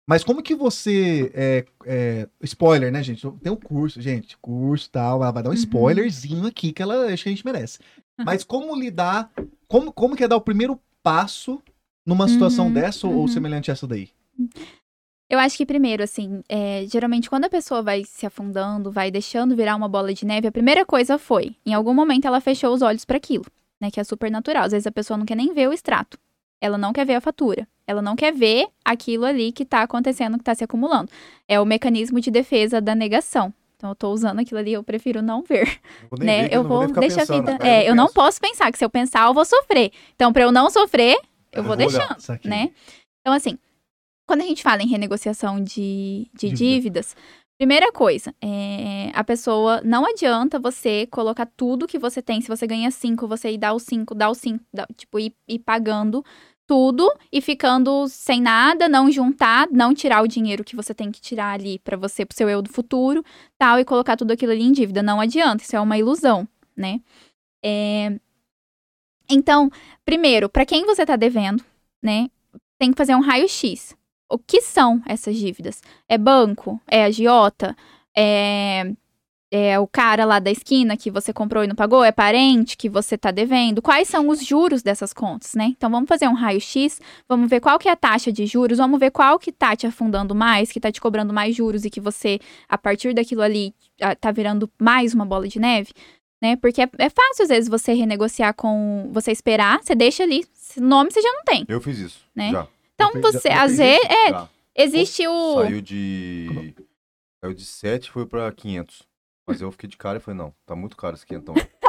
[0.07, 1.31] Mas como que você.
[1.35, 3.27] É, é, spoiler, né, gente?
[3.43, 4.37] Tem um curso, gente.
[4.39, 5.23] Curso e tal.
[5.23, 5.59] Ela vai dar um Uhum.
[5.59, 7.79] spoilerzinho aqui que ela acho que a gente merece.
[8.25, 9.31] Mas como lidar.
[9.67, 11.63] Como, como que é dar o primeiro passo
[12.07, 13.29] numa situação Uhum, dessa ou uhum.
[13.29, 14.11] semelhante a essa daí?
[15.29, 19.57] Eu acho que primeiro, assim, é, geralmente quando a pessoa vai se afundando, vai deixando
[19.57, 22.83] virar uma bola de neve, a primeira coisa foi, em algum momento ela fechou os
[22.83, 23.45] olhos para aquilo,
[23.81, 23.91] né?
[23.91, 24.65] Que é super natural.
[24.65, 26.19] Às vezes a pessoa não quer nem ver o extrato.
[26.65, 27.69] Ela não quer ver a fatura.
[27.87, 31.11] Ela não quer ver aquilo ali que tá acontecendo, que tá se acumulando.
[31.47, 33.53] É o mecanismo de defesa da negação.
[33.77, 36.49] Então eu tô usando aquilo ali, eu prefiro não ver, vou nem né?
[36.49, 37.59] ver, eu vou ficar deixar a vida.
[37.61, 38.15] É, eu não penso.
[38.15, 39.93] posso pensar que se eu pensar eu vou sofrer.
[40.15, 41.17] Então pra eu não sofrer,
[41.53, 42.71] eu, Eu vou, vou deixando, né?
[43.21, 43.59] Então assim,
[44.27, 46.57] quando a gente fala em renegociação de, de Dívida.
[46.57, 47.17] dívidas,
[47.59, 52.41] primeira coisa, é, a pessoa não adianta você colocar tudo que você tem.
[52.41, 55.35] Se você ganha cinco, você ir dar os cinco, dar os cinco, dar- tipo ir,
[55.47, 56.25] ir pagando
[56.67, 61.21] tudo e ficando sem nada, não juntar, não tirar o dinheiro que você tem que
[61.21, 63.25] tirar ali pra você, pro seu eu do futuro,
[63.59, 65.03] tal, e colocar tudo aquilo ali em dívida.
[65.03, 67.01] Não adianta, isso é uma ilusão, né?
[67.65, 68.19] É,
[69.29, 69.71] Então,
[70.05, 71.65] primeiro, pra quem você tá devendo,
[72.03, 72.29] né?
[72.79, 73.97] Tem que fazer um raio-x.
[74.29, 75.83] O que são essas dívidas?
[76.09, 76.81] É banco?
[76.87, 77.77] É agiota?
[78.17, 78.93] É
[79.57, 82.03] é o cara lá da esquina que você comprou e não pagou?
[82.03, 83.81] É parente que você tá devendo?
[83.81, 85.67] Quais são os juros dessas contas, né?
[85.67, 88.99] Então vamos fazer um raio-x, vamos ver qual que é a taxa de juros, vamos
[88.99, 92.01] ver qual que tá te afundando mais, que tá te cobrando mais juros e que
[92.01, 95.93] você, a partir daquilo ali, ah, tá virando mais uma bola de neve,
[96.43, 96.57] né?
[96.57, 99.09] Porque é, é fácil, às vezes, você renegociar com.
[99.13, 100.45] Você esperar, você deixa ali.
[100.79, 101.65] Nome você já não tem.
[101.69, 102.19] Eu fiz isso.
[102.35, 102.51] Né?
[102.51, 102.67] Já.
[102.97, 104.05] Então fez- você, já às vezes.
[104.05, 104.49] É, já.
[104.75, 105.63] existe o.
[105.63, 106.75] Saiu de.
[107.41, 109.14] Saiu de 7 foi pra 500.
[109.47, 111.55] Mas eu fiquei de cara e falei, não, tá muito caro esse quentão.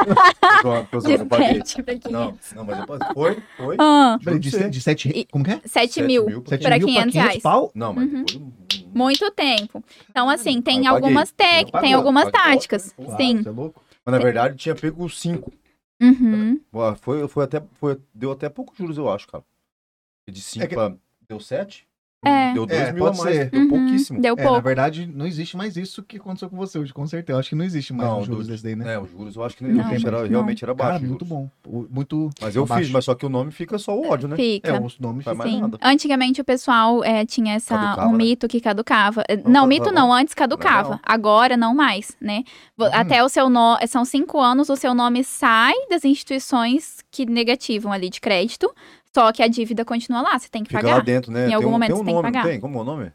[0.63, 1.61] eu, De paguei.
[1.83, 2.53] pra Não, 500.
[2.53, 3.07] não, mas eu paguei.
[3.13, 3.75] Foi, foi.
[3.79, 5.09] Ah, de, pra se- de sete.
[5.09, 5.55] E- Como que é?
[5.65, 6.25] 7 Sete mil.
[6.25, 7.41] mil Sete Pra mil 500 reais.
[7.41, 7.71] pau?
[7.73, 8.25] Não, mas Uhum.
[8.29, 8.53] foi um-
[8.93, 9.83] Muito tempo.
[10.09, 10.87] Então, assim, tem paguei.
[10.89, 12.51] algumas técnicas, tem paguei, algumas paguei.
[12.55, 12.91] táticas.
[12.93, 13.41] Claro, Sim.
[13.43, 13.81] Você é louco?
[14.05, 15.51] Mas na verdade tinha pego 5.
[16.01, 16.59] Uhum.
[17.01, 19.43] Foi, foi até, foi, deu até poucos juros, eu acho, cara.
[20.29, 20.93] De 5 É que- pra.
[21.27, 21.87] Deu 7?
[22.25, 22.53] É.
[22.53, 23.35] Deu 2 É, mil a pode mais.
[23.37, 23.49] ser.
[23.49, 23.67] Deu Uhum.
[23.69, 24.21] pouquíssimo.
[24.21, 24.53] Deu É, pouco.
[24.53, 27.35] na verdade, não existe mais isso que aconteceu com você hoje, com certeza.
[27.35, 28.93] Eu acho que não existe mais Não, os juros do- desse daí, né?
[28.95, 30.27] É, os juros eu acho que Não, era, não.
[30.27, 30.91] realmente era baixo.
[30.99, 31.49] Cara, muito bom.
[31.67, 32.29] O- Muito.
[32.41, 32.83] Mas eu abaixo.
[32.83, 34.35] fiz, mas só que o nome fica só o ódio, né?
[34.35, 34.71] Fica.
[34.71, 35.77] É, os nomes Vai mais nada.
[35.81, 38.17] Antigamente o pessoal é, tinha essa, Caducava, um né?
[38.17, 39.23] mito que caducava.
[39.29, 40.89] Eh, Não, Não, mito não, antes caducava.
[40.89, 40.99] Legal.
[41.03, 42.43] Agora não mais, né?
[42.79, 42.85] Hum.
[42.91, 43.85] Até o seu nome.
[43.87, 48.73] São cinco anos, o seu nome sai das instituições que negativam ali de crédito.
[49.15, 50.95] Só que a dívida continua lá, você tem que Fica pagar.
[50.97, 51.47] lá dentro, né?
[51.47, 52.49] Em algum tem um, momento tem um você tem que nome, não pagar.
[52.51, 52.59] tem?
[52.59, 53.11] Como é o nome?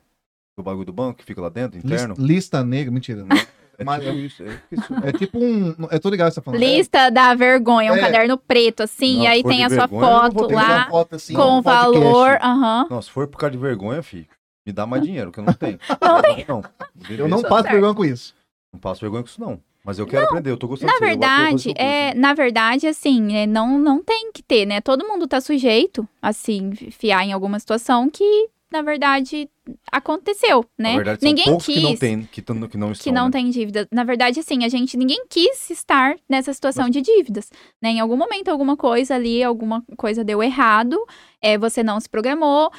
[0.57, 2.15] Do bagulho do banco que fica lá dentro, Lista, interno?
[2.19, 3.27] lista negra, mentira.
[3.79, 4.43] É Mas- tipo isso.
[4.43, 4.95] É, isso.
[5.05, 5.75] É tipo um.
[5.91, 6.61] Eu tô ligado o que você tá falando.
[6.61, 8.01] Lista da vergonha, um É.
[8.01, 11.17] caderno preto, assim, Não, e aí tem a sua vergonha, não foto lá uma foto
[11.17, 12.39] assim, com um valor.
[12.43, 12.87] Aham.
[12.91, 14.29] Não, se for por causa de vergonha, fi,
[14.67, 15.79] me dá mais dinheiro, que eu não tenho.
[16.03, 16.45] Não tem?
[16.47, 16.63] Não.
[17.09, 17.73] Eu não passo certo.
[17.73, 18.35] vergonha com isso.
[18.71, 19.59] Não passo vergonha com isso, não.
[19.85, 22.21] Mas eu quero aprender, eu tô gostando Na eu verdade, é, curso.
[22.21, 24.81] na verdade, assim, é, não, não tem que ter, né?
[24.81, 29.49] Todo mundo tá sujeito, assim, fiar em alguma situação que, na verdade,
[29.91, 30.91] aconteceu, né?
[30.91, 33.31] Na verdade, ninguém quis que não tem, que, que não estão, que não né?
[33.31, 33.89] tem dívida.
[33.91, 37.51] Na verdade, assim, a gente, ninguém quis estar nessa situação de dívidas,
[37.81, 37.91] né?
[37.91, 40.99] Em algum momento, alguma coisa ali, alguma coisa deu errado,
[41.41, 42.71] é, você não se programou.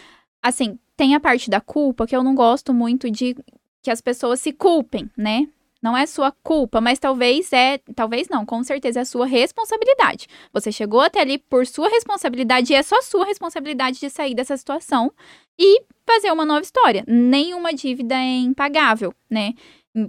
[0.41, 3.35] Assim, tem a parte da culpa que eu não gosto muito de
[3.81, 5.47] que as pessoas se culpem, né?
[5.81, 10.27] Não é sua culpa, mas talvez é, talvez não, com certeza é a sua responsabilidade.
[10.53, 14.55] Você chegou até ali por sua responsabilidade e é só sua responsabilidade de sair dessa
[14.55, 15.11] situação
[15.59, 17.03] e fazer uma nova história.
[17.07, 19.53] Nenhuma dívida é impagável, né?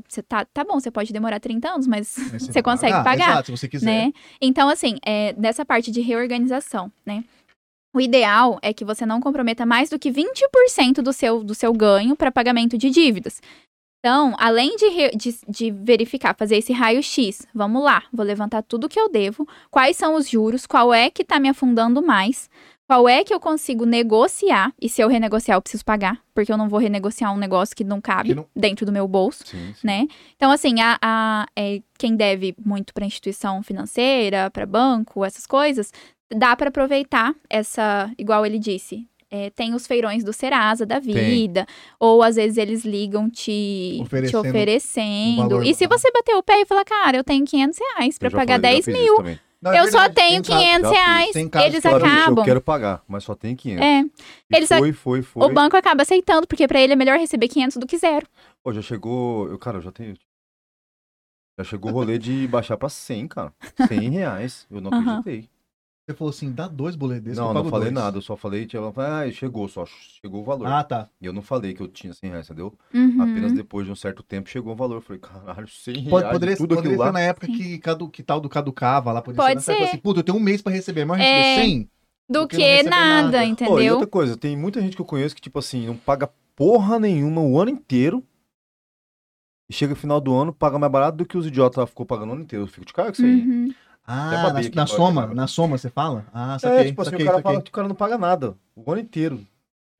[0.08, 3.46] Você tá, tá bom, você pode demorar 30 anos, mas Mas você consegue pagar, Exato,
[3.46, 3.86] se você quiser.
[3.86, 4.12] né?
[4.40, 7.24] Então, assim, é, nessa parte de reorganização, né?
[7.94, 11.72] O ideal é que você não comprometa mais do que 20% do seu, do seu
[11.74, 13.40] ganho para pagamento de dívidas.
[14.04, 18.98] Então, além de, de, de verificar, fazer esse raio-x, vamos lá, vou levantar tudo que
[18.98, 22.50] eu devo, quais são os juros, qual é que tá me afundando mais,
[22.84, 26.56] qual é que eu consigo negociar, e se eu renegociar eu preciso pagar, porque eu
[26.56, 29.72] não vou renegociar um negócio que não cabe Que não- dentro do meu bolso Sim,
[29.72, 29.86] sim.
[29.86, 30.08] né?
[30.34, 35.92] Então, assim, a, a- é, quem deve muito para instituição financeira, para banco, essas coisas,
[36.28, 39.06] dá para aproveitar essa, igual ele disse.
[39.34, 41.66] É, tem os feirões do Serasa da vida,
[41.98, 45.36] ou às vezes eles ligam te Oferecendo te um oferecendo.
[45.48, 48.30] valor e se você bater o pé e falar, cara, eu tenho 500 reais para
[48.30, 49.38] pagar falei, 10 já fiz mil.
[49.62, 50.98] Não, é eu só verdade, tenho tem casos- 500 já fiz.
[51.06, 52.38] reais, Tem eles que eu- acabam.
[52.38, 53.82] Eu quero pagar, mas só tem 500.
[53.86, 54.10] É, E
[54.56, 55.46] eles ac- foi, foi, foi.
[55.46, 58.26] o banco acaba aceitando, porque para ele é melhor receber 500 do que zero.
[58.62, 59.48] Pô, já chegou.
[59.48, 60.14] Eu, cara, eu já tenho.
[61.58, 63.52] Já chegou o rolê de baixar pra 100, cara.
[63.88, 64.66] 100 reais.
[64.70, 65.48] Eu não acreditei.
[66.04, 68.04] Você falou assim, dá dois boletos desses não, eu não falei dois.
[68.04, 68.18] nada.
[68.18, 70.66] Eu só falei, tinha- ela falou, ah, chegou, só chegou o valor.
[70.66, 71.08] Ah, tá.
[71.20, 72.76] E eu não falei que eu tinha 100 reais, entendeu?
[72.92, 73.22] Uhum.
[73.22, 74.96] Apenas depois de um certo tempo chegou o valor.
[74.96, 76.10] Eu falei, caralho, 100 reais.
[76.10, 77.12] Pode, poderia, tudo poderia aquilo ser lá.
[77.12, 79.22] na época que, cadu, que tal do caducava lá.
[79.22, 79.76] Poderia Pode ser.
[79.76, 79.82] ser.
[79.84, 81.90] Assim, Puta, eu tenho um mês pra receber, mas eu É, receber 100.
[82.28, 83.38] Do que nada, nada.
[83.38, 83.92] Pô, e entendeu?
[83.94, 87.40] outra coisa, tem muita gente que eu conheço que, tipo assim, não paga porra nenhuma
[87.42, 88.24] o ano inteiro.
[89.70, 92.30] E chega no final do ano, paga mais barato do que os idiotas ficou pagando
[92.30, 92.64] o ano inteiro.
[92.64, 93.40] Eu fico de cara com isso aí.
[93.40, 93.74] Uhum.
[94.04, 96.24] Ah, na, na soma, na soma você fala?
[96.34, 97.52] Ah, É, saquei, tipo assim, saquei, o cara saquei.
[97.52, 99.40] fala que o cara não paga nada o ano inteiro.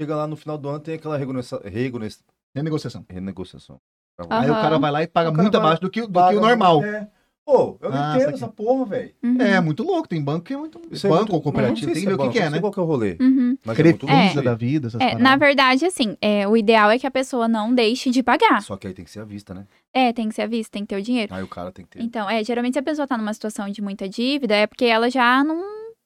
[0.01, 2.25] Chega lá no final do ano, tem aquela regoneça- regoneça-
[2.55, 3.05] Renegociação.
[3.09, 3.81] renegociação.
[4.29, 6.83] Aí o cara vai lá e paga muito abaixo do que, do que o normal.
[6.85, 7.09] É.
[7.45, 9.13] Pô, eu não Ah, entendo essa porra, velho.
[9.23, 9.41] Uhum.
[9.41, 10.07] É, muito louco.
[10.09, 10.81] Tem banco que é muito.
[10.91, 12.61] Isso é banco muito- ou cooperativo, tem que ver o que, banco, que é, né?
[12.61, 13.17] qual que é o rolê.
[13.21, 13.59] Uhum.
[13.65, 14.45] Mas é Crefisa aí.
[14.45, 15.23] da vida, essas É, paradas.
[15.23, 18.63] na verdade, assim, é, o ideal é que a pessoa não deixe de pagar.
[18.63, 19.67] Só que aí tem que ser à vista, né?
[19.93, 21.35] É, tem que ser à vista, tem que ter o dinheiro.
[21.35, 22.03] Aí o cara tem que ter.
[22.03, 25.11] Então, é, geralmente se a pessoa tá numa situação de muita dívida, é porque ela
[25.11, 25.61] já não,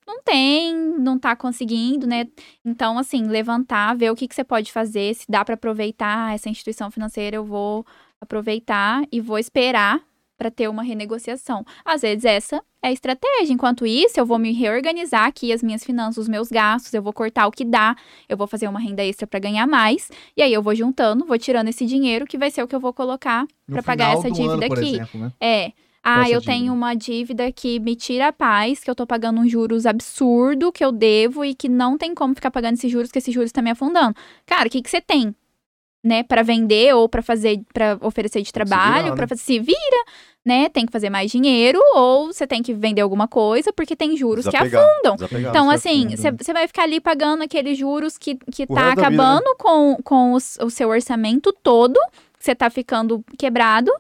[0.07, 2.27] não tem, não tá conseguindo, né?
[2.65, 6.49] Então, assim, levantar, ver o que, que você pode fazer, se dá pra aproveitar essa
[6.49, 7.85] instituição financeira, eu vou
[8.19, 10.01] aproveitar e vou esperar
[10.37, 11.65] pra ter uma renegociação.
[11.85, 13.53] Às vezes essa é a estratégia.
[13.53, 17.13] Enquanto isso, eu vou me reorganizar aqui as minhas finanças, os meus gastos, eu vou
[17.13, 17.97] cortar o que dá,
[18.29, 21.39] eu vou fazer uma renda extra pra ganhar mais, e aí eu vou juntando, vou
[21.39, 24.67] tirando esse dinheiro que vai ser o que eu vou colocar pra pagar essa dívida
[24.67, 24.95] ano, aqui.
[24.95, 25.33] exemplo, né?
[25.41, 25.73] É.
[26.09, 26.53] Ah, Essa eu dívida.
[26.53, 30.71] tenho uma dívida que me tira a paz, que eu tô pagando um juros absurdo
[30.71, 33.51] que eu devo e que não tem como ficar pagando esses juros, que esses juros
[33.51, 34.15] tá me afundando.
[34.47, 35.35] Cara, o que que você tem?
[36.07, 39.37] Né, para vender ou pra fazer, para oferecer de que trabalho, para né?
[39.37, 40.05] se vira,
[40.45, 40.69] né?
[40.69, 44.45] Tem que fazer mais dinheiro ou você tem que vender alguma coisa porque tem juros
[44.45, 45.17] que Desapegar, afundam.
[45.17, 45.51] desapegar.
[45.51, 48.89] Então, assim, fundo, você vai ficar ali pagando aqueles juros que, que O tá da
[48.91, 49.17] vida, né?
[49.17, 51.99] acabando com, com o, s- o seu orçamento todo,
[52.39, 53.91] você tá ficando quebrado,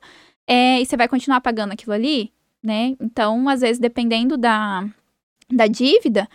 [0.46, 2.30] é, e você vai continuar pagando aquilo ali,
[2.62, 2.94] né?
[3.00, 4.86] Então, às vezes, dependendo da,
[5.50, 6.28] da dívida,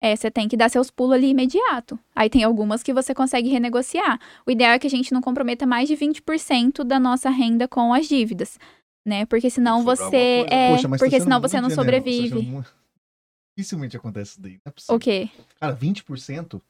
[0.00, 1.98] é, você tem que dar seus pulos ali imediato.
[2.14, 4.20] Aí tem algumas que você consegue renegociar.
[4.46, 7.92] O ideal é que a gente não comprometa mais de 20% da nossa renda com
[7.92, 8.58] as dívidas,
[9.06, 9.26] né?
[9.26, 10.46] Porque senão você.
[10.48, 12.42] É, Poxa, mas porque senão você não sobrevive.
[12.42, 12.74] muito-
[13.56, 14.52] Dificilmente acontece isso daí.
[14.52, 14.94] Não é possível.
[14.96, 15.28] O quê?
[15.60, 16.62] Cara, 20%?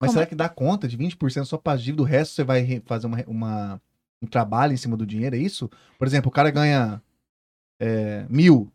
[0.00, 0.26] Mas Como será é?
[0.26, 2.02] que dá conta de 20% só pra dívida?
[2.02, 3.82] O resto você vai fazer uma, uma-
[4.20, 5.70] um trabalho em cima do dinheiro, é isso?
[5.96, 7.00] Por exemplo, o cara ganha
[7.80, 8.70] é, mil.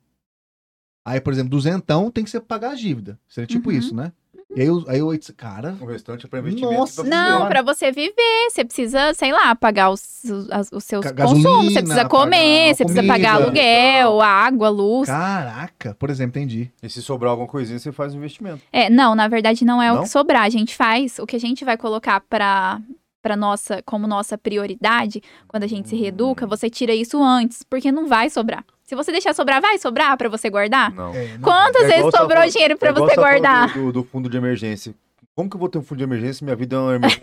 [1.03, 3.19] Aí, por exemplo, duzentão tem que ser pagar a dívida.
[3.27, 3.75] Seria tipo Uhum.
[3.77, 4.11] isso, né?
[4.53, 6.73] E aí, o- aí o oito- cara, O restante é pra investimento.
[6.73, 11.13] Nossa Não, pra você viver, você precisa, sei lá, pagar os, os, os seus Ga-
[11.25, 15.07] consumos, gasolina, você precisa comer, você precisa pagar comida, aluguel, água, luz.
[15.07, 16.69] caraca, por exemplo, entendi.
[16.83, 18.61] E se sobrar alguma coisinha, você faz um investimento.
[18.73, 20.03] É, não, na verdade não é o Não?
[20.03, 22.79] que sobrar, a gente faz, o que a gente vai colocar pra
[23.23, 26.49] para nossa, como nossa prioridade, quando a gente se reeduca, Hum.
[26.49, 28.65] você tira isso antes, porque não vai sobrar.
[28.91, 30.93] Se você deixar sobrar, vai sobrar pra você guardar?
[30.93, 31.13] Não.
[31.15, 33.71] É, não, Quantas É vezes sobrou dinheiro pra É você guardar?
[33.73, 34.93] Do, do fundo de emergência.
[35.33, 37.21] Como que eu vou ter um fundo de emergência se minha vida é uma emergência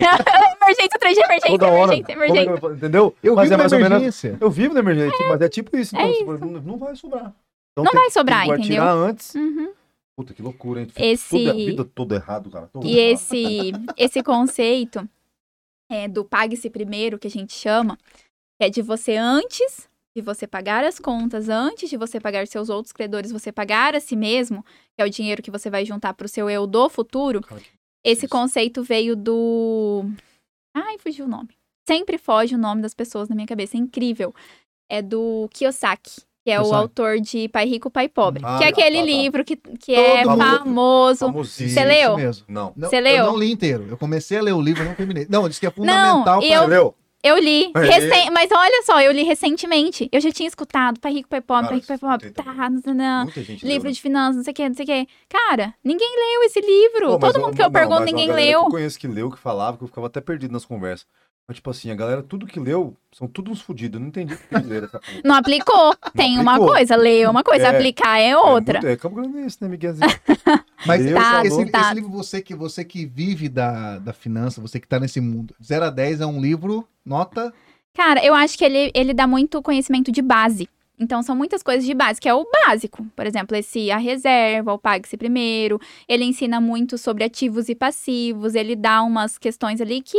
[0.62, 1.92] emergência atrás de emergência, toda hora?
[1.92, 2.66] emergência, Como é que emergência.
[2.66, 3.14] eu entendeu?
[3.22, 3.96] Eu Mas vivo é mais na ou menos.
[3.98, 4.38] emergência.
[4.40, 5.94] Eu vivo na emergência, mas é tipo isso.
[5.94, 7.34] Então, É tipo, Não, não vai sobrar.
[7.72, 8.76] Então, Não tem- vai sobrar, tem que entendeu?
[8.82, 9.34] tirar antes.
[9.34, 9.72] Uhum.
[10.16, 10.88] Puta, que loucura, hein?
[10.96, 12.70] Esse- Tudo, a vida toda errado, cara.
[12.82, 13.12] E errado.
[13.12, 15.06] esse, esse conceito
[15.92, 17.98] é, do pague-se primeiro, que a gente chama,
[18.58, 19.86] é de você antes
[20.18, 24.00] de você pagar as contas, antes de você pagar seus outros credores, você pagar a
[24.00, 24.64] si mesmo,
[24.96, 27.40] que é o dinheiro que você vai juntar para o seu eu do futuro.
[28.04, 28.32] Esse isso.
[28.32, 30.04] conceito veio do.
[30.76, 31.50] Ai, fugiu o nome.
[31.88, 33.76] Sempre foge o nome das pessoas na minha cabeça.
[33.76, 34.34] É incrível.
[34.90, 36.22] É do Kiyosaki.
[36.44, 38.42] Que é o autor de Pai Rico, Pai Pobre.
[38.44, 39.06] Ah, que é aquele tá, tá.
[39.06, 41.32] livro que, que é Todo famoso.
[41.32, 42.16] Você leu?
[42.16, 42.46] Mesmo.
[42.48, 42.72] Não.
[42.74, 43.26] Não, Você Eu leu?
[43.26, 43.86] não li inteiro.
[43.90, 45.26] Eu comecei a ler o livro não terminei.
[45.28, 46.94] Não, disse que é fundamental pra- eu- Você leu?
[47.22, 47.72] Eu li.
[47.74, 50.08] É, recen- Mas olha só, eu li recentemente.
[50.12, 52.30] Eu já tinha escutado Pai Rico, Pai Pobre, Pai Rico, Pai Pobre.
[52.30, 53.92] Tá, não, não, Muita gente Livro leu, né?
[53.92, 55.08] de finanças, não sei o que, não sei o que.
[55.28, 57.08] Cara, ninguém leu esse livro.
[57.08, 58.60] Pô, Todo mundo que eu não, pergunto, uma ninguém galera que leu.
[58.64, 61.06] eu conheço que leu, que falava, que eu ficava até perdido nas conversas.
[61.48, 63.94] Mas, tipo assim, a galera, tudo que leu, são tudo uns fudidos.
[63.94, 65.20] Eu não entendi o que essa porra.
[65.24, 65.96] Não aplicou.
[66.14, 66.74] Tem uma aplicou.
[66.74, 67.70] coisa, ler é uma coisa, É.
[67.70, 68.80] aplicar é outra.
[68.80, 70.06] É, muito, é Campo Grandense, né, Miguelzinho?
[70.84, 71.80] Mas Deus Tá, esse, tá.
[71.80, 75.54] esse livro, você que, você que vive da, da finança, você que tá nesse mundo,
[75.64, 77.50] 0 a 10 é um livro, nota.
[77.94, 80.68] Cara, eu acho que ele, ele dá muito conhecimento de base.
[81.00, 83.06] Então, são muitas coisas de base, que é o básico.
[83.14, 85.80] Por exemplo, esse a reserva, o pague-se primeiro.
[86.08, 88.56] Ele ensina muito sobre ativos e passivos.
[88.56, 90.18] Ele dá umas questões ali que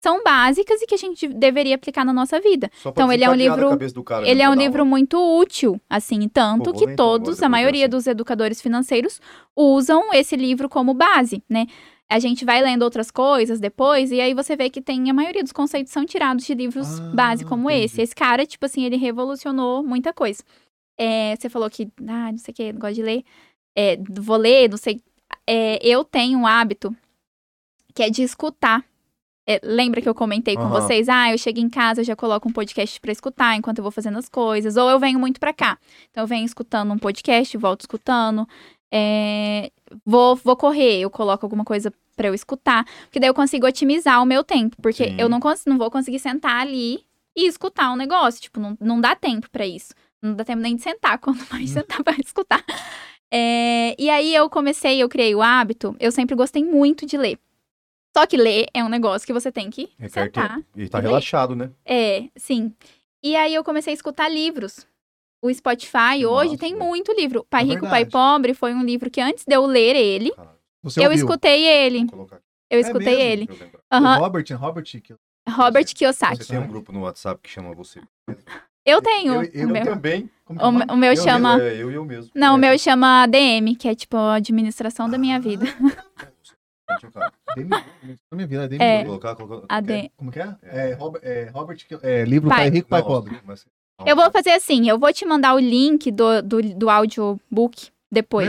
[0.00, 2.70] são básicas e que a gente deveria aplicar na nossa vida.
[2.82, 5.18] Só Então, ele é um livro- cara, Ele é um pra dar livro uma- muito
[5.40, 7.98] útil, assim, tanto Pô, que então todos, a maioria dessa.
[7.98, 9.20] dos educadores financeiros
[9.56, 11.66] usam esse livro como base, né?
[12.10, 15.42] A gente vai lendo outras coisas depois e aí você vê que tem a maioria
[15.42, 17.84] dos conceitos são tirados de livros Ah, base como entendi.
[17.84, 18.00] esse.
[18.00, 20.42] Esse cara, tipo assim, ele revolucionou muita coisa.
[20.96, 23.24] É, você falou que, ah, não sei o que, não gosto de ler.
[23.76, 25.02] É, vou ler, não sei.
[25.46, 26.96] É, eu tenho um hábito
[27.94, 28.82] que é de escutar.
[29.50, 30.80] É, lembra que eu comentei com Aham.
[30.82, 31.08] vocês?
[31.08, 33.90] Ah, eu chego em casa, eu já coloco um podcast pra escutar enquanto eu vou
[33.90, 34.76] fazendo as coisas.
[34.76, 35.78] Ou eu venho muito pra cá.
[36.10, 38.46] Então eu venho escutando um podcast, volto escutando.
[38.92, 39.70] É,
[40.04, 42.84] vou, vou correr, eu coloco alguma coisa pra eu escutar.
[43.04, 44.76] Porque daí eu consigo otimizar o meu tempo.
[44.82, 45.16] Porque Sim.
[45.18, 47.00] eu não, cons- não vou conseguir sentar ali
[47.34, 48.42] e escutar um negócio.
[48.42, 49.94] Tipo, não, não dá tempo pra isso.
[50.20, 52.62] Não dá tempo nem de sentar, quanto mais sentar pra escutar.
[53.32, 57.38] É, e aí eu comecei, eu criei o hábito, eu sempre gostei muito de ler.
[58.18, 60.56] Só que ler é um negócio que você tem que Requer sentar.
[60.56, 60.66] tempo.
[60.76, 61.70] E tá relaxado, né?
[61.84, 62.74] É, sim.
[63.22, 64.86] E aí eu comecei a escutar livros.
[65.40, 66.84] O Spotify hoje Nossa, tem velho.
[66.84, 67.46] muito livro.
[67.48, 68.10] Pai É Rico, Pai verdade.
[68.10, 70.32] Pobre foi um livro que antes de eu ler ele,
[70.82, 71.16] Você eu ouviu?
[71.24, 72.06] escutei ele.
[72.68, 73.22] Eu escutei mesmo?
[73.22, 73.48] ele.
[73.92, 73.98] eu.
[74.00, 74.84] O Robert, Robert,
[75.48, 76.38] Robert Kiyosaki.
[76.38, 78.00] Você tem um grupo no WhatsApp que chama você.
[78.84, 79.34] Eu tenho.
[79.44, 80.28] Eu- eu o, meu, também.
[80.48, 81.56] é o, o o meu Eu chama.
[81.56, 82.30] mesmo, é, eu e eu mesmo.
[82.34, 82.60] Não, o É.
[82.60, 85.64] meu chama ADM, que é tipo a administração da Ah, minha vida.
[86.88, 87.12] Deixa eu.
[87.54, 87.70] Demi-
[88.30, 89.04] na minha vida, Demi- É.
[89.04, 89.66] Colocar, colocar.
[89.68, 90.10] AD.
[90.16, 90.56] Como que é?
[90.62, 92.58] É, Robert, é, Robert é, livro Pai.
[92.58, 93.40] Pai Rico, Pai Não, Pobre.
[93.44, 93.66] mas-
[94.06, 98.48] Eu vou fazer assim, eu vou te mandar o link do, do, do audiobook depois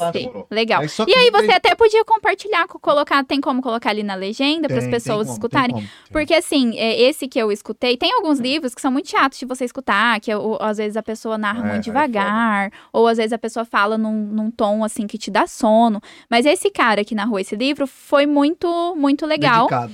[0.00, 0.30] lá, você.
[0.50, 0.80] Legal.
[0.80, 4.66] Aí E aí você até podia compartilhar, co- colocar, tem como colocar ali na legenda
[4.68, 5.74] para as pessoas como, escutarem?
[5.74, 5.86] como.
[6.10, 9.44] Porque assim, é, esse que eu escutei, tem alguns livros que são muito chatos de
[9.44, 13.06] você escutar, que o- às vezes a pessoa narra É, aí é muito devagar, ou
[13.06, 16.00] às vezes a pessoa fala num, num tom assim que te dá sono.
[16.30, 19.68] Mas esse cara que narrou esse livro foi muito, muito legal.
[19.68, 19.92] Dedicado.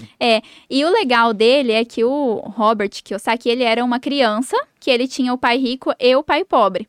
[0.70, 5.09] E o legal dele é que o Robert Kiyosaki, ele era uma criança, que ele
[5.09, 6.88] tinha o pai rico e o pai pobre.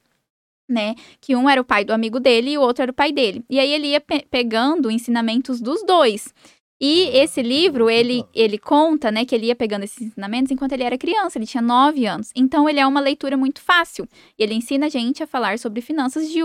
[0.68, 0.96] Né?
[1.22, 3.44] Que um era o pai do amigo dele e o outro era o pai dele.
[3.50, 6.34] E aí ele ia pe- pegando ensinamentos dos dois.
[6.82, 10.74] E Ah, esse livro, ele, ele conta, né, que ele ia pegando esses ensinamentos enquanto
[10.74, 12.32] ele era criança, ele tinha nove anos.
[12.36, 14.08] Então, ele é uma leitura muito fácil.
[14.38, 16.42] E ele ensina a gente a falar sobre finanças de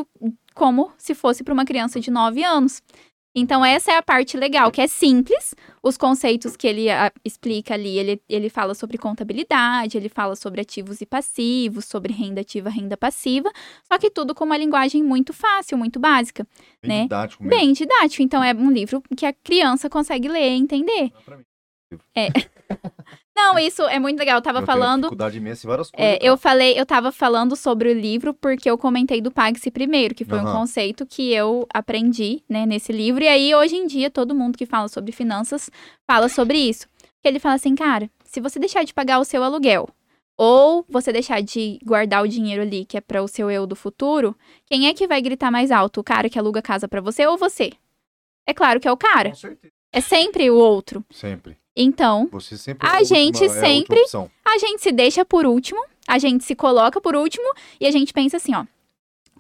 [0.55, 2.81] como se fosse para uma criança de nove anos.
[3.35, 5.55] Então, essa é a parte legal, que é simples.
[5.83, 10.61] Os conceitos que ele ah, explica ali, ele, ele fala sobre contabilidade, ele fala sobre
[10.61, 13.51] ativos e passivos, sobre renda ativa, renda passiva.
[13.85, 16.47] Só que tudo com uma linguagem muito fácil, muito básica.
[16.83, 17.03] Bem né?
[17.05, 17.57] didático mesmo.
[17.57, 18.23] Bem didático.
[18.23, 21.11] Então, é um livro que a criança consegue ler e entender.
[21.25, 21.45] Pra mim.
[23.41, 24.37] Não, isso é muito legal.
[24.37, 25.03] Eu tava Eu falando.
[25.03, 26.15] dificuldade imensa em várias coisas.
[26.15, 30.15] É, eu falei, eu tava falando sobre o livro porque eu comentei do Pague-se Primeiro,
[30.15, 30.61] que foi um Aham.
[30.61, 33.25] conceito que eu aprendi, né, nesse livro.
[33.25, 35.71] E aí, hoje em dia, todo mundo que fala sobre finanças
[36.07, 36.87] fala sobre isso.
[37.23, 39.89] Que ele fala assim, cara, se você deixar de pagar o seu aluguel,
[40.37, 43.77] ou você deixar de guardar o dinheiro ali, que é para o seu eu do
[43.77, 44.35] futuro,
[44.65, 46.01] quem é que vai gritar mais alto?
[46.01, 47.73] O cara que aluga a casa para você ou você?
[48.47, 49.31] É claro que é o cara.
[49.31, 49.73] Com certeza.
[49.93, 51.05] É sempre o outro.
[51.11, 51.60] Sempre.
[51.83, 54.31] Então, sempre A é última- gente é a última sempre- opção.
[54.45, 57.47] a gente se deixa por último, a gente se coloca por último
[57.81, 58.65] e a gente pensa assim, ó.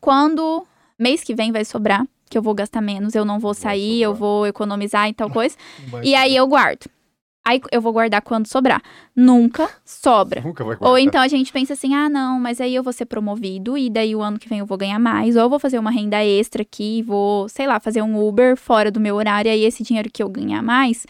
[0.00, 0.64] Quando
[0.98, 4.14] mês que vem vai sobrar, que eu vou gastar menos, eu não vou sair, eu
[4.14, 5.56] vou economizar e tal coisa.
[6.02, 6.86] E aí eu guardo.
[7.44, 8.82] Aí eu vou guardar quando sobrar.
[9.16, 10.42] Nunca sobra.
[10.42, 11.00] Nunca vai Ou guardar.
[11.00, 14.14] então a gente pensa assim: ah, não, mas aí eu vou ser promovido e daí
[14.14, 15.36] o ano que vem eu vou ganhar mais.
[15.36, 18.90] Ou eu vou fazer uma renda extra aqui, vou, sei lá, fazer um Uber fora
[18.90, 19.48] do meu horário.
[19.48, 21.06] E aí esse dinheiro que eu ganhar mais,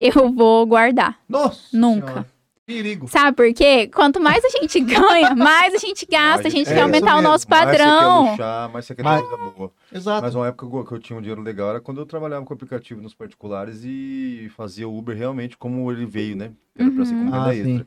[0.00, 1.20] eu vou guardar.
[1.28, 2.06] Nossa Nunca.
[2.06, 2.34] Senhora.
[2.66, 3.06] Perigo.
[3.08, 3.88] Sabe por quê?
[3.88, 7.20] Quanto mais a gente ganha, mais a gente gasta, a gente é quer aumentar o
[7.20, 8.30] nosso Mais você quer padrão.
[8.30, 9.72] luxar, mais você quer ter coisa boa.
[9.92, 10.22] Exato.
[10.22, 13.02] Mas uma época que eu tinha um dinheiro legal era quando eu trabalhava com aplicativo
[13.02, 16.52] nos particulares e fazia o Uber realmente como ele veio, né?
[16.74, 17.36] Era pra ser como Uhum.
[17.36, 17.70] renda Ah, extra.
[17.84, 17.86] sim.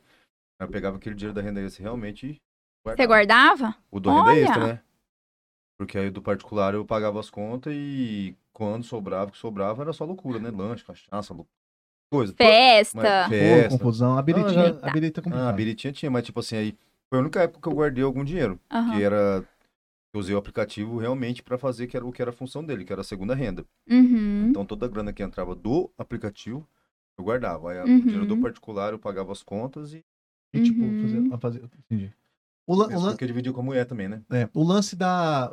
[0.59, 2.37] Aí Eu pegava aquele dinheiro da renda extra realmente e
[2.95, 3.75] Você guardava?
[3.89, 4.39] O do renda Olha!
[4.43, 4.79] extra, né?
[5.79, 9.91] Porque aí do particular eu pagava as contas e quando sobrava, o que sobrava era
[9.93, 10.51] só loucura, né?
[10.51, 11.33] Lanche, cachaça,
[12.09, 12.33] coisa.
[12.37, 12.97] Festa.
[13.01, 13.69] Mas- Pô, Festa.
[13.77, 14.17] confusão.
[14.17, 15.49] A biritinha, já- a birita é Ah, complicada.
[15.49, 16.77] a biritinha tinha, mas tipo assim, aí
[17.09, 18.59] foi a única época que eu guardei algum dinheiro.
[18.93, 19.43] Que era.
[20.13, 22.83] Eu usei o aplicativo realmente pra fazer que era o que era a função dele,
[22.85, 23.63] que era a segunda renda.
[23.89, 24.47] Uhum.
[24.49, 26.67] Então toda a grana que entrava do aplicativo,
[27.17, 27.71] eu guardava.
[27.71, 27.97] Aí Uhum.
[27.97, 30.03] o dinheiro do particular eu pagava as contas e
[30.53, 31.01] E, tipo, Uhum.
[31.01, 32.11] fazer, a fazer, entendi.
[32.65, 34.21] O, lan- o lan- porque eu dividi com a mulher também, né?
[34.31, 35.51] é, o lance da.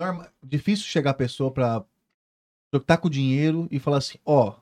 [0.00, 1.84] norma- difícil chegar a pessoa pra.
[2.84, 4.56] tá com dinheiro e falar assim: ó,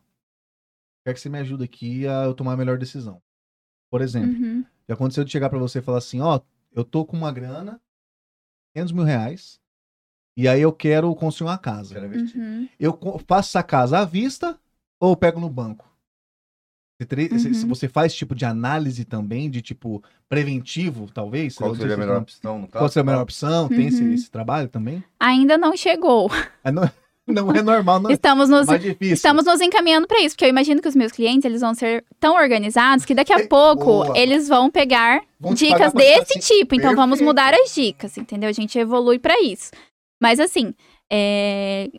[1.05, 3.21] quero que você me ajude aqui a eu tomar a melhor decisão.
[3.91, 4.65] Por exemplo, Uhum.
[4.89, 6.41] já aconteceu de chegar pra você e falar assim: ó,
[6.73, 7.81] eu tô com uma grana,
[8.75, 9.61] 500 mil reais,
[10.37, 11.95] e aí eu quero construir uma casa.
[11.95, 12.41] Quero investir.
[12.41, 12.69] Uhum.
[12.81, 14.59] Eu faço essa casa à vista
[14.99, 15.89] ou eu pego no banco?
[17.01, 17.69] Você, tre- Uhum.
[17.69, 21.57] você faz tipo de análise também, de tipo preventivo, talvez?
[21.57, 22.83] Qual seria a melhor opção no caso?
[22.83, 23.69] Qual seria a melhor opção?
[23.69, 24.13] Tem esse, Uhum.
[24.15, 25.03] esse trabalho também?
[25.19, 26.31] Ainda não chegou.
[26.63, 26.83] É, não,
[27.27, 29.15] não é normal, não é Estamos nos, mais difícil.
[29.15, 32.05] estamos nos encaminhando para isso, porque eu imagino que os meus clientes eles vão ser
[32.21, 34.13] tão organizados que daqui a É, pouco boa.
[34.19, 36.75] eles vão pegar Vão dicas desse assim, tipo.
[36.75, 37.27] Então vamos perfeito.
[37.29, 38.49] mudar as dicas, entendeu?
[38.49, 39.71] A gente evolui para isso.
[40.21, 40.75] Mas assim,
[41.11, 41.91] é,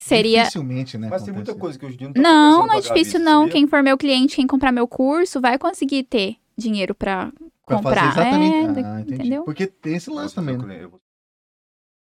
[0.00, 1.08] seria Dificilmente, né?
[1.10, 3.40] Mas tem muita coisa que hoje em dia não tá Não, não é difícil não.
[3.42, 3.52] sabia?
[3.52, 7.30] Quem for meu cliente, quem comprar meu curso, vai conseguir ter dinheiro pra
[7.66, 8.12] Pra comprar.
[8.14, 8.78] fazer exatamente.
[8.80, 9.42] É, ah, entendeu?
[9.44, 10.88] Porque tem esse lance também, né?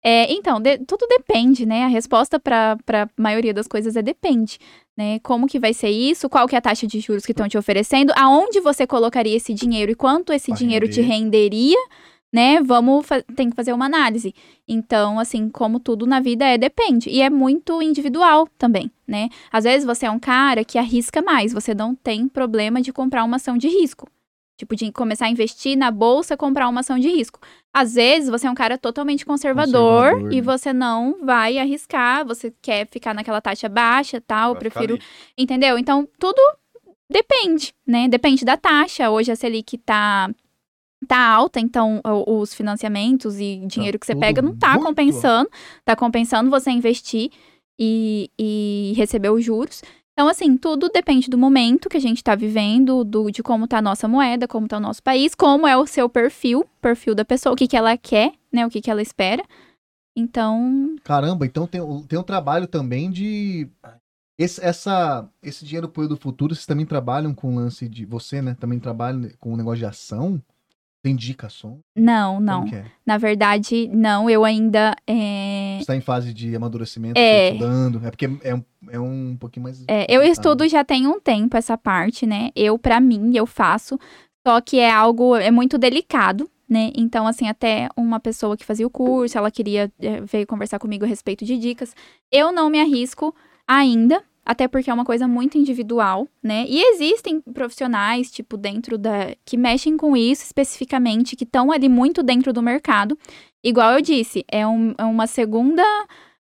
[0.05, 1.83] É, então, de- tudo depende, né?
[1.85, 4.59] A resposta para a maioria das coisas é depende,
[4.97, 5.19] né?
[5.19, 6.29] Como que vai ser isso?
[6.29, 8.11] Qual que é a taxa de juros que estão te oferecendo?
[8.15, 11.13] Aonde você colocaria esse dinheiro e quanto esse Pra dinheiro te render.
[11.47, 11.77] renderia,
[12.33, 12.61] né?
[12.61, 13.05] Vamos
[13.35, 14.33] tem que fazer uma análise.
[14.67, 19.29] Então, assim, como tudo na vida é depende e é muito individual também, né?
[19.51, 23.23] Às vezes você é um cara que arrisca mais, você não tem problema de comprar
[23.23, 24.07] uma ação de risco.
[24.55, 27.39] Tipo, de começar a investir na bolsa, comprar uma ação de risco.
[27.73, 30.41] Às vezes você é um cara totalmente conservador, Conservador, e né?
[30.41, 34.99] você não vai arriscar, você quer ficar naquela taxa baixa, tal, eu Vai prefiro.
[35.35, 35.77] Entendeu?
[35.79, 36.39] Então, tudo
[37.09, 38.07] depende, né?
[38.07, 39.09] Depende da taxa.
[39.09, 40.29] Hoje a Selic tá,
[41.07, 45.49] tá alta, então os financiamentos e dinheiro que você pega não tá compensando.
[45.83, 47.31] Tá compensando você investir
[47.79, 49.81] e, e receber os juros.
[50.13, 53.79] Então, assim, tudo depende do momento que a gente tá vivendo, do, de como tá
[53.79, 57.25] a nossa moeda, como tá o nosso país, como é o seu perfil, perfil da
[57.25, 58.65] pessoa, o que, que ela quer, né?
[58.65, 59.43] O que, que ela espera.
[60.15, 63.67] Então, Caramba, então tem, tem um trabalho também de.
[64.37, 68.05] Esse, essa, esse dinheiro pro do futuro, vocês também trabalham com o lance de.
[68.05, 68.55] Você, né?
[68.59, 70.39] Também trabalha com o negócio de ação?
[71.01, 71.79] Tem indicação?
[71.95, 72.65] não, não.
[72.65, 72.85] Que é?
[73.05, 74.29] Na verdade, não.
[74.29, 74.95] Eu ainda.
[75.07, 77.49] é, Você tá em fase de amadurecimento, É.
[77.49, 78.01] tá estudando.
[78.05, 79.83] É porque é um, é um pouquinho mais.
[79.87, 82.49] É, eu estudo já tem um tempo essa parte, né?
[82.55, 83.99] Eu, pra mim, eu faço.
[84.45, 86.91] Só que é algo, é muito delicado, né?
[86.95, 91.05] Então, assim, até uma pessoa que fazia o curso, ela queria, eh, veio conversar comigo
[91.05, 91.95] a respeito de dicas.
[92.31, 93.33] Eu não me arrisco
[93.65, 96.65] ainda, até porque é uma coisa muito individual, né?
[96.67, 99.35] E existem profissionais, tipo, dentro da.
[99.45, 103.17] que mexem com isso especificamente, que estão ali muito dentro do mercado.
[103.63, 105.83] Igual eu disse, é, um- é uma segunda.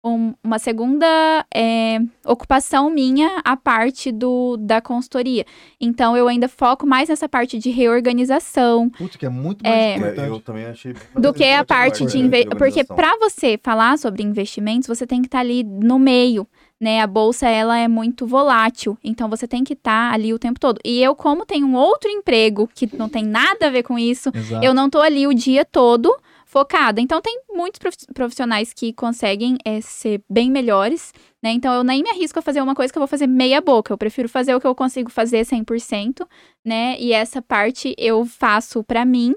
[0.04, 1.04] um- uma segunda
[1.52, 5.44] é, ocupação minha a parte do, da consultoria.
[5.80, 9.92] Então, eu ainda foco mais nessa parte de reorganização, Putz, que é muito mais É.
[9.92, 10.28] É, importante.
[10.28, 10.94] eu também achei.
[11.14, 12.46] do que a parte de de.
[12.56, 16.46] Porque para você falar sobre investimentos, você tem que estar ali no meio,
[16.80, 17.00] né?
[17.00, 20.78] A bolsa ela é muito volátil, então você tem que estar ali o tempo todo.
[20.84, 24.30] E eu, como tenho um outro emprego que não tem nada a ver com isso,
[24.34, 24.64] Exato.
[24.64, 27.00] eu não tô ali o dia todo focada.
[27.00, 31.12] Então tem muitos profi- profissionais que conseguem é, ser bem melhores,
[31.42, 31.50] né?
[31.50, 33.92] Então eu nem me arrisco a fazer uma coisa que eu vou fazer meia boca.
[33.92, 36.26] Eu prefiro fazer o que eu consigo fazer 100%,
[36.64, 36.96] né?
[36.98, 39.34] E essa parte eu faço pra mim.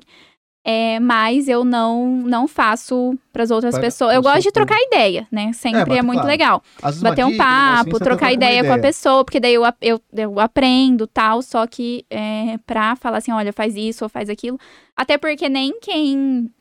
[0.71, 4.13] É, mas eu não não faço pras outras Para pessoas.
[4.13, 5.51] Eu gosto de trocar ideia, né?
[5.51, 6.27] Sempre é, bater muito papo.
[6.27, 6.63] legal.
[7.01, 9.63] Bater um dica, papo, assim, trocar troca uma ideia com a pessoa, porque daí eu,
[9.81, 14.29] eu, eu aprendo tal, só que é, pra falar assim, olha, faz isso ou faz
[14.29, 14.59] aquilo.
[14.95, 16.51] Até porque nem quem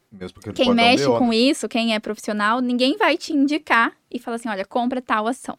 [0.54, 1.36] quem pode um mexe com né?
[1.36, 5.58] isso, quem é profissional, ninguém vai te indicar e falar assim, olha, compra tal ação.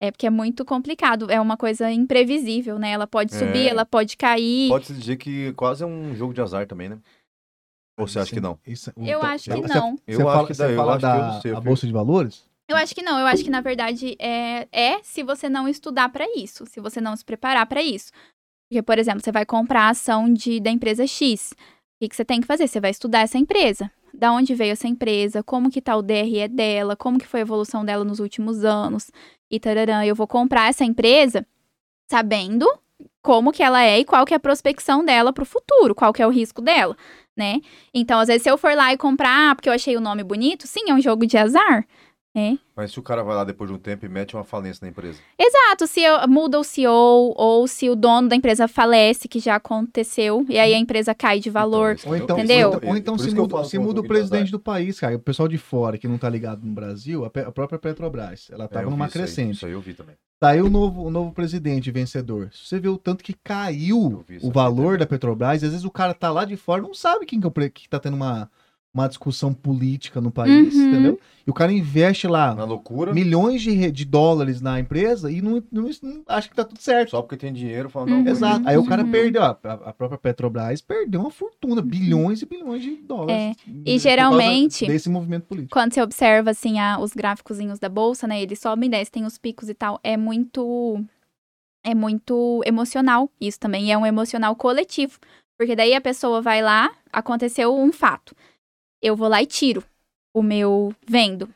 [0.00, 2.92] É porque é muito complicado, é uma coisa imprevisível, né?
[2.92, 3.70] Ela pode subir, É.
[3.70, 4.68] ela pode cair.
[4.68, 6.98] Pode-se dizer que quase é um jogo de azar também, né?
[7.98, 8.58] Ou você acha que não?
[8.66, 9.98] Isso- Eu então, acho que você- não.
[10.06, 11.56] Eu você acho fala, que dá, eu fala acho que eu da não sei, eu
[11.56, 12.44] a bolsa de valores?
[12.68, 16.08] Eu acho que não, eu acho que na verdade é, é se você não estudar
[16.08, 18.12] pra isso, se você não se preparar pra isso.
[18.70, 21.50] Porque, por exemplo, você vai comprar a ação de, da empresa X.
[21.52, 21.56] O
[22.00, 22.68] que, que você tem que fazer?
[22.68, 23.90] Você vai estudar essa empresa.
[24.14, 27.42] Da onde veio essa empresa, como que tá o DRE dela, como que foi a
[27.42, 29.10] evolução dela nos últimos anos
[29.50, 30.04] e tararã.
[30.04, 31.44] Eu vou comprar essa empresa
[32.08, 32.66] sabendo
[33.22, 36.22] como que ela é e qual que é a prospecção dela pro futuro, qual que
[36.22, 36.96] é o risco dela,
[37.40, 37.60] né?
[37.94, 40.22] Então, às vezes, se eu for lá e comprar, ah, porque eu achei o nome
[40.22, 41.86] bonito, sim, é um jogo de azar,
[42.40, 42.58] né?
[42.74, 44.88] Mas se o cara vai lá depois de um tempo e mete uma falência na
[44.90, 45.18] empresa.
[45.38, 49.56] Exato, se eu- muda o CEO ou se o dono da empresa falece, que já
[49.56, 51.96] aconteceu, e aí a empresa cai de valor.
[51.98, 52.70] Então, Ou então, Entendeu?
[52.70, 55.16] ou então- então se muda, se é muda o presidente do país, cara.
[55.16, 58.48] O pessoal de fora que não tá ligado no Brasil, a, pe- a própria Petrobras,
[58.50, 59.54] ela É, tava eu numa vi isso aí, crescente.
[59.56, 60.14] Isso aí eu vi também.
[60.42, 62.48] Saiu o novo, o novo presidente vencedor.
[62.52, 64.98] Se Você vê o tanto que caiu o valor também.
[65.00, 67.46] da Petrobras, e às vezes o cara tá lá de fora não sabe quem que,
[67.46, 68.50] é o que tá tendo uma,
[68.92, 70.88] uma discussão política no país, Uhum.
[70.88, 71.20] entendeu?
[71.46, 75.62] E o cara investe lá Na loucura, milhões de, de dólares na empresa e não,
[75.70, 77.10] não, não acha que tá tudo certo.
[77.10, 78.24] só porque tem dinheiro, fala, não, Uhum.
[78.24, 78.68] vou Exato.
[78.68, 79.10] Aí o cara Uhum.
[79.12, 83.56] perdeu, ó, a, a própria Petrobras perdeu uma fortuna, bilhões e bilhões de dólares.
[83.56, 85.72] É, e geralmente- Desse movimento político.
[85.72, 89.24] Quando você observa, assim, a- os gráficozinhos da bolsa, né, eles sobem e descem, tem
[89.24, 91.00] os picos e tal, é muito...
[91.82, 95.18] É muito emocional isso também, é um emocional coletivo.
[95.58, 98.34] Porque daí a pessoa vai lá, aconteceu um fato.
[99.02, 99.82] Eu vou lá e tiro
[100.34, 101.48] o meu vendo.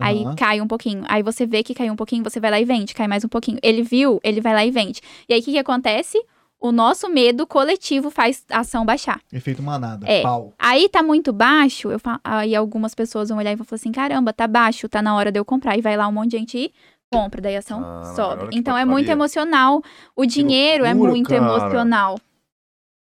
[0.00, 0.34] Aí Aham.
[0.34, 1.04] cai um pouquinho.
[1.08, 3.28] Aí você vê que caiu um pouquinho, você vai lá e vende, cai mais um
[3.28, 3.58] pouquinho.
[3.62, 5.00] Ele viu, ele vai lá e vende.
[5.28, 6.20] E aí o que, que acontece?
[6.58, 9.20] O nosso medo coletivo faz a ação baixar.
[9.32, 10.06] Efeito manada.
[10.08, 10.22] É.
[10.22, 10.52] Pau.
[10.58, 13.90] Aí tá muito baixo, eu fa- aí algumas pessoas vão olhar e vão falar assim:
[13.92, 15.76] caramba, tá baixo, tá na hora de eu comprar.
[15.76, 16.72] E vai lá um monte de gente e
[17.12, 18.48] compra, daí a ação Ah, sobe.
[18.52, 19.82] Então é muito emocional.
[20.16, 21.44] O dinheiro é loucura, muito cara.
[21.44, 22.18] emocional.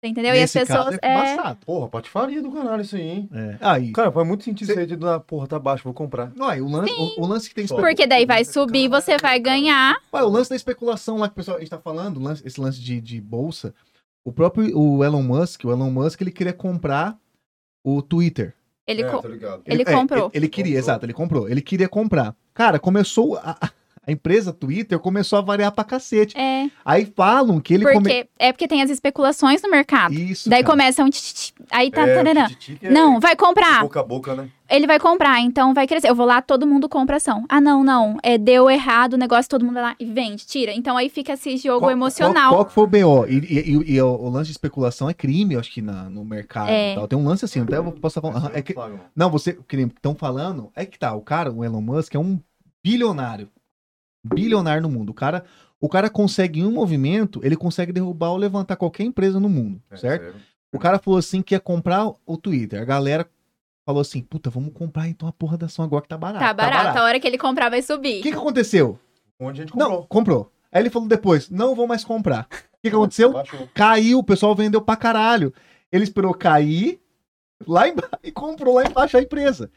[0.08, 0.34] Entendeu?
[0.34, 0.98] e as Nesse caso pessoas.
[1.02, 1.12] é é...
[1.34, 1.58] embaçado.
[1.66, 3.28] Porra, patifaria do caralho isso aí, hein?
[3.32, 3.56] É.
[3.60, 6.30] Aí, Cara, faz muito sentido isso aí de, ah, porra, tá baixo, vou comprar.
[6.36, 7.94] não, aí o, lance, o, o lance que tem especulação.
[7.96, 9.96] Porque daí vai subir, você vai ganhar.
[10.12, 12.60] Ué, o lance da especulação lá que o pessoal a gente tá falando, lance- esse
[12.60, 13.74] lance de, de bolsa,
[14.24, 17.16] o próprio o Elon Musk, o Elon Musk, ele queria comprar
[17.82, 18.54] o Twitter.
[18.86, 19.62] Ele, É, co- tá ligado.
[19.64, 20.26] Ele é, comprou.
[20.26, 20.84] Ele, ele queria, Comprou.
[20.92, 21.48] exato, ele comprou.
[21.48, 22.36] Ele queria comprar.
[22.52, 23.36] Cara, começou.
[23.38, 23.56] A,
[24.06, 26.36] a- empresa Twitter começou a variar pra cacete.
[26.38, 27.94] É, Aí falam que ele come...
[27.96, 30.14] porque, é porque tem as especulações no mercado.
[30.14, 30.48] Isso.
[30.48, 30.72] Daí cara.
[30.72, 32.48] começa um tch, aí tá, É, tarará.
[32.82, 33.80] é Não, vai comprar.
[33.82, 34.48] Boca a boca, né?
[34.70, 36.08] Ele vai comprar, então vai crescer.
[36.08, 37.44] Eu vou lá, todo mundo compra ação.
[37.50, 38.16] Ah, não, não.
[38.22, 40.72] É, deu errado o negócio, todo mundo vai lá e vende, tira.
[40.72, 42.50] Então aí fica esse jogo Qual- emocional.
[42.50, 43.26] Qual, qual que foi o BO?
[43.28, 46.04] E, e- e- e o, o lance de especulação é crime, eu acho que na,
[46.08, 46.70] no mercado.
[46.70, 46.92] É.
[46.92, 47.06] e tal.
[47.06, 48.32] Tem um lance assim, até eu posso falar.
[48.34, 48.74] Mas aham, eu é que,
[49.14, 52.40] não, você, que estão falando, é que tá, o cara, o Elon Musk, é um
[52.82, 53.48] bilionário.
[54.24, 55.10] Bilionário no mundo.
[55.10, 55.44] O cara,
[55.80, 59.80] o cara consegue, em um movimento, ele consegue derrubar ou levantar qualquer empresa no mundo,
[59.90, 60.22] É, certo?
[60.22, 60.40] sério.
[60.72, 62.80] O cara falou assim que ia comprar o Twitter.
[62.82, 63.28] A galera
[63.86, 66.44] falou assim, puta, vamos comprar então a porra da ação agora que tá barato.
[66.44, 68.20] Tá barato, a hora que ele comprar vai subir.
[68.20, 68.98] O que, que aconteceu?
[69.38, 70.06] Um monte de gente Não, comprou.
[70.08, 70.52] comprou.
[70.72, 72.48] Aí ele falou depois, não vou mais comprar.
[72.50, 73.32] O que, que aconteceu?
[73.32, 73.68] Baixou.
[73.72, 75.54] Caiu, o pessoal vendeu pra caralho.
[75.92, 76.98] Ele esperou cair
[77.66, 79.70] lá embaixo e comprou lá embaixo a empresa.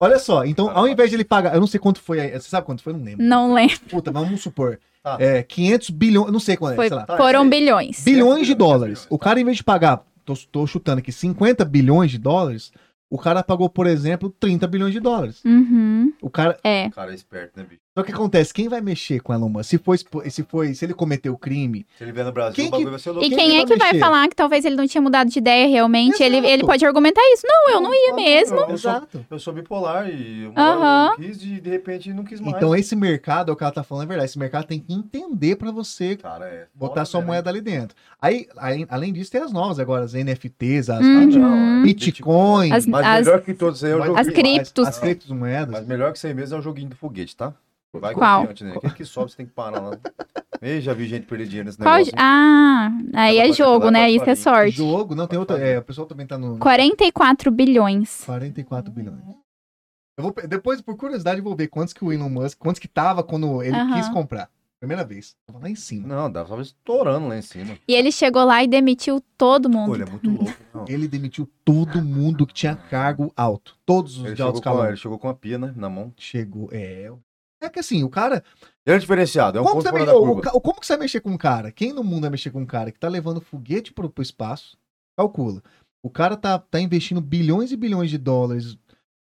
[0.00, 2.48] Olha só, então ao invés de ele pagar, eu não sei quanto foi, aí, você
[2.48, 2.92] sabe quanto foi?
[2.94, 3.24] Eu não lembro.
[3.24, 3.78] Não lembro.
[3.88, 5.16] Puta, vamos supor, Tá.
[5.18, 7.04] é, 500 bilhões, eu não sei quanto é, Foi, sei lá.
[7.06, 8.04] Tá, foram isso bilhões.
[8.04, 9.06] Bilhões de dólares.
[9.10, 9.24] O tá.
[9.24, 12.72] cara, em vez de pagar, tô, tô chutando aqui, 50 bilhões de dólares,
[13.10, 15.44] o cara pagou, por exemplo, 30 bilhões de dólares.
[15.44, 16.12] Uhum.
[16.22, 16.86] O cara, É.
[16.86, 17.80] O cara é esperto, né, bicho?
[17.92, 19.68] Só que acontece, quem vai mexer com Elon Musk?
[19.70, 19.98] Se foi,
[20.30, 22.90] se foi, se ele cometeu crime, Se ele vier no Brasil, Quem o bagulho que-
[22.92, 23.26] vai ser louco.
[23.26, 23.98] E Quem quem que é vai que vai mexer?
[23.98, 26.22] falar que talvez ele não tinha mudado de ideia realmente?
[26.22, 26.52] Ele, Exato.
[26.52, 27.42] ele pode argumentar isso.
[27.44, 28.56] Não, eu não ia mesmo.
[28.58, 29.26] Eu sou, Exato.
[29.28, 31.08] eu sou bipolar e hora Aham.
[31.10, 32.56] eu quis e de repente não quis mais.
[32.56, 34.30] Então esse mercado, é o que ela tá falando, é verdade.
[34.30, 36.66] Esse mercado tem que entender pra você Cara, é.
[36.72, 37.96] botar sua moeda ali dentro.
[38.22, 41.28] Aí, aí, além disso, tem as novas agora, as NFTs, as, Uhum.
[41.28, 44.16] as Não, é Bitcoin, As- Mas melhor que todos aí é o.
[44.16, 44.86] As criptos.
[44.86, 45.70] as criptomoedas.
[45.72, 47.52] Mas melhor que isso aí mesmo é o joguinho do foguete, tá?
[47.92, 48.40] Vai Qual?
[48.40, 48.74] confiante, né?
[48.76, 49.98] Aquele que sobe, você tem que parar lá.
[50.62, 52.12] Ei, já vi gente perder dinheiro nesse Qual- negócio.
[52.16, 54.10] Ah, aí Ela é jogo, né?
[54.10, 54.76] Isso é sorte.
[54.76, 55.58] Jogo, não, tem outra.
[55.58, 56.58] É, o pessoal também tá no.
[56.58, 58.22] 44 bilhões.
[58.24, 59.18] 44 bilhões.
[60.16, 62.86] Eu vou, depois, por curiosidade, eu vou ver quantos que o Elon Musk, quantos que
[62.86, 64.48] tava quando ele quis comprar.
[64.78, 65.34] Primeira vez.
[65.46, 66.08] Tava lá em cima.
[66.08, 67.76] Não, dava tava estourando lá em cima.
[67.86, 69.94] E ele chegou lá e demitiu todo mundo.
[69.94, 70.52] ele é muito louco.
[70.72, 70.84] Não.
[70.88, 73.76] Ele demitiu todo mundo que tinha cargo alto.
[73.84, 74.86] Todos os Ele de alto escalão.
[74.86, 75.72] ele chegou com a pia, né?
[75.76, 76.12] Na mão.
[76.16, 76.68] Chegou.
[76.72, 77.10] É.
[77.62, 78.42] É que assim, o cara.
[78.86, 81.30] É diferenciado, é um como, você vai- o- o como que você vai mexer com
[81.30, 81.70] um cara?
[81.70, 84.76] Quem no mundo vai mexer com um cara que tá levando foguete pro, pro espaço?
[85.16, 85.62] Calcula.
[86.02, 88.78] O cara tá, tá investindo bilhões e bilhões de dólares.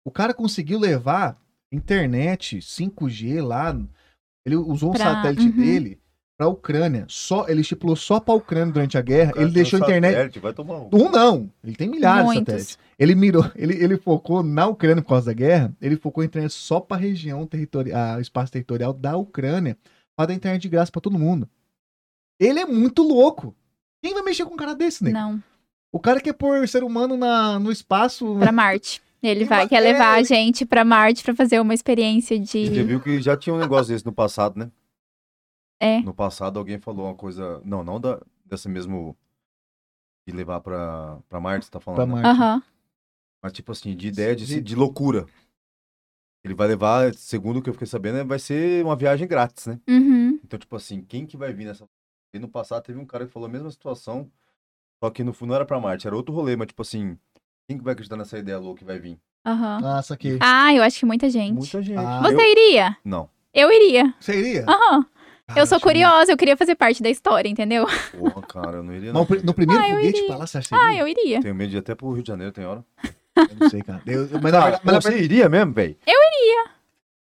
[0.06, 1.42] O cara conseguiu levar
[1.74, 3.76] internet 5G lá.
[4.46, 5.56] Ele usou um Pra- satélite uhum.
[5.58, 6.00] dele
[6.38, 7.06] pra Ucrânia.
[7.10, 9.32] Só, ele estipulou só pra Ucrânia durante a guerra.
[9.32, 10.12] O cara Ele deixou a internet.
[10.14, 10.90] satélite, Vai tomar um.
[10.94, 11.52] Um não.
[11.64, 12.46] Ele tem milhares de Muitos.
[12.54, 12.80] satélites.
[13.00, 16.52] Ele mirou, ele, ele focou na Ucrânia por causa da guerra, ele focou em internet
[16.54, 19.78] só pra região territorial, espaço territorial da Ucrânia,
[20.16, 21.50] pra dar internet de graça pra todo mundo.
[22.40, 23.56] Ele é muito louco.
[24.04, 25.12] Quem vai mexer com um cara desse, né?
[25.12, 25.42] Não,
[25.92, 28.36] O cara quer pôr ser humano na, no espaço.
[28.40, 29.02] pra Marte.
[29.24, 32.70] Ele vai, quer é, levar a ele- gente pra Marte pra fazer uma experiência Você
[32.70, 32.84] de.
[32.84, 34.70] viu que já tinha um negócio desse no passado, né?
[35.80, 36.02] É.
[36.02, 37.62] No passado alguém falou uma coisa.
[37.64, 39.16] Não, não da, dessa mesmo.
[40.28, 41.98] De levar pra, pra Marte, você tá falando.
[41.98, 42.22] Pra né?
[42.22, 42.28] Marte.
[42.42, 42.64] Aham.
[43.42, 45.26] Mas tipo assim, de ideia de, De- de loucura.
[46.44, 49.80] Ele vai levar, segundo o que eu fiquei sabendo, vai ser uma viagem grátis, né?
[49.88, 50.40] Uhum.
[50.44, 51.88] Então, tipo assim, quem que vai vir nessa.
[52.34, 54.30] E no passado teve um cara que falou a mesma situação,
[55.04, 57.18] só que no fundo não era pra Marte, era outro rolê, mas tipo assim,
[57.68, 59.20] quem que vai acreditar nessa ideia louca que vai vir?
[59.46, 59.80] Aham.
[59.82, 60.38] Nossa, que.
[60.42, 61.54] Ah, eu acho que muita gente.
[61.54, 61.98] Muita gente.
[62.00, 62.52] Ah, Você eu...
[62.52, 62.98] iria?
[63.04, 63.30] Não.
[63.54, 64.14] Eu iria.
[64.20, 64.66] Você iria?
[64.68, 65.06] Aham.
[65.48, 67.86] Cara, eu sou curiosa, eu queria fazer parte da história, entendeu?
[68.12, 69.22] Porra, cara, eu não iria Mas não.
[69.22, 70.28] no pri- no primeiro Ah, eu foguete iria.
[70.28, 71.42] pra lá, você acha que Ah, eu iria.
[71.42, 72.84] Tenho medo de ir até pro Rio de Janeiro, tem hora.
[73.38, 74.02] Eu não sei, cara.
[74.06, 75.96] Eu- mas na Ah, verdade- mas na você iria mesmo, velho?
[76.06, 76.72] Eu iria.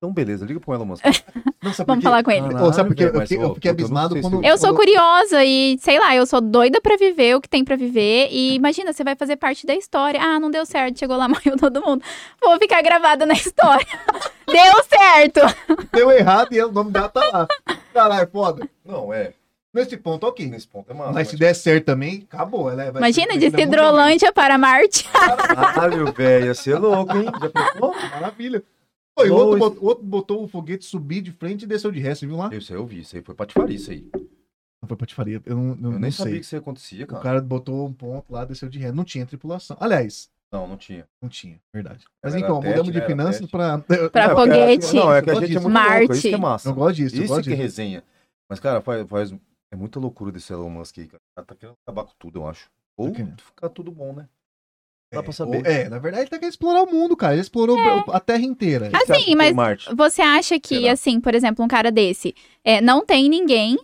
[0.03, 1.05] Então, beleza, liga pro Elon Musk.
[1.63, 2.49] não, sabe por Vamos falar com ele.
[2.49, 3.05] Caralho, sabe por quê?
[3.05, 6.27] velho, Eu mas, eu fiquei eu abismado quando- Eu sou curiosa e, sei lá, eu
[6.27, 8.27] sou doida pra viver o que tem pra viver.
[8.33, 10.21] E imagina, você vai fazer parte da história.
[10.21, 12.03] Ah, não deu certo, chegou lá, morreu todo mundo.
[12.45, 13.87] Vou ficar gravada na história.
[14.45, 15.41] deu certo!
[15.93, 17.47] Deu errado e o nome dela tá lá.
[17.95, 18.69] Caralho, foda.
[18.85, 19.35] Não, é.
[19.73, 20.49] Nesse ponto, ok.
[20.49, 21.13] Nesse ponto é massa.
[21.13, 22.69] Mas se der certo também, acabou.
[22.73, 25.09] Ela vai Imagina, de Hidrolândia para Marte.
[25.09, 27.31] Caralho, velho, ia ser louco, hein?
[27.41, 27.95] Já pensou?
[28.11, 28.65] Maravilha.
[29.15, 31.93] Pô, e o outro, botou, o outro botou o foguete subir de frente e desceu
[31.93, 32.49] de resto, viu lá?
[32.55, 34.09] Isso aí eu vi, isso aí foi patifaria, isso aí.
[34.81, 36.41] Não foi patifaria, eu não, não, Eu nem não sabia sei.
[36.41, 37.23] que isso acontecia, O cara.
[37.23, 38.95] cara botou um ponto lá, desceu de resto.
[38.97, 39.77] Não tinha tripulação.
[39.79, 41.07] Aliás, Não, não tinha.
[41.21, 42.05] não tinha, verdade.
[42.23, 42.93] Mas Era então, teste, mudamos né?
[42.93, 43.79] de Era finanças pra...
[43.79, 44.95] Pra É, foguete.
[44.97, 46.13] Não, é que a Eu gente é gosto muito louco, Marte.
[46.13, 46.69] isso que é massa.
[46.69, 47.63] Eu gosto disso, eu Isso gosto que é disso.
[47.63, 48.05] resenha.
[48.51, 49.35] Mas, cara, faz, faz-
[49.73, 51.21] é muita loucura desse Elon Musk aí, cara.
[51.47, 52.69] Tá querendo acabar com tudo, eu acho.
[52.97, 54.29] Ou ficar tudo bom, né?
[55.13, 55.57] Dá É, pra saber.
[55.59, 57.35] ou- É, na verdade ele tá querendo explorar o mundo, cara.
[57.35, 57.77] Ele explorou
[58.09, 58.91] a terra inteira.
[58.93, 59.95] Assim, mas Marte?
[59.95, 60.93] você acha que, Será?
[60.93, 62.35] assim, por exemplo, um cara desse,
[62.65, 63.77] é, não tem ninguém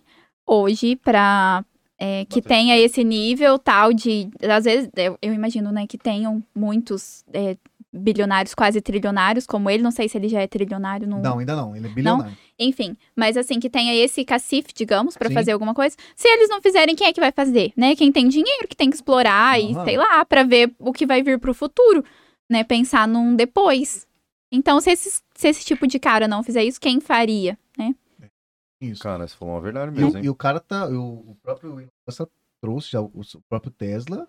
[0.47, 1.65] hoje pra
[2.01, 4.29] é, que tenha esse nível tal de.
[4.43, 7.57] Às vezes, eu, eu imagino, né, que tenham muitos é,
[7.93, 9.83] bilionários, quase trilionários, como ele.
[9.83, 11.09] Não sei se ele já é trilionário.
[11.09, 11.75] Não, Não, ainda não.
[11.75, 12.37] Ele é bilionário.
[12.59, 15.35] Enfim, mas assim, que tenha esse cacife, digamos, pra Sim.
[15.35, 15.97] fazer alguma coisa.
[16.17, 17.73] Se eles não fizerem, quem é que vai fazer?
[17.77, 17.95] Né?
[17.95, 19.85] Quem tem dinheiro, que tem que explorar e Aham.
[19.85, 22.05] sei lá, pra ver o que vai vir pro futuro,
[22.51, 22.65] né?
[22.65, 24.07] Pensar num depois.
[24.51, 27.95] Então, se, esses- se esse tipo de cara não fizer isso, quem faria, né?
[28.81, 29.03] Isso.
[29.03, 30.25] Cara, você falou uma verdade E mesmo, hein?
[30.25, 30.87] e o cara tá.
[30.89, 32.23] O, o próprio Elon Musk
[32.61, 34.27] trouxe já o, o próprio Tesla.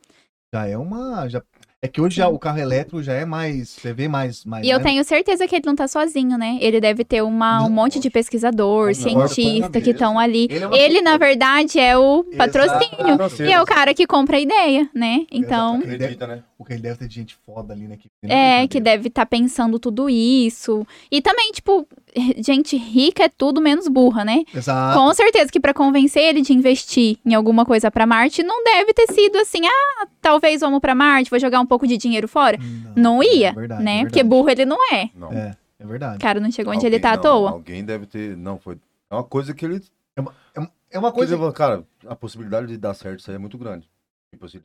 [0.53, 1.27] Já é uma.
[1.29, 1.43] Já,
[1.81, 3.69] é que hoje já, o carro elétrico já é mais.
[3.69, 4.43] Você vê mais.
[4.43, 4.83] mais E eu né?
[4.83, 6.57] tenho certeza que ele não tá sozinho, né?
[6.59, 10.47] Ele deve ter uma, um monte de pesquisador, Não, cientista que estão ali.
[10.49, 12.37] Ele, é Ele, na verdade, é o Exato.
[12.37, 13.17] patrocínio.
[13.17, 15.25] Não, E é o cara que compra a ideia, né?
[15.31, 15.75] Então.
[15.75, 16.43] Acredita, né?
[16.59, 17.95] Porque ele deve ter gente foda ali, né?
[17.95, 20.85] Que, é, que deve estar pensando tudo isso.
[21.09, 21.87] E também, tipo,
[22.37, 24.43] gente rica é tudo menos burra, né?
[24.53, 24.99] Exato.
[24.99, 28.93] Com certeza que pra convencer ele de investir em alguma coisa pra Marte, não deve
[28.93, 32.57] ter sido assim, ah, talvez vamos pra Marte, vou jogar um pouco de dinheiro fora.
[32.93, 33.99] Não ia, é verdade, né?
[34.01, 35.09] é Porque burro ele não é.
[35.15, 35.31] Não.
[35.31, 36.17] É, é verdade.
[36.17, 37.49] O cara não chegou onde ele Alguém- tá à não, toa.
[37.51, 38.35] Alguém deve ter.
[38.35, 38.77] Não, foi.
[39.09, 39.81] É uma coisa que ele.
[40.91, 41.37] É uma Coisa...
[41.37, 41.53] coisa.
[41.53, 43.87] Cara, a possibilidade de dar certo isso aí é muito grande.
[44.33, 44.59] Tipo assim,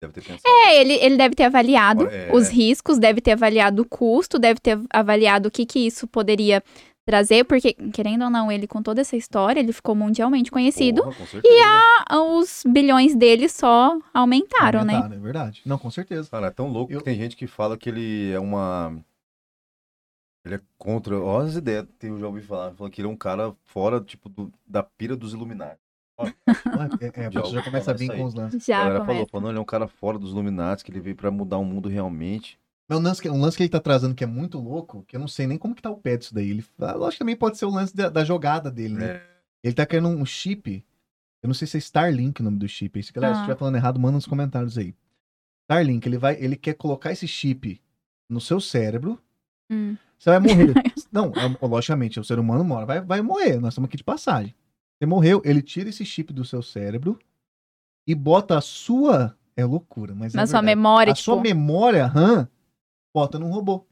[0.00, 0.42] deve ter pensado.
[0.46, 2.30] É, ele, ele deve ter avaliado É.
[2.32, 6.62] os riscos, deve ter avaliado o custo, deve ter avaliado o que, que isso poderia
[7.06, 11.02] trazer, porque, querendo ou não, ele com toda essa história, ele ficou mundialmente conhecido.
[11.02, 11.54] Porra, com certeza.
[12.08, 14.94] Ah, Os bilhões dele só aumentaram, né?
[14.94, 15.62] Aumentaram, É verdade.
[15.66, 16.30] Não, com certeza.
[16.30, 18.96] Cara, é tão louco Eu- que tem gente que fala que ele é uma.
[20.44, 21.18] Ele é contra.
[21.20, 22.72] Olha as ideias que eu já ouvi falar.
[22.74, 25.80] Falando que ele é um cara fora, tipo, do- da pira dos Illuminati.
[26.26, 28.62] É, é, a Já pessoa já começa a vir com os lances.
[28.62, 29.26] A Já galera começa.
[29.30, 31.88] falou, ele é um cara fora dos Illuminati, que ele veio pra mudar o mundo
[31.88, 32.58] realmente.
[32.88, 35.14] Mas um lance, que, um lance que ele tá trazendo que é muito louco, que
[35.16, 36.50] eu não sei nem como que tá o pé disso daí.
[36.50, 39.06] Ele, ah, lógico que também pode ser o lance da, da jogada dele, né?
[39.06, 39.22] É.
[39.62, 40.84] Ele tá querendo um chip.
[41.42, 42.98] Eu não sei se é Starlink o nome do chip.
[42.98, 43.42] Aí, Se galera, se Ah.
[43.42, 44.94] estiver falando errado, manda nos comentários aí.
[45.70, 47.80] Starlink, ele vai, ele quer colocar esse chip
[48.28, 49.18] no seu cérebro.
[49.70, 49.96] Hum.
[50.18, 50.74] Você vai morrer.
[51.12, 53.60] não, é- logicamente, o ser humano mora, vai, vai morrer.
[53.60, 54.52] Nós estamos aqui de passagem.
[55.00, 57.18] Você morreu, ele tira esse chip do seu cérebro
[58.06, 59.34] e bota a sua.
[59.56, 60.34] É loucura, mas.
[60.34, 60.76] Na é sua verdade.
[60.76, 61.24] memória, A tipo.
[61.24, 62.46] sua memória RAM
[63.14, 63.86] bota num robô.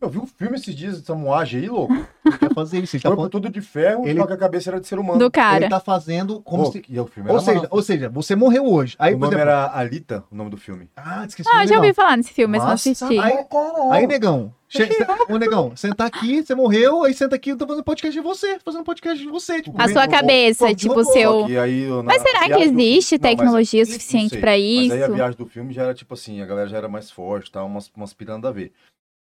[0.00, 1.92] Eu vi um filme esses dias de moagem aí, louco.
[2.24, 2.96] Ele quer fazer isso.
[2.96, 4.98] Ele tá, Corpo falando- tudo de ferro, Ele- só que a cabeça era de ser
[4.98, 5.18] humano.
[5.18, 5.64] Do cara.
[5.64, 6.82] ele tá fazendo como Pô, se.
[6.88, 7.68] E o filme Ou seja, massa.
[7.70, 8.96] ou seja, você morreu hoje.
[8.98, 9.42] Aí, o nome exemplo.
[9.50, 10.88] era Alita, o nome do filme.
[10.96, 13.04] Ah, esqueci Ah, o já ouvi falar nesse filme, mas não assisti.
[13.18, 13.44] aí-
[13.92, 14.88] Aí, negão, che...
[15.28, 18.54] ô negão, senta aqui, você morreu, aí senta aqui, eu tô fazendo podcast de você,
[18.54, 19.60] tô fazendo podcast de você.
[19.60, 21.12] Tipo, A sua cabeça, Pô, tipo, robô.
[21.12, 21.44] seu.
[21.60, 24.40] Aí, na- Mas será que viagem do- existe Não, mas- tecnologia suficiente sei.
[24.40, 25.14] pra Mas aí a isso?
[25.14, 27.62] viagem do filme já era tipo assim, a galera já era mais forte, tá?
[27.62, 28.72] Umas, umas pirando a ver.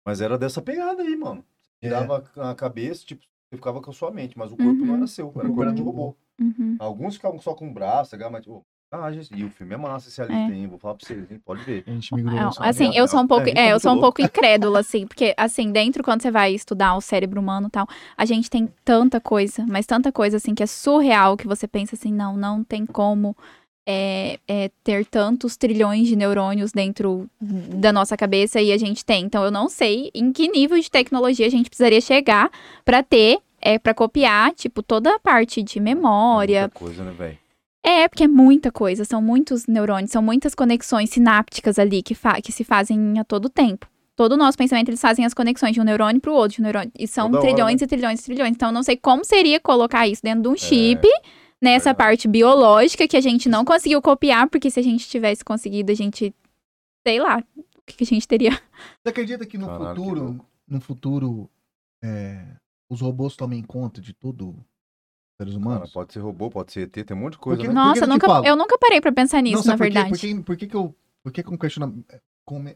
[0.05, 1.43] Mas era dessa pegada aí, mano.
[1.81, 1.87] É.
[1.87, 4.97] Tirava a cabeça, tipo, você ficava com a sua mente, mas o corpo não Uhum.
[4.97, 6.15] era seu, era corpo corpo era de do robô.
[6.39, 6.75] Uhum.
[6.79, 10.07] Alguns ficavam só com o braço, mas, oh, ah, gente, e o filme é massa
[10.07, 10.47] esse ali É.
[10.47, 11.41] tem, vou falar pra vocês, hein?
[11.43, 11.83] Pode ver.
[11.87, 12.35] A gente migrou.
[12.35, 13.27] Não, assim, não, eu sou um não.
[13.27, 16.29] pouco, É, é, é eu sou um pouco incrédula, assim, porque, assim, dentro, quando você
[16.31, 20.37] vai estudar o cérebro humano e tal, a gente tem tanta coisa, mas tanta coisa,
[20.37, 23.35] assim, que é surreal, que você pensa assim, não, não tem como
[23.85, 29.25] é, é, ter tantos trilhões de neurônios dentro da nossa cabeça e a gente tem.
[29.25, 32.49] Então, eu não sei em que nível de tecnologia a gente precisaria chegar
[32.85, 37.37] pra ter, é, para copiar, tipo, toda a parte de memória, Muita coisa, né, velho?
[37.85, 42.51] é, porque é muita coisa, são muitos neurônios, são muitas conexões sinápticas ali que, que
[42.51, 43.87] se fazem a todo tempo.
[44.15, 46.63] Todo o nosso pensamento, eles fazem as conexões de um neurônio pro outro, de um
[46.63, 47.85] neurônio, e são Toda hora, trilhões né?
[47.85, 48.51] e trilhões e trilhões.
[48.51, 51.07] Então, eu não sei como seria colocar isso dentro de um chip,
[51.63, 51.97] nessa verdade.
[51.97, 55.95] parte biológica, que a gente não conseguiu copiar, porque se a gente tivesse conseguido, a
[55.95, 56.33] gente,
[57.07, 58.51] sei lá, o que, que a gente teria.
[59.01, 60.45] Você acredita que no Caralho, que futuro, louco.
[60.67, 61.49] no futuro,
[62.03, 62.45] é,
[62.89, 64.53] os robôs tomem conta de tudo
[65.41, 65.91] seres Cara, humanos?
[65.91, 67.73] pode ser robô, pode ser ET, tem um monte de coisa, Porque- né?
[67.73, 69.93] Nossa, que eu nunca, eu nunca parei pra pensar nisso, Não, na sabe por quê?
[69.93, 70.09] verdade.
[70.09, 70.95] Por que, por que que eu...
[71.23, 72.05] Por que que um questionamento...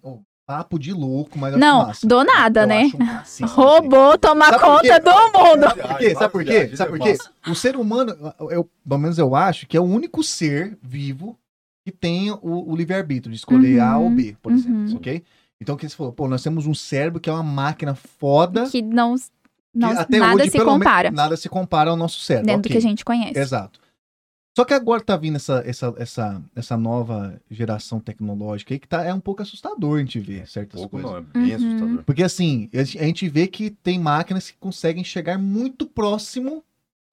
[0.01, 2.89] Oh, papo de louco, mas Não, do nada, Eu né?
[3.21, 3.43] assim.
[3.45, 5.63] Robô tomar Sabe conta do mundo.
[5.63, 6.15] Sabe por quê?
[6.15, 6.75] Sabe por quê?
[6.77, 7.17] Sabe por quê?
[7.51, 8.15] O ser humano,
[8.49, 11.37] eu, pelo menos eu acho que é o único ser vivo
[11.85, 14.57] que tem o, o livre-arbítrio de escolher A ou B, por Uhum.
[14.57, 15.21] exemplo, ok?
[15.59, 16.13] Então, o que você falou?
[16.13, 18.69] Pô, nós temos um cérebro que é uma máquina foda.
[18.69, 19.15] Que não,
[19.73, 22.45] não que até nada hoje, se pelo menos, compara nada se compara ao nosso cérebro.
[22.47, 22.71] dentro do ok.
[22.73, 23.37] que a gente conhece.
[23.39, 23.79] Exato.
[24.57, 29.03] Só que agora tá vindo essa, essa, essa, essa nova geração tecnológica aí que tá,
[29.03, 31.11] é um pouco assustador a gente ver certas Pouco coisas.
[31.11, 31.55] não, é bem Uhum.
[31.57, 32.03] assustador.
[32.03, 36.63] Porque assim, a gente- vê que tem máquinas que conseguem chegar muito próximo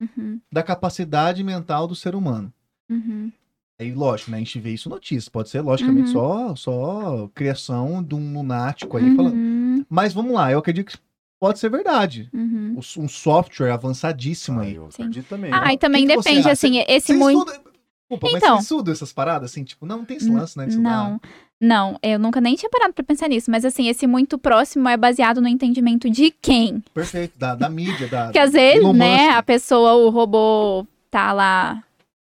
[0.01, 2.51] Uhum, da capacidade mental do ser humano.
[2.89, 3.31] uhum.
[3.79, 4.39] Aí, lógico, né?
[4.39, 5.29] A gente vê isso em notícias.
[5.29, 9.35] Pode ser, logicamente, só, só criação de um lunático aí falando.
[9.35, 10.99] Uhum, Mas vamos lá, eu acredito que
[11.41, 12.29] pode ser verdade.
[12.33, 12.77] uhum.
[12.99, 14.75] Um software avançadíssimo Ah, aí.
[14.75, 15.03] eu Sim.
[15.03, 15.53] acredito também.
[15.53, 15.75] Ah, né?
[15.75, 17.39] e também que depende, assim, esse Você muito.
[17.51, 17.65] estuda-
[18.09, 18.57] Pô, pô, mas Então.
[18.59, 20.67] você estuda essas paradas, assim, tipo, não, não tem esse lance, né?
[20.77, 21.19] Não,
[21.59, 24.97] não, eu nunca nem tinha parado pra pensar nisso, mas assim, esse muito próximo é
[24.97, 26.83] baseado no entendimento de quem?
[26.93, 28.27] Perfeito, da, da mídia, da.
[28.29, 31.83] Porque às vezes, né, a pessoa, o robô tá lá,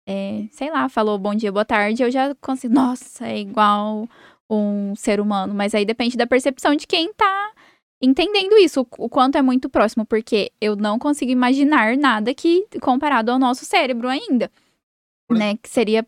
[0.07, 4.07] é, sei lá, falou bom dia, boa tarde, eu já consigo, nossa, é igual
[4.49, 7.51] um ser humano, mas aí depende da percepção de quem tá
[8.03, 12.67] entendendo isso, o, o quanto é muito próximo, porque eu não consigo imaginar nada que
[12.81, 14.51] comparado ao nosso cérebro ainda,
[15.27, 16.05] Por- né, que seria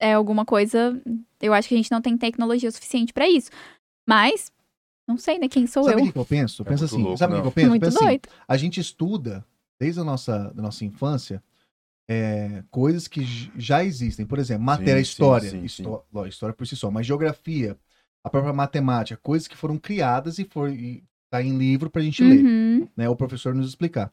[0.00, 1.00] é, alguma coisa,
[1.40, 3.50] eu acho que a gente não tem tecnologia suficiente pra isso,
[4.08, 4.52] mas
[5.08, 6.08] não sei, né, quem sou Sabe o eu?
[6.08, 6.62] que que eu penso?
[6.62, 7.42] Eu É penso assim, louco, sabe o que não.
[7.42, 7.66] que eu penso?
[7.68, 9.44] Eu muito penso assim, a gente estuda,
[9.78, 11.42] desde a nossa, da nossa infância,
[12.08, 13.22] é, coisas que
[13.58, 14.26] já existem.
[14.26, 15.50] Por exemplo, matéria, sim, história.
[15.50, 17.76] sim, histó- lógico, história por si só, mas geografia,
[18.24, 21.04] a própria matemática, coisas que foram criadas e foi e
[21.36, 23.08] tá em livro pra gente ler, Uhum, né?
[23.08, 24.12] O professor nos explicar.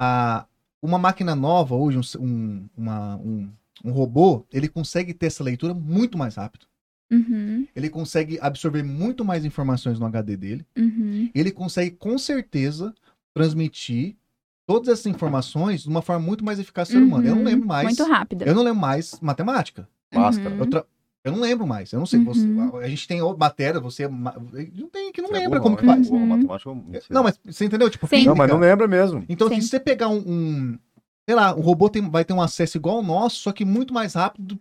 [0.00, 0.46] A,
[0.82, 3.50] uma máquina nova hoje, um, um, uma- um,
[3.84, 6.66] um robô, ele consegue ter essa leitura muito mais rápido.
[7.12, 10.66] uhum, Ele consegue absorver muito mais informações no HD dele.
[10.76, 11.28] uhum.
[11.34, 12.94] ele consegue com certeza
[13.34, 14.16] transmitir
[14.66, 17.26] todas essas informações de uma forma muito mais eficaz do ser humano.
[17.26, 17.98] Eu não Uhum, lembro mais.
[17.98, 18.44] Muito rápida.
[18.44, 19.88] Eu não lembro mais matemática.
[20.14, 20.54] Máscara.
[20.54, 20.60] Uhum.
[20.60, 20.86] Eu, tra-
[21.24, 21.92] eu não lembro mais.
[21.92, 22.22] Eu não sei.
[22.24, 22.76] Você- Uhum.
[22.76, 24.08] a gente tem matéria, você.
[24.08, 25.94] Não tem que não Você é lembra burrão, como que né?
[25.94, 26.08] faz.
[26.08, 26.26] Burro, Uhum.
[26.28, 27.04] matemática, mentira.
[27.10, 27.90] Não, mas você entendeu?
[27.90, 28.06] Tipo.
[28.24, 29.24] Não, mas não lembra mesmo.
[29.28, 29.62] Então, assim, Sim.
[29.62, 30.18] se você pegar um.
[30.18, 30.78] um-
[31.28, 33.94] sei lá, o robô tem, vai ter um acesso igual ao nosso, só que muito
[33.94, 34.58] mais rápido.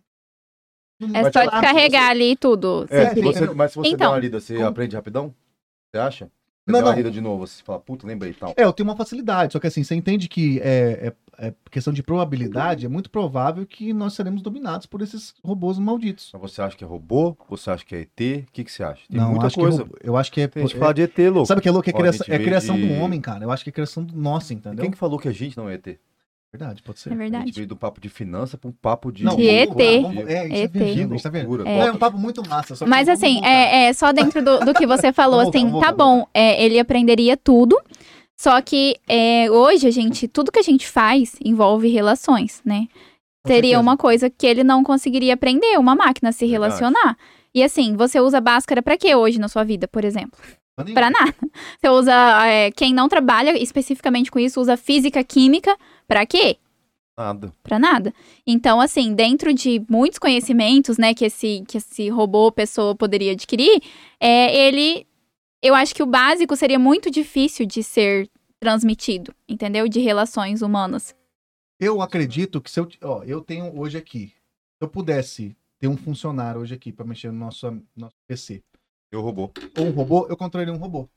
[1.14, 2.86] É só descarregar ali tudo.
[2.90, 5.34] É, É, você- mas se você Então, der uma lida, você como- aprende rapidão?
[5.92, 6.32] Você acha?
[6.66, 7.10] Você Não, uma não.
[7.10, 8.54] de novo, você fala, puta, lembrei e tal.
[8.56, 11.92] É, eu tenho uma facilidade, só que assim, você entende que é, é- é questão
[11.92, 16.30] de probabilidade, é muito provável que nós seremos dominados por esses robôs malditos.
[16.34, 17.36] Mas você acha que é robô?
[17.50, 18.44] Você acha que é ET?
[18.48, 19.02] O que, que você acha?
[19.10, 19.84] Tem não, muita acho coisa.
[19.84, 20.48] que é eu acho que é.
[20.48, 21.46] Tem gente é- fala de ET, louco.
[21.48, 21.90] sabe o que é louco?
[21.90, 23.44] É, Ó, criação, é criação de- do homem, cara.
[23.46, 24.82] Eu acho que é criação do nosso, entendeu?
[24.84, 25.98] Quem que falou que a gente não é ET?
[26.52, 27.10] Verdade, pode ser.
[27.10, 27.52] É A gente verdade.
[27.52, 29.24] veio do papo de finança pra um papo de...
[29.24, 29.70] Não, De ET.
[30.28, 30.72] É, gente ET.
[30.72, 31.30] vendo, tá.
[31.30, 31.80] Loucura, É.
[31.88, 32.86] É um papo muito massa.
[32.88, 35.92] Mas assim, é, é só dentro do, do que você falou, Vamos voltar, assim, tá
[35.92, 37.80] bom, é, ele aprenderia tudo,
[38.36, 42.88] só que é, hoje a gente, tudo que a gente faz envolve relações, né?
[43.44, 43.80] Com Teria certeza.
[43.82, 46.52] uma coisa que ele não conseguiria aprender, uma máquina se Verdade.
[46.52, 47.18] relacionar.
[47.54, 50.40] E assim, você usa Bhaskara pra quê hoje na sua vida, por exemplo?
[50.94, 51.34] Pra nada.
[51.80, 52.14] Você usa,
[52.48, 55.76] é, quem não trabalha especificamente com isso, usa física, química,
[56.10, 56.58] pra quê?
[57.18, 57.54] Nada.
[57.62, 58.14] Pra nada.
[58.48, 63.82] Então, assim, dentro de muitos conhecimentos, né, que esse, que esse robô, pessoa poderia adquirir,
[64.20, 65.06] é, ele.
[65.62, 68.30] Eu acho que o básico seria muito difícil de ser
[68.60, 69.88] transmitido, entendeu?
[69.88, 71.14] De relações humanas.
[71.80, 72.88] Eu acredito que se eu.
[73.04, 74.28] Ó, eu tenho hoje aqui.
[74.78, 78.64] Se eu pudesse ter um funcionário hoje aqui pra mexer no nosso, nosso PC
[79.12, 79.52] Eu robô.
[79.78, 81.10] ou um robô, eu controlaria um robô.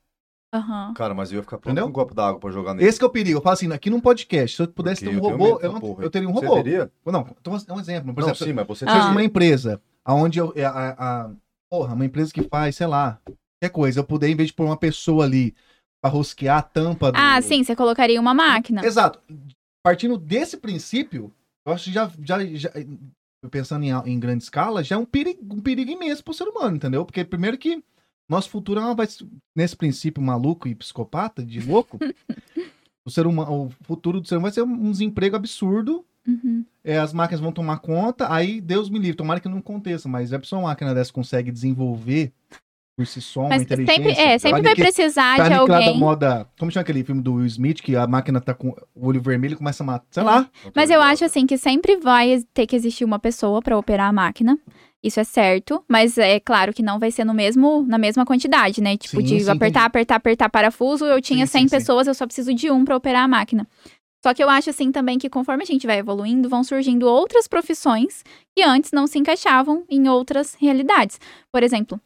[0.53, 0.93] Aham.
[0.93, 1.85] Cara, mas eu ia ficar pronto Entendeu?
[1.85, 2.87] com um copo d'água pra jogar nele.
[2.87, 3.37] Esse que é o perigo.
[3.37, 5.71] Eu falo assim, aqui num podcast, se eu pudesse Porque ter um eu robô, eu,
[5.73, 6.61] não, eu teria um Você robô.
[6.63, 6.91] teria?
[7.05, 8.13] Não, então é um exemplo.
[8.13, 9.09] Por Não, exemplo, sim, mas você se eu Ah.
[9.09, 10.53] uma empresa onde eu.
[10.63, 11.31] A, a, a-
[11.71, 14.65] porra, uma empresa que faz, sei lá, qualquer coisa, eu puder, em vez de pôr
[14.65, 15.55] uma pessoa ali
[16.01, 17.17] pra rosquear a tampa do.
[17.17, 18.85] Ah, sim, você colocaria uma máquina.
[18.85, 19.19] Exato.
[19.83, 21.33] Partindo desse princípio,
[21.65, 22.11] eu acho que já.
[22.23, 22.69] já, já
[23.51, 26.75] pensando em, em grande escala, já é um perigo, um perigo imenso pro ser humano,
[26.77, 27.03] entendeu?
[27.03, 27.83] Porque, primeiro, que
[28.29, 31.97] nosso futuro é uma- vai, se- nesse princípio maluco e psicopata, de louco,
[33.05, 36.05] o, ser humano, o futuro do ser humano vai ser um desemprego absurdo.
[36.25, 36.63] Uhum.
[36.85, 40.31] é, as máquinas vão tomar conta, aí Deus me livre, tomara que não aconteça, mas
[40.31, 42.31] é só uma máquina dessa consegue desenvolver
[42.95, 45.99] por si só Mas sempre, é, sempre vai precisar tá de alguém.
[45.99, 46.47] moda.
[46.57, 49.55] Como chama aquele filme do Will Smith, que a máquina tá com o olho vermelho
[49.55, 50.05] e começa a matar.
[50.11, 50.49] Sei lá.
[50.73, 54.13] Mas eu acho assim que sempre vai ter que existir uma pessoa pra operar a
[54.13, 54.57] máquina.
[55.03, 58.81] Isso é certo, mas é claro que não vai ser no mesmo, na mesma quantidade,
[58.81, 58.95] né?
[58.95, 59.85] Tipo, Sim, de sim, apertar, entendi.
[59.85, 61.75] apertar, apertar parafuso, eu tinha Sim, 100 sim, sim.
[61.75, 63.67] pessoas, eu só preciso de um pra operar a máquina.
[64.25, 67.45] Só que eu acho assim também que conforme a gente vai evoluindo, vão surgindo outras
[67.45, 68.23] profissões
[68.55, 71.19] que antes não se encaixavam em outras realidades.
[71.51, 71.99] Por exemplo,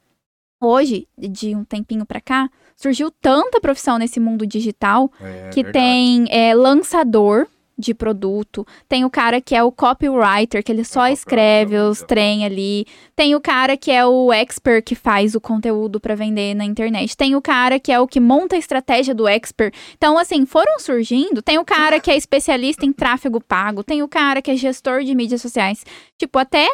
[0.60, 5.74] hoje, de um tempinho pra cá, surgiu tanta profissão nesse mundo digital É que verdade.
[5.74, 7.48] tem é, lançador
[7.78, 12.02] de produto, tem o cara que é o copywriter, que ele só copywriter, escreve os
[12.02, 12.86] trem ali,
[13.16, 17.16] tem o cara que é o expert que faz o conteúdo pra vender na internet,
[17.16, 19.74] tem o cara que é o que monta a estratégia do expert.
[19.96, 24.08] Então, assim, foram surgindo, tem o cara que é especialista em tráfego pago, tem o
[24.08, 25.86] cara que é gestor de mídias sociais.
[26.18, 26.68] Tipo, até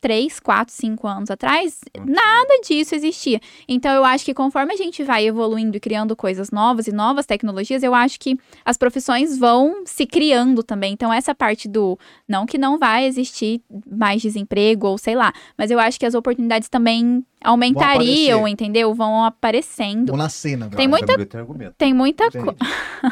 [0.00, 3.40] 3, 4, 5 anos atrás, nada disso existia.
[3.68, 7.26] Então, eu acho que conforme a gente vai evoluindo e criando coisas novas e novas
[7.26, 10.92] tecnologias, eu acho que as profissões vão se criando também.
[10.92, 11.98] Então, essa parte do.
[12.28, 13.60] Não que não vai existir
[13.90, 18.52] mais desemprego ou sei lá, mas eu acho que as oportunidades também aumentariam, aparecer.
[18.52, 18.94] entendeu?
[18.94, 20.08] Vão aparecendo.
[20.08, 20.76] Vou na cena, velho.
[20.76, 21.74] Tem muita- Tem argumento.
[21.76, 22.58] Tem muita Tem, coisa.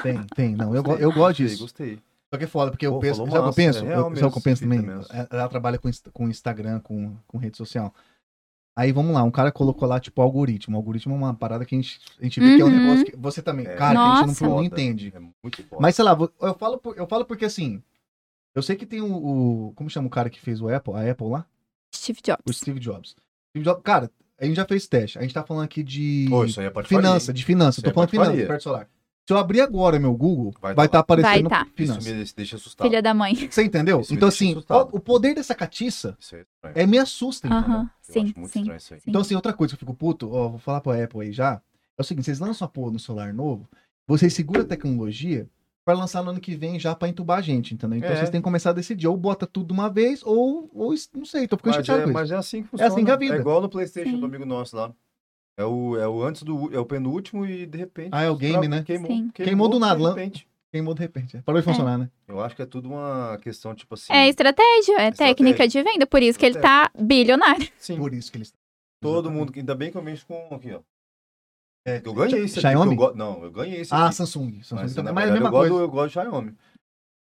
[0.02, 0.54] tem, tem.
[0.56, 1.62] Não, eu, eu gosto disso.
[1.62, 1.98] Gostei.
[2.32, 3.16] Só que é foda, porque eu Pô, penso.
[3.26, 3.78] falou Sabe o que eu penso?
[3.78, 4.80] é Eu- sabe o que eu penso também?
[4.82, 5.04] mesmo.
[5.12, 7.94] É, Ela trabalha com, com Instagram, com, com rede social.
[8.78, 10.76] Aí vamos lá, um cara colocou lá, tipo, algoritmo.
[10.76, 12.78] algoritmo é uma parada que a gente, a gente vê que é um Uhum.
[12.78, 13.16] negócio que.
[13.16, 13.74] Você também, É.
[13.74, 14.44] cara, que a gente Nossa.
[14.46, 15.12] não, não entende.
[15.14, 15.80] É muito foda.
[15.80, 17.82] Mas sei lá, eu falo, por- eu falo porque assim.
[18.54, 19.06] Eu sei que tem o,
[19.68, 20.94] o- Como chama o cara que fez o Apple?
[20.94, 21.46] A Apple lá?
[21.94, 22.56] Steve O Jobs.
[22.58, 23.10] Steve Jobs.
[23.50, 25.18] Steve Jobs cara, a gente já fez teste.
[25.18, 26.26] A gente tá falando aqui de.
[26.28, 27.34] Pô, isso aí é patifaria, finança, hein?
[27.34, 27.78] de finança.
[27.80, 28.48] Isso Tô é falando finança, patifaria.
[28.48, 28.88] perto solar.
[29.26, 31.00] Se eu abrir agora meu Google, Vai vai tá estar lá.
[31.00, 31.70] aparecendo Vai tá.
[31.76, 32.86] Isso me deixa assustado.
[32.86, 33.34] Filha da mãe.
[33.50, 34.00] Você entendeu?
[34.08, 36.16] Então, assim, o, o poder dessa catiça
[36.72, 38.60] é é, me assusta, Eu sim, acho muito sim.
[38.60, 39.00] estranho isso aí.
[39.00, 39.10] sim.
[39.10, 41.60] Então, assim, outra coisa que eu fico puto, ó, vou falar pra Apple aí já.
[41.98, 43.68] É o seguinte, vocês lançam a porra no celular novo,
[44.06, 45.48] vocês seguram a tecnologia
[45.84, 47.98] pra lançar no ano que vem já pra entubar a gente, entendeu?
[47.98, 48.16] Então É.
[48.16, 51.24] vocês têm que começar a decidir, ou bota tudo de uma vez, ou, ou não
[51.24, 52.92] sei, tô ficando Mas chateado é, mas é assim que funciona.
[52.92, 53.34] assim que é a vida.
[53.36, 54.20] É igual no Playstation Sim.
[54.20, 54.92] do amigo nosso lá.
[55.58, 56.74] É o, é o antes do.
[56.74, 58.10] É o penúltimo e de repente.
[58.12, 58.82] Ah, é o game, né?
[58.82, 59.30] Queimou, Sim.
[59.32, 60.10] Queimou do nada, De lá.
[60.10, 60.46] repente.
[60.70, 61.38] Queimou de repente.
[61.42, 62.10] Parou de funcionar, né?
[62.28, 64.12] Eu acho que é tudo uma questão, tipo assim.
[64.12, 67.66] É estratégia, é técnica de venda, por isso que ele tá bilionário.
[67.78, 67.96] Sim.
[67.96, 68.52] Por isso que eles.
[69.00, 69.52] Todo mundo.
[69.56, 70.80] Ainda bem que eu mexo com aqui, ó.
[71.88, 72.68] É, Eu ganhei esse aqui.
[72.68, 72.96] Xiaomi?
[72.96, 74.16] que eu go- Não, eu ganhei esse Ah, aqui.
[74.16, 74.60] Samsung.
[74.62, 75.14] Samsung Mas, também.
[75.14, 75.84] Mas é a mesma eu, gosto, coisa.
[75.84, 76.54] eu gosto de Xiaomi.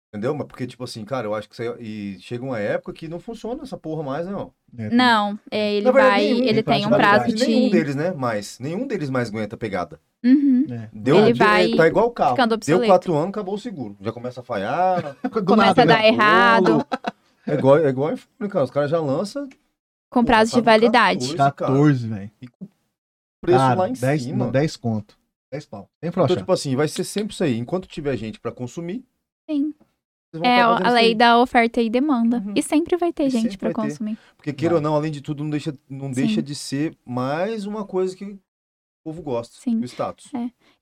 [0.08, 0.34] Entendeu?
[0.34, 3.18] Mas porque, tipo assim, cara, eu acho que aí, e chega uma época que não
[3.18, 4.48] funciona essa porra mais, né, ó.
[4.78, 7.70] É, Não, é, ele Na verdade, vai, nenhum, ele tem um prazo verdade, Nenhum de...
[7.70, 8.10] deles, né?
[8.12, 8.58] Mais.
[8.58, 10.00] Nenhum deles mais aguenta a pegada.
[10.24, 10.66] Uhum.
[10.70, 10.88] É.
[10.92, 12.30] Deu, Ele de- vai tá igual o carro.
[12.36, 13.96] ficando Deu quatro anos, acabou o seguro.
[14.00, 15.16] Já começa a falhar.
[15.46, 16.08] Começa nada, a dar né?
[16.08, 16.86] errado,
[17.46, 18.64] É igual, é igual iPhone, cara.
[18.64, 19.48] Os caras já lançam
[20.10, 21.36] com Pô, prazo de tá no validade.
[21.36, 21.36] 14.
[21.36, 22.30] 14, velho.
[23.40, 24.44] preço Cara, lá em 10, cima.
[24.44, 25.16] não, 10 conto.
[25.52, 25.88] 10 pau.
[26.00, 27.56] Sem Então, tipo assim, vai ser sempre isso aí.
[27.58, 29.04] Enquanto tiver gente pra consumir,
[29.48, 29.72] Sim.
[30.44, 31.14] É a isso lei aí.
[31.14, 32.38] da oferta e demanda.
[32.44, 32.52] Uhum.
[32.56, 33.88] E sempre vai ter E gente pra vai ter.
[33.90, 34.18] consumir.
[34.36, 34.82] Porque, queira Vai.
[34.82, 36.12] ou não, além de tudo, não deixa, não Sim.
[36.14, 38.38] deixa de ser mais uma coisa que o
[39.04, 39.56] povo gosta.
[39.60, 39.78] Sim.
[39.80, 40.30] O status.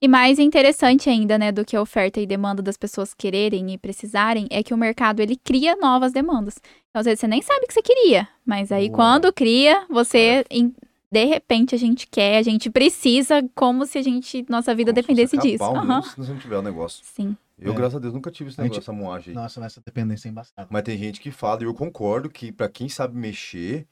[0.01, 3.77] E mais interessante ainda, né, do que a oferta e demanda das pessoas quererem e
[3.77, 6.55] precisarem, é que o mercado ele cria novas demandas.
[6.89, 8.95] Então, às vezes você nem sabe que você queria, mas aí Boa.
[8.97, 10.73] quando cria, você em-
[11.11, 15.01] de repente a gente quer, a gente precisa, como se a gente nossa vida Como
[15.03, 15.63] se dependesse disso.
[15.63, 17.03] o mundo Se não tiver o negócio.
[17.05, 17.37] Sim.
[17.57, 17.75] Eu, É.
[17.75, 19.35] graças a Deus, nunca tive esse A gente- negócio, essa moagem aí.
[19.35, 20.67] Nossa, mas essa dependência é embaçada.
[20.69, 23.87] Mas tem gente que fala, e eu concordo, que pra quem sabe mexer,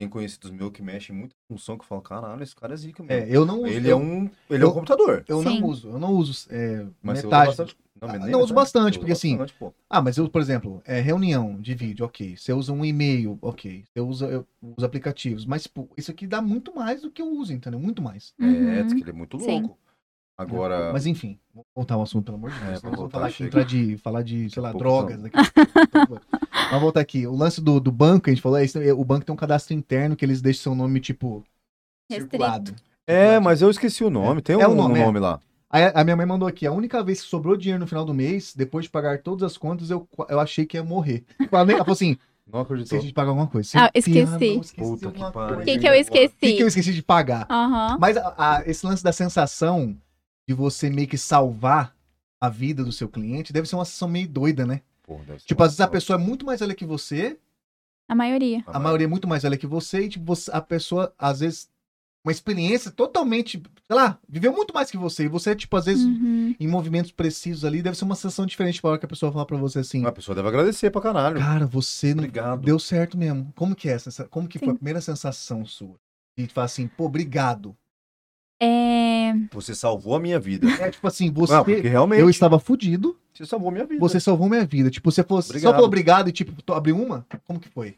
[0.00, 3.02] tem conhecidos meus que mexem muito função, que eu falo, caralho, esse cara é zica
[3.04, 3.34] É, mesmo.
[3.34, 3.66] eu não uso.
[3.68, 4.30] ele é eu, um.
[4.50, 5.24] Ele é eu- um computador.
[5.28, 5.60] eu Sim.
[5.60, 5.88] não uso.
[5.90, 7.46] Eu não uso é, Mas você usa metade.
[7.48, 7.76] bastante.
[8.00, 9.72] Não, Ah, não, uso bastante, porque assim, bastante, pô.
[9.88, 12.36] Ah, mas eu, por exemplo, é, reunião de vídeo, ok.
[12.36, 13.84] Você usa um e-mail, ok.
[13.94, 14.44] Você usa eu
[14.76, 15.46] uso aplicativos.
[15.46, 17.78] Mas, tipo, isso aqui dá muito mais do que eu uso, entendeu?
[17.78, 18.34] Muito mais.
[18.40, 18.82] É, Uhum.
[18.86, 19.70] diz que ele é muito Sim.
[20.36, 20.92] Agora.
[20.92, 22.78] Mas enfim, vamos voltar ao assunto, pelo amor de Deus.
[22.78, 25.20] É, vamos voltar, falar aqui, entrar de, falar de, sei lá, drogas.
[25.22, 25.36] Daqui.
[26.70, 27.26] vamos voltar aqui.
[27.26, 29.36] O lance do, do banco, a gente falou, é, isso, é, o banco tem um
[29.36, 31.44] cadastro interno que eles deixam seu nome, tipo,
[32.10, 32.74] circulado.
[33.06, 34.40] É, mas eu esqueci o nome.
[34.42, 35.20] Tem É um o nome, nome, é.
[35.20, 35.40] lá.
[35.70, 38.12] A a minha mãe mandou aqui, a única vez que sobrou dinheiro no final do
[38.12, 41.24] mês, depois de pagar todas as contas, eu, eu achei que ia morrer.
[41.50, 42.98] Ela nem- ela falou assim, Não se acreditou.
[42.98, 43.70] a gente paga alguma coisa.
[43.76, 44.24] Ah, esqueci.
[44.54, 45.58] não, esqueci Puta que pariu.
[45.60, 46.34] O que, que eu O esqueci?
[46.38, 47.46] que, que eu esqueci de pagar?
[47.50, 47.96] Aham.
[47.98, 49.96] Mas a- a- esse lance da sensação
[50.48, 51.94] de você meio que salvar
[52.40, 54.82] a vida do seu cliente deve ser uma sensação meio doida, né?
[55.02, 57.38] Porra, deve ser Tipo, às vezes a pessoa é muito mais velha que você,
[58.08, 58.62] A maioria.
[58.66, 61.70] a maioria é muito mais velha que você, e tipo, você- a pessoa, às vezes,
[62.24, 66.04] uma experiência totalmente, sei lá, viveu muito mais que você, e você, tipo, às vezes,
[66.04, 66.54] Uhum.
[66.58, 69.46] em movimentos precisos ali, deve ser uma sensação diferente para hora que a pessoa falar
[69.46, 71.38] pra você assim, A pessoa deve agradecer pra caralho.
[71.38, 72.62] cara, você não Obrigado.
[72.62, 73.52] deu certo mesmo.
[73.56, 74.72] Como que é essa, como que foi Sim.
[74.74, 75.96] a primeira sensação sua?
[76.36, 77.76] E falar assim, pô, obrigado.
[78.64, 79.34] É...
[79.50, 80.68] Você salvou a minha vida.
[80.78, 83.98] É tipo assim, você, Não, porque realmente eu estava fudido, você salvou minha vida.
[83.98, 84.88] Você salvou minha vida.
[84.88, 85.72] Tipo, você fosse, só Obrigado.
[85.72, 87.26] falou obrigado e, tipo, abriu uma?
[87.44, 87.96] Como que foi?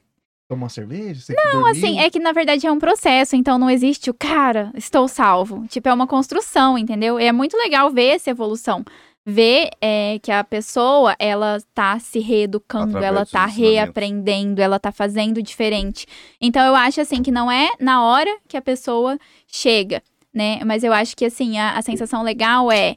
[0.48, 1.20] Tomou uma cerveja?
[1.20, 4.70] Você Não, assim, é que na verdade é um processo, então não existe o cara,
[4.74, 5.66] estou salvo.
[5.68, 7.20] Tipo, é uma construção, entendeu?
[7.20, 8.84] E é muito legal ver essa evolução.
[9.26, 14.92] Ver é, que a pessoa, ela tá se reeducando, Através ela tá reaprendendo, ela tá
[14.92, 16.06] fazendo diferente.
[16.38, 20.02] Então eu acho, assim, que não é na hora que a pessoa chega,
[20.34, 20.60] né?
[20.64, 22.96] Mas eu acho que, assim, a, a sensação legal é...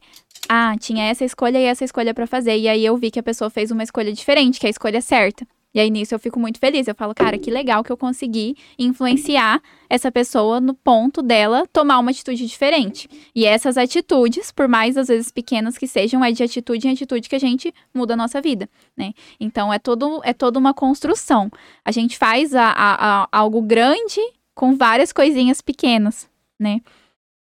[0.49, 2.57] Ah, tinha essa escolha e essa escolha pra fazer.
[2.57, 5.01] E aí eu vi que a pessoa fez uma escolha diferente, que é a escolha
[5.01, 5.45] certa.
[5.73, 6.87] E aí nisso eu fico muito feliz.
[6.87, 11.99] Eu falo, cara, que legal que eu consegui influenciar essa pessoa no ponto dela tomar
[11.99, 13.09] uma atitude diferente.
[13.35, 17.27] E essas atitudes, por mais às vezes pequenas que sejam, é de atitude em atitude
[17.27, 19.11] que a gente muda a nossa vida, né?
[19.39, 21.51] Então é todo é toda uma construção.
[21.83, 24.21] A gente faz a- a- a- algo grande
[24.55, 26.27] com várias coisinhas pequenas,
[26.57, 26.79] né?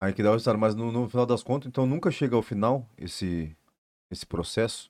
[0.04, 0.60] Aí que dá o resultado.
[0.60, 3.56] Mas no, no final das contas, então nunca chega ao final esse,
[4.12, 4.90] esse processo.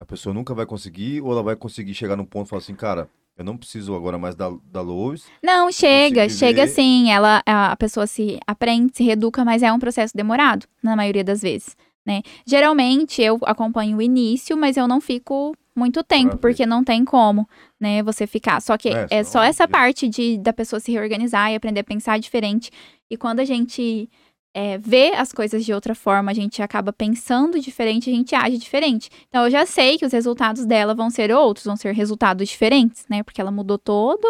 [0.00, 2.74] A pessoa nunca vai conseguir, ou ela vai conseguir chegar num ponto e falar assim,
[2.74, 5.24] cara, eu não preciso agora mais da, da Lois.
[5.42, 7.10] Não, chega, chega sim.
[7.10, 11.24] Ela, a a pessoa se aprende, se reeduca, mas é um processo demorado, na maioria
[11.24, 11.76] das vezes.
[12.06, 12.22] né?
[12.46, 17.48] Geralmente eu acompanho o início, mas eu não fico muito tempo, porque não tem como,
[17.80, 18.60] né, você ficar.
[18.60, 21.84] Só que É, é, só essa parte de da pessoa se reorganizar e aprender a
[21.84, 22.70] pensar diferente.
[23.10, 24.10] E quando a gente
[24.54, 28.58] é, vê as coisas de outra forma, a gente acaba pensando diferente, a gente age
[28.58, 29.08] diferente.
[29.28, 33.06] Então eu já sei que os resultados dela vão ser outros, vão ser resultados diferentes,
[33.08, 33.22] né?
[33.22, 34.26] Porque ela mudou todo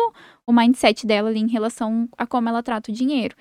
[0.47, 3.35] o mindset dela ali em relação a como ela trata o dinheiro.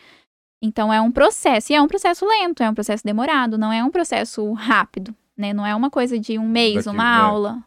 [0.62, 3.84] Então é um processo, e é um processo lento, é um processo demorado, não é
[3.84, 5.54] um processo rápido, né?
[5.54, 7.24] Não é uma coisa de um mês, Negativo, uma né?
[7.24, 7.64] aula.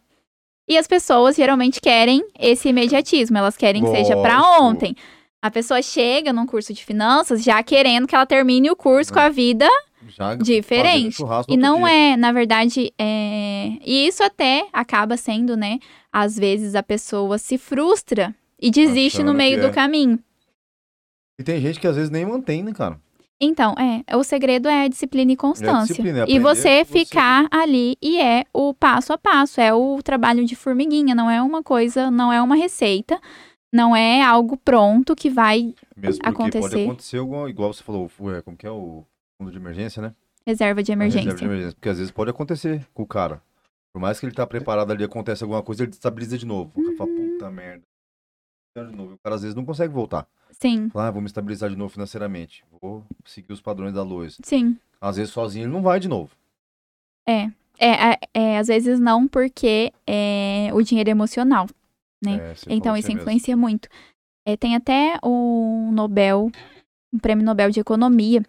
[0.69, 4.65] E as pessoas geralmente querem esse imediatismo, elas querem que seja pra Lógico.
[4.65, 4.97] ontem.
[5.45, 9.19] A pessoa chega num curso de finanças já querendo que ela termine o curso com
[9.21, 9.69] a vida
[10.09, 11.19] Já Diferente.
[11.47, 11.91] e no não dia.
[11.93, 13.73] é, na verdade, é...
[13.85, 15.81] e isso até acaba sendo, né?
[16.11, 19.71] Às vezes a pessoa se frustra e desiste no Achando meio que do é.
[19.71, 20.19] caminho.
[21.39, 22.99] E tem gente que às vezes nem mantém, né, cara?
[23.39, 25.89] Então, é, o segredo é a disciplina e constância.
[25.89, 30.01] disciplina, é e aprender você- ficar ali e é o passo a passo, é o
[30.03, 33.21] trabalho de formiguinha, não é uma coisa, não é uma receita,
[33.75, 36.85] não é algo pronto que vai Mesmo porque pode Acontecer.
[36.85, 39.05] acontecer alguma, igual você falou, é, como que é o
[39.37, 40.15] fundo de emergência, né?
[40.47, 41.39] reserva de A reserva emergência.
[41.39, 41.75] de emergência.
[41.75, 43.43] Porque às vezes pode acontecer com o cara.
[43.93, 46.71] Por mais que ele tá preparado ali, acontece alguma coisa, ele destabiliza de novo.
[46.83, 47.33] Cara fala, Uhum.
[47.33, 47.83] puta merda.
[48.77, 49.15] De novo.
[49.15, 50.27] O cara às vezes não consegue voltar.
[50.51, 52.65] Sim, Fala, ah, vou me estabilizar de novo financeiramente.
[52.81, 54.39] Vou seguir os padrões da luz.
[54.45, 54.77] sim.
[55.01, 56.31] Às vezes sozinho ele não vai de novo.
[57.29, 61.67] É, é, é, às vezes não, porque é o dinheiro emocional.
[62.25, 62.37] Né?
[62.37, 63.21] É, Então isso você mesmo.
[63.21, 63.89] influencia muito.
[64.47, 66.51] É, tem até o Nobel,
[67.13, 68.43] um prêmio Nobel de Economia.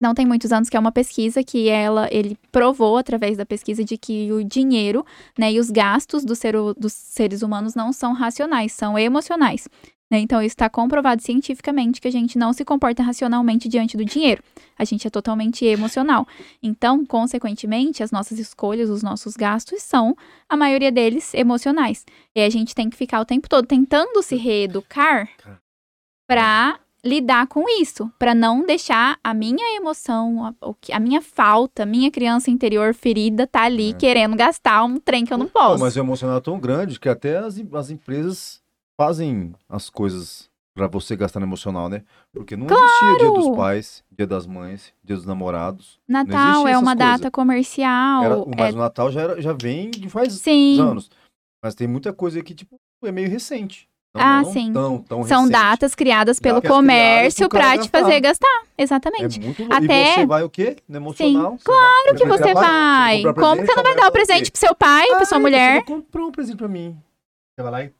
[0.00, 3.84] Não tem muitos anos que é uma pesquisa que ela, ele provou através da pesquisa
[3.84, 5.06] de que o dinheiro,
[5.38, 9.68] né, e os gastos do ser, dos seres humanos não são racionais, são emocionais.
[10.14, 10.20] Né?
[10.20, 14.40] Então isso está comprovado cientificamente que a gente não se comporta racionalmente diante do dinheiro.
[14.78, 16.26] A gente é totalmente emocional.
[16.62, 20.16] Então, consequentemente, as nossas escolhas, os nossos gastos são,
[20.48, 22.04] a maioria deles, emocionais.
[22.34, 25.28] E a gente tem que ficar o tempo todo tentando se reeducar
[26.28, 30.54] para lidar com isso, para não deixar a minha emoção, a,
[30.96, 33.92] a minha falta, a minha criança interior ferida tá ali É.
[33.92, 35.82] querendo gastar um trem que eu não posso.
[35.82, 38.63] mas o emocional é tão grande que até as, as empresas
[39.00, 42.02] fazem as coisas pra você gastar no emocional, né?
[42.32, 45.98] Porque não existia dia dos pais, dia das mães, dia dos namorados.
[46.08, 47.30] Natal é uma essas data coisas.
[47.30, 48.24] comercial.
[48.24, 51.10] Era, é- mas o Natal já, era- já vem de faz sim, anos.
[51.64, 53.88] Mas tem muita coisa que, tipo, é meio recente.
[54.16, 54.72] Não, Ah, não sim.
[54.72, 55.52] Tão, tão são recente.
[55.52, 58.62] datas criadas pelo Datas comércio pra te fazer gastar.
[58.78, 59.40] É Exatamente.
[59.40, 59.74] muito louco.
[59.74, 60.76] Até- E você vai o quê?
[60.88, 61.58] No emocional?
[61.64, 63.16] claro que você vai.
[63.22, 65.84] comprar Como que você não vai dar o presente pro seu pai, pra sua mulher?
[65.84, 66.96] Comprou um presente pra mim.
[67.56, 67.92] Você vai lá e.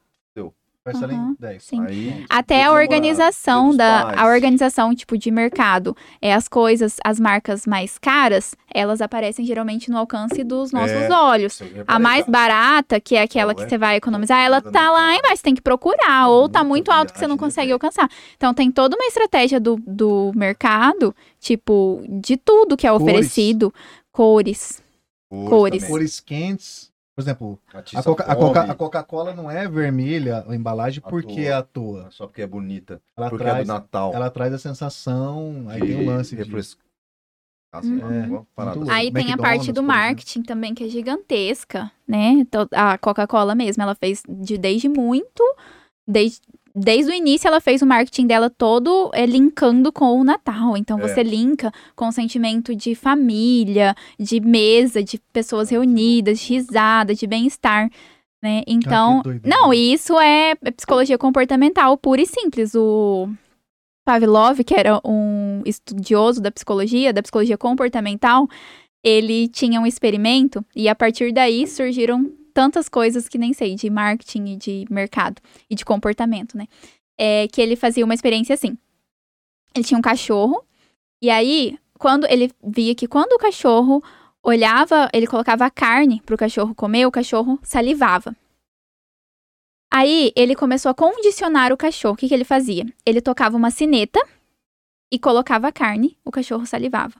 [0.84, 1.62] parcela em 10.
[1.62, 1.82] sim.
[1.82, 7.66] Aí, Até a organização da a organização tipo de mercado, é as coisas, as marcas
[7.66, 11.62] mais caras, elas aparecem geralmente no alcance dos nossos É, olhos.
[11.86, 14.90] A mais barata, que é aquela Não, que é você vai economizar, ela muita tá
[14.90, 17.72] lá embaixo, você tem que procurar, ou tá muito alto que você não né, consegue
[17.72, 18.08] alcançar.
[18.36, 23.02] Então tem toda uma estratégia do, do mercado, tipo, de tudo que é Cores.
[23.02, 23.72] oferecido,
[24.12, 24.82] cores.
[25.48, 25.78] cores.
[25.82, 25.90] também.
[25.90, 26.93] Cores quentes.
[27.16, 31.34] Por exemplo, a Coca- a Coca- a Coca-Cola não é vermelha a embalagem À porque
[31.34, 31.44] toa.
[31.44, 32.10] é à toa.
[32.10, 33.00] Só porque é bonita.
[33.16, 34.12] Ela porque é traz, do Natal.
[34.12, 36.42] ela traz a sensação, aí de tem o lance de...
[36.42, 36.76] refres-
[37.74, 38.46] Uhum.
[38.56, 38.88] assim.
[38.90, 42.44] Aí tem a parte do marketing também, que é gigantesca, né?
[42.50, 45.42] To- A Coca-Cola mesmo, ela fez de, desde muito,
[46.06, 46.40] desde,
[46.74, 50.76] desde o início ela fez o marketing dela todo é, linkando com o Natal.
[50.76, 51.02] Então É.
[51.08, 57.26] você linka com o sentimento de família, de mesa, de pessoas reunidas, de risada, de
[57.26, 57.88] bem-estar.
[58.42, 58.62] Né?
[58.66, 59.48] Então, doido.
[59.48, 62.74] não, isso é psicologia comportamental pura e simples.
[62.74, 63.28] O
[64.04, 68.46] Pavlov, que era um estudioso da psicologia, da psicologia comportamental,
[69.02, 73.90] ele tinha um experimento e a partir daí surgiram tantas coisas que nem sei, de
[73.90, 76.66] marketing e de mercado e de comportamento, né?
[77.18, 78.78] É que ele fazia uma experiência assim.
[79.74, 80.64] Ele tinha um cachorro
[81.20, 84.02] e aí, quando ele via que quando o cachorro
[84.42, 88.36] olhava, ele colocava a carne pro cachorro comer, o cachorro salivava.
[89.92, 92.14] Aí ele começou a condicionar o cachorro.
[92.14, 92.84] O que, que ele fazia?
[93.06, 94.20] Ele tocava uma sineta
[95.10, 97.14] e colocava a carne, o cachorro salivava.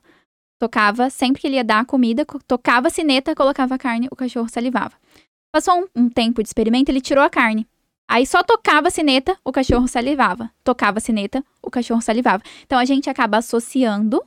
[0.59, 4.09] Tocava, sempre que ele ia dar a comida, co- tocava a sineta, colocava a carne,
[4.11, 4.95] o cachorro salivava.
[5.55, 7.65] Passou um, um tempo de experimento, ele tirou a carne.
[8.09, 10.51] Aí só tocava a sineta, o cachorro salivava.
[10.65, 12.43] Tocava a sineta, o cachorro salivava.
[12.67, 14.21] Então a gente acaba associando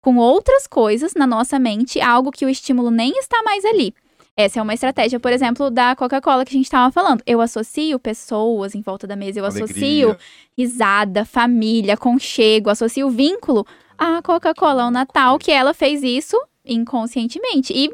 [0.00, 3.92] com outras coisas na nossa mente algo que o estímulo nem está mais ali.
[4.36, 7.24] Essa é uma estratégia, por exemplo, da Coca-Cola que a gente estava falando.
[7.26, 10.18] Eu associo pessoas em volta da mesa, eu associo Alegria.
[10.56, 13.66] risada, família, conchego, associo vínculo
[13.98, 17.72] à Coca-Cola, ao Natal, que ela fez isso inconscientemente.
[17.74, 17.90] E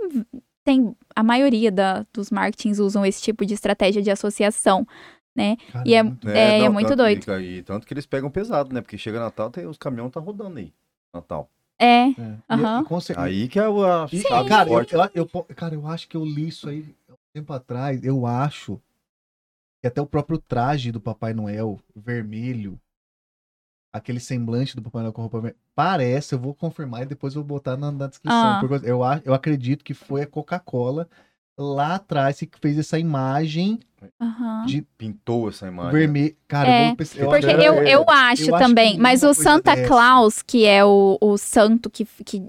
[0.65, 4.87] tem a maioria da, dos marketings usam esse tipo de estratégia de associação,
[5.37, 5.57] né?
[5.85, 7.41] E é- muito- É, é muito tanto, doido.
[7.41, 8.81] E, e tanto que eles pegam pesado, né?
[8.81, 10.73] Porque chega Natal, tem, os caminhões tá rodando aí.
[11.13, 11.49] Natal.
[11.79, 12.09] É, é.
[12.09, 12.15] E-
[12.49, 12.83] Aham.
[12.83, 16.17] e Aí que é o a E, cara, eu, eu, eu cara, eu acho que
[16.17, 18.03] eu li isso aí um tempo atrás.
[18.05, 18.81] Eu acho
[19.81, 22.81] que até o próprio traje do Papai Noel, vermelho,
[23.95, 27.43] aquele semblante do Papai Noel com roupa vermelha, parece, eu vou confirmar e depois eu
[27.43, 28.37] vou botar na, na descrição.
[28.37, 28.59] Ah.
[28.61, 31.09] porque eu, eu acredito que foi a Coca-Cola
[31.57, 33.79] lá atrás que fez essa imagem
[34.21, 34.67] aham.
[34.99, 35.93] Pintou essa imagem.
[35.93, 36.35] vermelha.
[36.49, 36.97] Cara, É, eu.
[36.97, 40.85] Porque eu, eu eu acho acho também, que mas o Santa dessa- Claus, que é
[40.85, 42.43] o, o santo que, que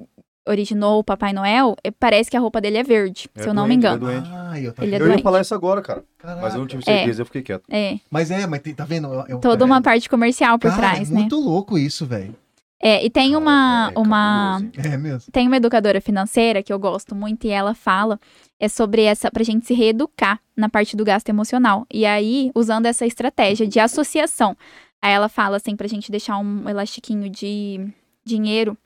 [0.48, 3.54] originou o Papai Noel, eh, parece que a roupa dele é verde, É se eu
[3.54, 4.10] não me engano.
[4.10, 4.30] ele é doente.
[4.34, 6.04] Ah, eu, Ele é eu ia falar isso agora, cara.
[6.18, 6.42] Caraca.
[6.42, 6.98] Mas eu não tive É.
[6.98, 7.64] certeza, eu fiquei quieto.
[7.70, 9.08] É, Mas é, mas tem, tá vendo?
[9.08, 11.20] Eu- eu- toda é, uma parte comercial por cara, trás, é né?
[11.22, 12.36] muito louco isso, velho.
[12.82, 14.62] É, e tem Cara, uma, é uma?
[14.78, 15.32] É mesmo.
[15.32, 18.20] tem uma educadora financeira que eu gosto muito e ela fala
[18.60, 21.86] é sobre essa pra gente se reeducar na parte do gasto emocional.
[21.92, 24.56] E aí, usando essa estratégia de associação.
[25.02, 27.88] Aí ela fala assim pra gente deixar um elastiquinho de
[28.26, 28.78] dinheiro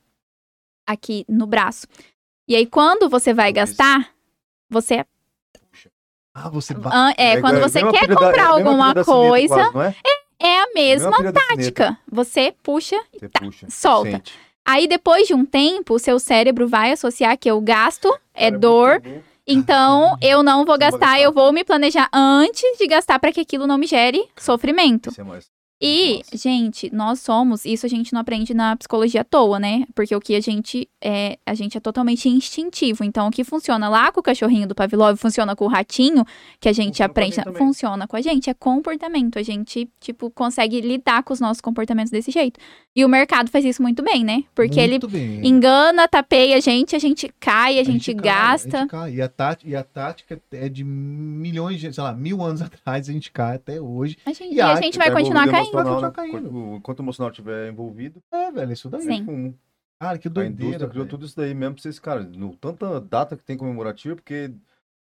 [0.91, 1.85] aqui no braço.
[2.47, 4.09] E aí quando você vai gastar,
[4.69, 5.05] você
[6.33, 6.89] Ah, você ba...
[6.93, 9.19] ah, é, igual- quando é você mesma quer da- comprar é mesma alguma da sineta
[9.21, 9.95] coisa, quase,
[10.39, 10.47] é?
[10.47, 11.39] é a mesma sineta.
[11.47, 11.97] tática.
[12.11, 14.11] Você puxa Você tá, puxa, solta.
[14.11, 14.33] sente.
[14.67, 19.01] Aí depois de um tempo, o seu cérebro vai associar que o gasto é dor,
[19.47, 21.19] então eu não vou gastar.
[21.19, 25.11] eu vou me planejar antes de gastar para que aquilo não me gere sofrimento.
[25.81, 26.37] E, Nossa.
[26.37, 29.85] gente, nós somos, isso a gente não aprende na psicologia à toa, né?
[29.95, 33.03] Porque o que a gente é, a gente é totalmente instintivo.
[33.05, 36.25] Então, o que funciona lá com o cachorrinho do Pavlov, funciona com o ratinho,
[36.59, 37.57] que a gente Funciona com a aprende, gente também.
[37.59, 39.39] funciona com a gente, é comportamento.
[39.39, 42.59] A gente, tipo, consegue lidar com os nossos comportamentos desse jeito.
[42.93, 44.43] E o mercado faz isso muito bem, né?
[44.53, 45.47] Porque ele Muito bem.
[45.47, 48.77] engana, tapeia a gente, a gente cai, a gente, cai, gasta.
[48.77, 49.13] a gente cai.
[49.13, 53.07] E, a tática, e a tática é de milhões de, sei lá, mil anos atrás,
[53.07, 54.17] a gente cai até hoje.
[54.25, 55.68] A gente, E e a a- gente vai continuar caindo.
[55.69, 56.07] Emocional, Vai né?
[56.07, 56.49] continuar caindo.
[56.49, 59.01] Quando- Enquanto o emocional estiver envolvido, É, velho, isso daí.
[59.01, 59.25] Sim.
[59.25, 59.59] fumo.
[60.01, 60.63] Cara, que A doideira.
[60.63, 61.09] indústria criou velho.
[61.09, 62.23] tudo isso daí mesmo pra vocês, cara.
[62.23, 64.53] No, tanta data que tem comemorativa, porque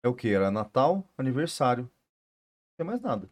[0.03, 0.29] é o que?
[0.29, 1.83] Era Natal, aniversário.
[1.83, 1.89] Não
[2.77, 3.29] tem mais nada.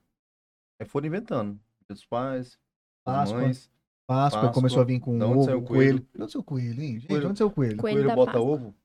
[0.81, 1.53] Aí foram inventando.
[1.88, 2.57] Dia dos pais,
[3.03, 3.41] Páscoa.
[3.41, 3.69] mães.
[4.07, 4.53] Páscoa, Páscoa.
[4.53, 5.61] começou a vir com ovo, coelho.
[5.65, 5.99] coelho?
[6.15, 6.93] De onde saiu o coelho, hein?
[6.99, 7.22] Gente, Coelho.
[7.22, 7.77] de onde saiu o coelho?
[7.77, 8.49] Coelho Coelho bota Páscoa.
[8.49, 8.76] ovo.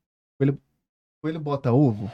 [1.22, 2.10] Coelho bota ovo?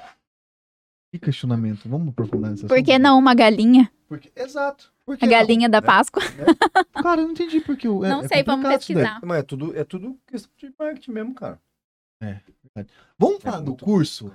[1.12, 1.88] Que questionamento.
[1.88, 3.90] Vamos aprofundar nessa Por que não uma galinha?
[4.08, 4.92] Porque, exato.
[5.04, 5.34] Por que A não?
[5.34, 5.86] galinha da né?
[5.86, 6.22] Páscoa?
[7.02, 8.04] Cara, eu não entendi porque o.
[8.04, 8.78] é- não é sei, vamos isso daí.
[8.78, 9.20] pesquisar.
[9.24, 11.60] Mas é tudo, é tudo questão de marketing mesmo, cara.
[13.18, 14.32] Vamos É falar do curso?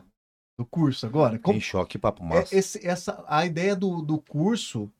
[0.57, 1.37] Do curso agora?
[1.39, 2.55] Como- Tem choque, papo é, massa.
[2.55, 4.91] esse- essa, a ideia do, do curso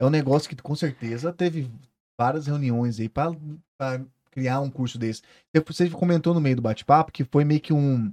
[0.00, 1.70] é um negócio que com certeza teve
[2.18, 3.34] várias reuniões aí para
[4.30, 5.22] criar um curso desse.
[5.54, 8.12] Você- Você comentou no meio do bate-papo que foi meio que um.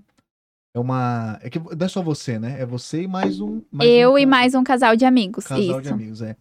[0.75, 1.39] É uma.
[1.41, 2.59] É que não é só você, né?
[2.59, 3.61] É você e mais um.
[3.71, 5.45] mais Eu um e mais um casal de amigos.
[5.45, 5.81] casal isso.
[5.81, 6.35] de amigos, é.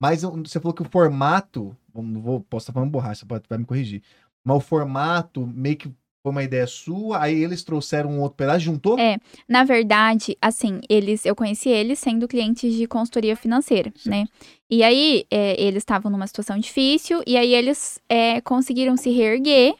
[0.00, 1.76] Mas você falou que o formato.
[1.92, 4.00] Não vou, posso estar falando borracha, você pode, vai me corrigir.
[4.44, 5.88] Mas o formato meio que
[6.22, 8.96] foi uma ideia sua, aí eles trouxeram um outro pedaço, juntou?
[8.96, 9.18] É.
[9.48, 14.08] Na verdade, assim, eles, eu conheci eles sendo clientes de consultoria financeira, Certo.
[14.08, 14.26] né?
[14.70, 19.74] E aí, é, eles estavam numa situação difícil, e aí eles é, conseguiram se reerguer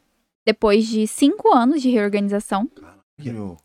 [0.44, 2.68] depois de cinco anos de reorganização.
[3.22, 3.58] Meu,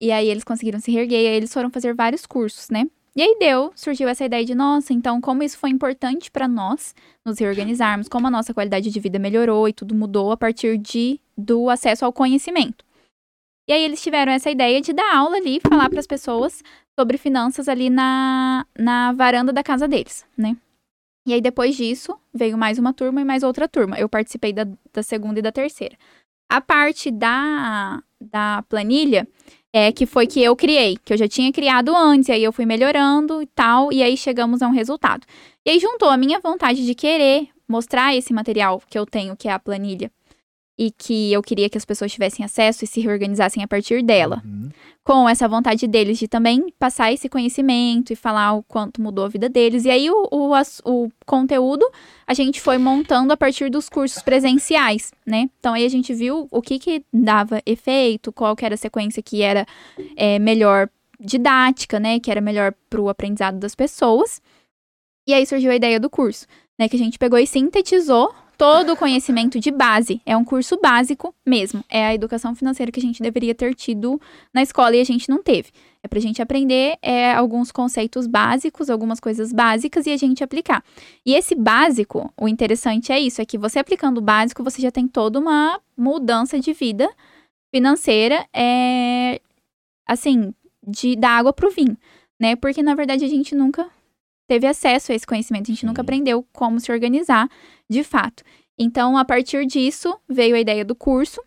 [0.00, 2.86] E aí eles conseguiram se reerguer, e aí eles foram fazer vários cursos, né?
[3.16, 6.94] E aí deu, surgiu essa ideia de, nossa, então como isso foi importante pra nós
[7.24, 11.18] nos reorganizarmos, como a nossa qualidade de vida melhorou e tudo mudou a partir de
[11.36, 12.84] do acesso ao conhecimento.
[13.68, 16.62] E aí eles tiveram essa ideia de dar aula ali, falar para as pessoas
[16.98, 20.56] sobre finanças ali na, na varanda da casa deles, né?
[21.26, 23.98] E aí depois disso veio mais uma turma e mais outra turma.
[23.98, 25.96] Eu participei da, da segunda e da terceira.
[26.50, 29.28] A parte da, da planilha
[29.72, 32.52] é que foi que eu criei, que eu já tinha criado antes, e aí eu
[32.52, 35.26] fui melhorando e tal, e aí chegamos a um resultado.
[35.64, 39.48] E aí juntou a minha vontade de querer mostrar esse material que eu tenho, que
[39.48, 40.10] é a planilha,
[40.78, 44.40] e que eu queria que as pessoas tivessem acesso e se reorganizassem a partir dela,
[44.44, 44.70] Uhum.
[45.02, 49.28] com essa vontade deles de também passar esse conhecimento e falar o quanto mudou a
[49.28, 49.84] vida deles.
[49.84, 50.52] E aí o, o,
[50.84, 51.84] o conteúdo
[52.26, 55.48] a gente foi montando a partir dos cursos presenciais, né?
[55.58, 59.22] Então aí a gente viu o que que dava efeito, qual que era a sequência
[59.22, 59.66] que era
[60.14, 60.88] é, melhor
[61.18, 62.20] didática, né?
[62.20, 64.40] Que era melhor para o aprendizado das pessoas.
[65.26, 66.46] E aí surgiu a ideia do curso,
[66.78, 66.88] né?
[66.88, 70.20] Que a gente pegou e sintetizou todo o conhecimento de base.
[70.26, 71.84] É um curso básico mesmo.
[71.88, 74.20] É a educação financeira que a gente deveria ter tido
[74.52, 75.70] na escola e a gente não teve.
[76.02, 80.84] É pra gente aprender é, alguns conceitos básicos, algumas coisas básicas e a gente aplicar.
[81.24, 84.90] E esse básico, o interessante é isso, é que você aplicando o básico, você já
[84.90, 87.08] tem toda uma mudança de vida
[87.72, 89.40] financeira é
[90.06, 90.52] assim,
[90.86, 91.96] de da água pro vinho,
[92.40, 92.56] né?
[92.56, 93.88] Porque na verdade a gente nunca
[94.48, 96.06] teve acesso a esse conhecimento, a gente nunca Sim.
[96.06, 97.48] aprendeu como se organizar
[97.88, 98.42] de fato.
[98.78, 101.40] Então, a partir disso, veio a ideia do curso.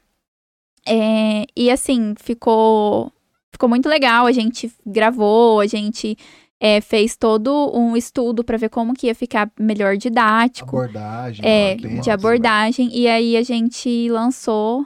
[0.88, 3.12] É, e assim, ficou,
[3.52, 4.26] ficou muito legal.
[4.26, 6.18] A gente gravou, a gente
[6.60, 10.78] é, fez todo um estudo para ver como que ia ficar melhor didático.
[10.78, 11.44] Abordagem.
[11.46, 12.90] É, de abordagem.
[12.96, 14.86] E aí a gente lançou.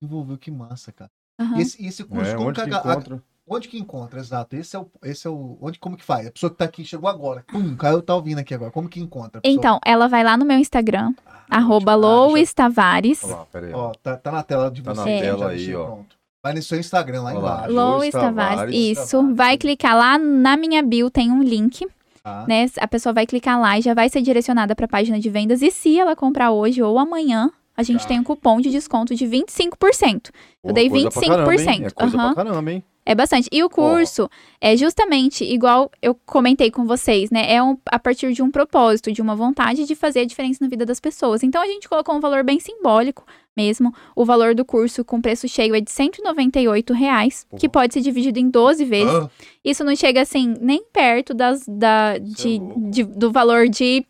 [0.00, 1.10] Desenvolveu, que massa, cara.
[1.38, 1.58] Aham.
[1.58, 3.22] E esse, e esse curso, É, como que a- a- encontra?
[3.52, 4.54] Onde que encontra, exato.
[4.54, 4.86] Esse é o.
[5.04, 6.28] Esse é o onde, como que faz?
[6.28, 7.44] A pessoa que tá aqui, chegou agora.
[7.48, 8.70] Pum, Caio tá ouvindo aqui agora.
[8.70, 9.40] Como que encontra?
[9.40, 9.58] pessoa?
[9.58, 11.12] Então, ela vai lá no meu Instagram,
[11.50, 13.22] arroba Ah, Tavares.
[13.22, 13.72] Lá, pera aí.
[13.74, 15.00] Ó, tá, tá na tela de Tá você.
[15.10, 15.84] na já tela deixei aí, ó.
[15.86, 16.16] pronto.
[16.42, 17.72] Vai no seu Instagram lá embaixo.
[17.72, 18.74] Lois Tavares, Tavares.
[18.76, 19.16] isso.
[19.18, 19.36] Tavares.
[19.36, 21.86] Vai clicar lá na minha bio, tem um link,
[22.22, 22.44] Tá?
[22.48, 22.66] né?
[22.78, 25.60] A pessoa vai clicar lá e já vai ser direcionada para a página de vendas.
[25.60, 28.08] E se ela comprar hoje ou amanhã, a gente Tá.
[28.08, 30.30] tem um cupom de desconto de 25%.
[30.62, 31.58] Pô, dei coisa pra caramba, hein?
[31.58, 32.34] 25%, É coisa aham.
[32.34, 32.84] pra caramba, hein?
[33.10, 33.48] É bastante.
[33.50, 34.30] E o curso
[34.60, 37.52] é justamente igual eu comentei com vocês, né?
[37.52, 40.68] É um- a partir de um propósito, de uma vontade de fazer a diferença na
[40.68, 41.42] vida das pessoas.
[41.42, 43.24] Então a gente colocou um valor bem simbólico
[43.56, 43.92] mesmo.
[44.14, 47.82] O valor do curso com preço cheio é de 198 reais, que Porra.
[47.84, 49.12] pode ser dividido em 12 vezes.
[49.12, 49.28] Ah,
[49.64, 52.58] Isso não chega assim nem perto das, da, Isso é de,
[52.90, 54.06] de- do valor de,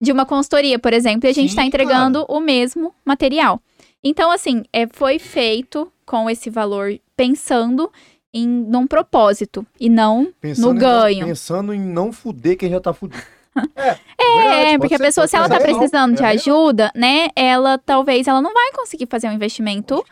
[0.00, 3.60] de uma consultoria, por exemplo, e a gente está entregando o mesmo material.
[4.02, 7.88] Então, assim, é, foi feito com esse valor pensando
[8.34, 11.26] em num propósito e não Pensando no em ganho.
[11.26, 13.22] pensando em não fuder quem já tá fudido.
[14.18, 16.34] É, porque a pessoa, se ela tá precisando de é real.
[16.36, 20.02] ajuda, né, ela talvez ela não vai conseguir fazer um investimento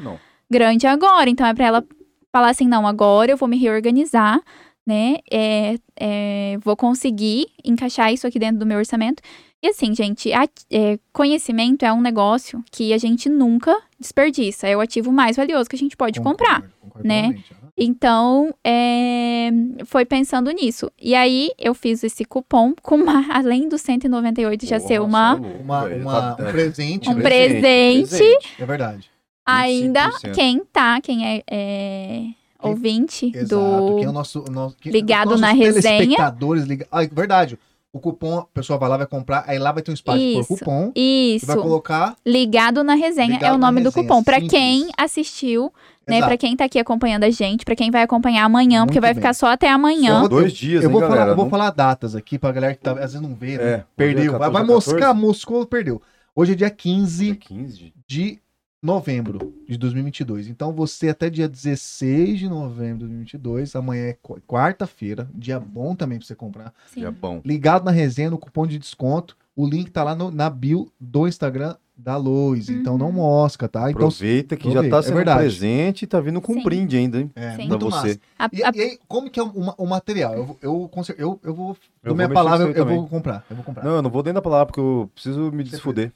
[0.51, 1.31] grande agora.
[1.31, 1.85] Então é pra ela
[2.33, 4.41] falar assim, não, agora eu vou me reorganizar,
[4.87, 5.17] né?
[5.31, 9.23] É, é, vou conseguir encaixar isso aqui dentro do meu orçamento.
[9.63, 14.67] E assim, gente, a- é, conhecimento é um negócio que a gente nunca desperdiça.
[14.67, 16.63] É o ativo mais valioso que a gente pode comprar.
[16.63, 17.39] concordo, concordo né?
[17.83, 19.51] Então, é,
[19.87, 20.91] foi pensando nisso.
[21.01, 25.41] E aí, eu fiz esse cupom com uma, além dos 198 já Porra, ser uma,
[25.43, 27.23] é Uma, uma- Tá- um presente, um né?
[27.23, 28.39] presente.
[28.59, 29.11] É verdade.
[29.47, 30.33] ainda 25%.
[30.35, 32.25] quem tá, quem é, é,
[32.63, 33.57] ouvinte Exato.
[33.57, 36.35] do Quem é o nosso, o nosso quem- Ligado na resenha.
[36.67, 36.87] liga...
[36.93, 37.59] Ah, é verdade.
[37.93, 40.47] O cupom, a pessoa vai lá, vai comprar, aí lá vai ter um espaço Isso.
[40.47, 40.93] por cupom.
[40.95, 42.17] Isso, vai colocar.
[42.25, 44.23] ligado na resenha Ligado é o nome do resenha, cupom.
[44.23, 44.53] Pra simples.
[44.53, 45.73] quem assistiu,
[46.07, 46.21] né.
[46.23, 49.13] Pra quem tá aqui acompanhando a gente, pra quem vai acompanhar amanhã, porque Muito vai
[49.15, 49.21] bem.
[49.21, 50.23] ficar só até amanhã.
[50.23, 51.33] Só Dois dias, eu hein, vou falar, galera?
[51.33, 53.65] eu vou falar datas aqui pra galera que tá, às vezes não vê, né?
[53.65, 54.37] É, Perdeu.
[54.37, 54.73] é vai 14, vai 14?
[54.93, 56.01] moscar, moscou, perdeu.
[56.35, 57.93] Hoje é dia Dia 15 15.
[58.07, 58.39] de
[58.83, 60.49] novembro de 2022.
[60.49, 65.95] Então você até dia 16 de novembro de 2022, amanhã é qu- quarta-feira, dia bom
[65.95, 66.73] também pra você comprar.
[66.93, 67.05] Sim.
[67.05, 67.41] É bom.
[67.45, 69.37] Ligado na resenha, no cupom de desconto.
[69.55, 72.71] O link tá lá no- na bio do Instagram da Lois.
[72.71, 73.13] Então não Uhum.
[73.13, 73.91] mosca, tá?
[73.91, 75.39] Então Aproveita que já tá é sendo verdade.
[75.41, 76.63] presente e tá vindo com Sim.
[76.63, 77.31] brinde ainda, hein?
[77.37, 77.57] é Sim.
[77.57, 77.97] Pra muito você.
[78.09, 78.21] massa.
[78.39, 80.35] A- E, a- e aí, como que é o, o material?
[80.35, 81.77] Eu, vou- eu, cer- eu, eu vou.
[82.03, 83.45] Eu minha vou palavra, eu, eu vou comprar.
[83.51, 83.85] Eu vou comprar.
[83.85, 86.11] Não, eu não vou dentro da palavra porque eu preciso me desfuder.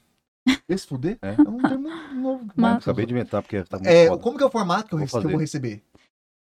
[0.67, 1.17] Esse fuder?
[1.21, 1.35] É.
[1.37, 2.45] É um termo novo.
[2.55, 4.21] Mas- Acabei de inventar porque tá muito É, foda.
[4.23, 5.81] como que é o formato que eu, Vou que eu vou receber?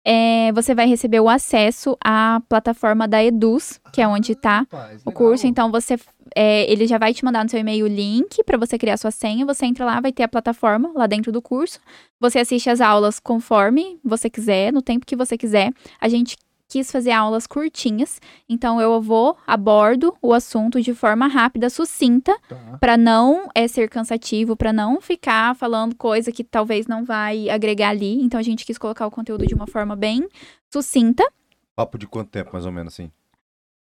[0.05, 5.01] é, você vai receber o acesso à plataforma da Eduz, que é onde tá Rapaz,
[5.05, 5.45] o curso.
[5.47, 5.97] Então você
[6.35, 9.11] é, ele já vai te mandar no seu e-mail o link para você criar sua
[9.11, 9.45] senha.
[9.45, 11.79] Você entra lá, vai ter a plataforma lá dentro do curso.
[12.19, 15.71] Você assiste as aulas conforme você quiser, no tempo que você quiser.
[15.99, 16.35] A gente
[16.69, 22.77] quis fazer aulas curtinhas, então eu vou abordo o assunto de forma rápida, sucinta, Tá.
[22.79, 27.89] para não é, ser cansativo, para não ficar falando coisa que talvez não vai agregar
[27.89, 28.21] ali.
[28.23, 30.29] Então a gente quis colocar o conteúdo de uma forma bem
[30.71, 31.27] sucinta.
[31.75, 33.11] Papo de quanto tempo, mais ou menos, assim?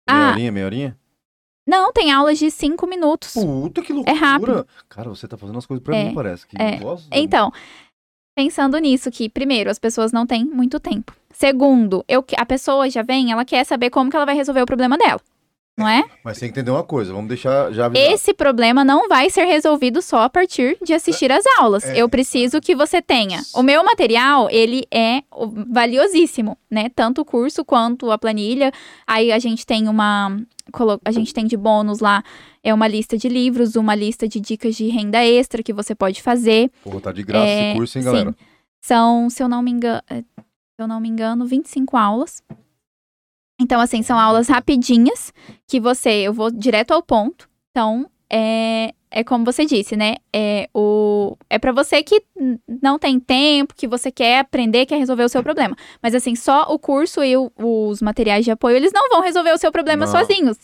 [0.07, 0.13] Ah.
[0.15, 0.97] Meia horinha, meia horinha?
[1.67, 3.33] Não, tem aulas de cinco minutos.
[3.33, 4.15] Puta que loucura!
[4.17, 4.67] rápido.
[4.87, 6.47] Cara, você tá fazendo as coisas pra É, mim, parece.
[6.47, 6.71] Que é.
[6.77, 7.09] negócio.
[7.11, 7.51] Então,
[8.37, 11.11] pensando nisso, que primeiro, as pessoas não têm muito tempo.
[11.31, 14.65] Segundo, eu, a pessoa já vem, ela quer saber como que ela vai resolver o
[14.65, 15.19] problema dela.
[15.77, 16.03] Não é?
[16.23, 18.13] Mas tem que entender uma coisa, vamos deixar já avisado.
[18.13, 21.83] Esse problema não vai ser resolvido só a partir de assistir às aulas.
[21.83, 22.01] É.
[22.01, 23.43] Eu preciso que você tenha.
[23.53, 25.21] O meu material, ele é
[25.69, 26.89] valiosíssimo, né?
[26.89, 28.71] Tanto o curso quanto a planilha.
[29.05, 30.35] Aí a gente tem uma
[31.05, 32.21] a gente tem de bônus lá
[32.67, 36.21] é uma lista de livros, uma lista de dicas de renda extra que você pode
[36.21, 36.69] fazer.
[36.83, 38.05] Porra, tá de graça É, esse curso, hein, sim.
[38.11, 38.35] galera?
[38.81, 40.23] São, se eu não me engano, se
[40.77, 42.43] eu não me engano, 25 aulas.
[43.59, 45.33] Então, assim, são aulas rapidinhas
[45.67, 47.49] que você, eu vou direto ao ponto.
[47.71, 50.15] Então, é, é como você disse, né?
[50.33, 52.21] É, o, é para você que
[52.81, 55.75] não tem tempo, que você quer aprender, quer resolver o seu problema.
[56.01, 59.51] Mas, assim, só o curso e o- os materiais de apoio, eles não vão resolver
[59.53, 60.11] o seu problema Não.
[60.11, 60.57] sozinhos.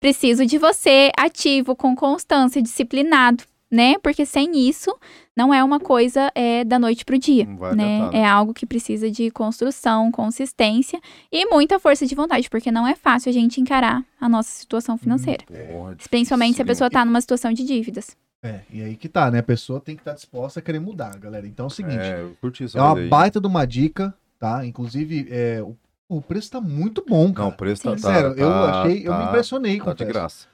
[0.00, 3.98] Preciso de você ativo, com constância, disciplinado, né?
[3.98, 4.96] Porque sem isso,
[5.38, 8.10] não é uma coisa é, da noite pro dia, Não vai né?
[8.10, 8.18] né?
[8.18, 11.00] É algo que precisa de construção, consistência
[11.30, 14.98] e muita força de vontade, porque não é fácil a gente encarar a nossa situação
[14.98, 15.44] financeira.
[15.46, 18.16] Porra, Principalmente se a pessoa tá numa situação de dívidas.
[18.42, 19.38] É, e aí que tá, né?
[19.38, 21.46] A pessoa tem que estar disposta a querer mudar, galera.
[21.46, 23.08] Então é o seguinte, É, eu curti essa é uma aí.
[23.08, 24.64] baita de uma dica, tá?
[24.66, 25.76] Inclusive, é, o,
[26.08, 27.48] o preço tá muito bom, cara.
[27.48, 29.94] Não, o preço tá, tá- Sério, eu tá- achei, eu me tá- impressionei Tá com
[29.94, 30.46] de graça.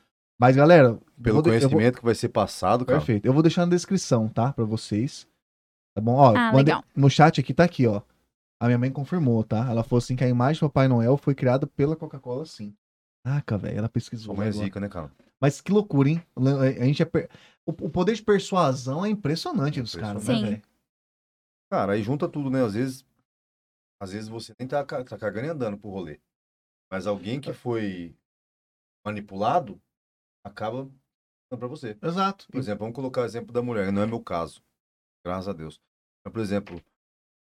[0.45, 2.99] Mas, galera, Pelo de- eu vou- conhecimento que vai ser passado, cara.
[2.99, 3.25] Perfeito.
[3.25, 4.53] Eu vou deixar na descrição, tá?
[4.53, 5.27] Pra vocês.
[5.97, 6.17] Tá bom?
[6.17, 8.03] Ó, Ah, mandei- no chat aqui tá aqui, ó.
[8.61, 9.67] A minha mãe confirmou, tá?
[9.71, 12.75] Ela falou assim que a imagem do Papai Noel foi criada pela Coca-Cola, sim.
[13.25, 14.37] Caraca, velho, ela pesquisou.
[14.37, 15.11] Mãe é zica, né, cara?
[15.41, 16.23] Mas que loucura, hein?
[16.37, 17.31] A gente é per-
[17.65, 20.43] o, poder de persuasão é impressionante dos caras, né, Sim.
[20.43, 20.63] velho?
[21.73, 22.63] Cara, aí junta tudo, né?
[22.63, 23.03] Às vezes,
[23.99, 26.21] às vezes você nem tá, tá cagando e andando pro rolê.
[26.93, 28.15] Mas alguém que foi
[29.07, 29.81] manipulado
[30.45, 30.85] acaba
[31.51, 31.97] dando pra você.
[32.03, 32.47] Exato.
[32.51, 34.63] Por exemplo, vamos colocar o exemplo da mulher, não é meu caso.
[35.25, 35.81] Graças a Deus.
[36.25, 36.81] Mas, por exemplo,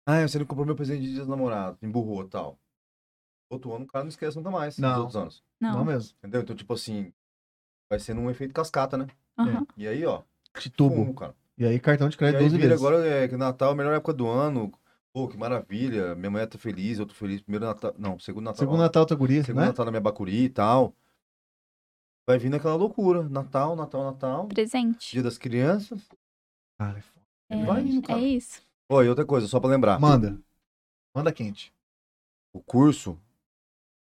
[0.06, 2.59] ah, você não comprou meu presente de dia dos namorados, emburrou e tal.
[3.51, 4.78] Outro ano o cara não esquece nunca mais.
[4.78, 4.89] Não.
[4.90, 5.44] Nos outros anos.
[5.60, 5.85] Não, Não.
[5.85, 6.16] mesmo.
[6.18, 6.43] Entendeu?
[6.43, 7.12] Então, tipo assim,
[7.90, 9.06] vai sendo um efeito cascata, né?
[9.39, 9.66] Aham.
[9.77, 10.22] E aí, ó,
[10.77, 10.94] tubo.
[10.94, 11.35] fumo, cara.
[11.59, 12.85] E aí, cartão de E crédito aí 12 vira vezes.
[12.85, 14.72] agora é que Natal é a melhor época do ano.
[15.12, 16.14] Pô, que maravilha.
[16.14, 17.40] Minha mãe tá feliz, eu tô feliz.
[17.43, 17.93] Primeiro Natal.
[17.98, 18.59] Não, segundo Natal.
[18.60, 19.68] Segundo ó, Natal, tá guria, segundo né?
[19.68, 20.94] Natal na minha Bacuri e tal.
[22.29, 23.23] Vai vindo aquela loucura.
[23.29, 24.49] Natal, Natal, Natal.
[24.49, 25.13] Presente.
[25.13, 26.09] Dia das crianças.
[26.79, 27.27] Cara, é foda.
[27.51, 28.21] É, vai indo, cara.
[28.21, 28.63] é isso.
[28.91, 30.01] E outra coisa, só pra lembrar.
[30.01, 30.41] Manda.
[31.15, 31.73] Manda quente.
[32.53, 33.19] O curso,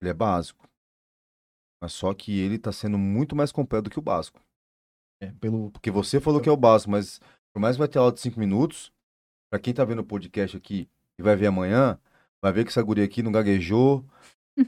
[0.01, 0.67] ele é básico.
[1.81, 4.39] Mas só que ele tá sendo muito mais completo do que o básico.
[5.21, 5.71] É, pelo...
[5.71, 7.19] Porque você falou que é o básico, mas
[7.53, 8.93] por mais que vai ter aula de 5 minutos,
[9.49, 10.87] pra quem tá vendo o podcast aqui
[11.19, 11.99] e vai ver amanhã,
[12.41, 14.05] vai ver que essa guria aqui não gaguejou,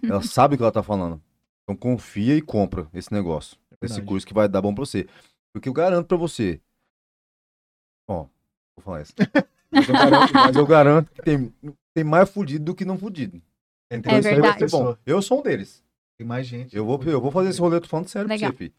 [0.04, 1.22] ela sabe o que ela tá falando.
[1.64, 4.02] Então confia e compra esse negócio, esse verdade.
[4.08, 5.08] curso que vai dar bom pra você.
[5.54, 6.60] Porque eu garanto pra você.
[8.08, 8.26] Ó,
[8.76, 9.14] vou falar isso.
[9.72, 11.54] Mas eu garanto, mas eu garanto que tem,
[11.94, 13.42] tem mais fudido do que não fudido.
[13.92, 14.70] Então É isso aí vai verdade.
[14.72, 14.98] ser bom.
[15.06, 15.84] Eu sou um deles.
[16.18, 16.76] Tem mais gente.
[16.76, 18.52] Eu vou, eu vou fazer esse rolê, eu tô falando sério Legal.
[18.52, 18.74] pra você, filho.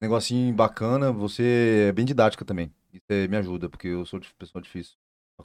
[0.00, 2.72] Negocinho bacana, você é bem didática também.
[2.92, 4.94] Isso é- me ajuda, porque eu sou de pessoa difícil.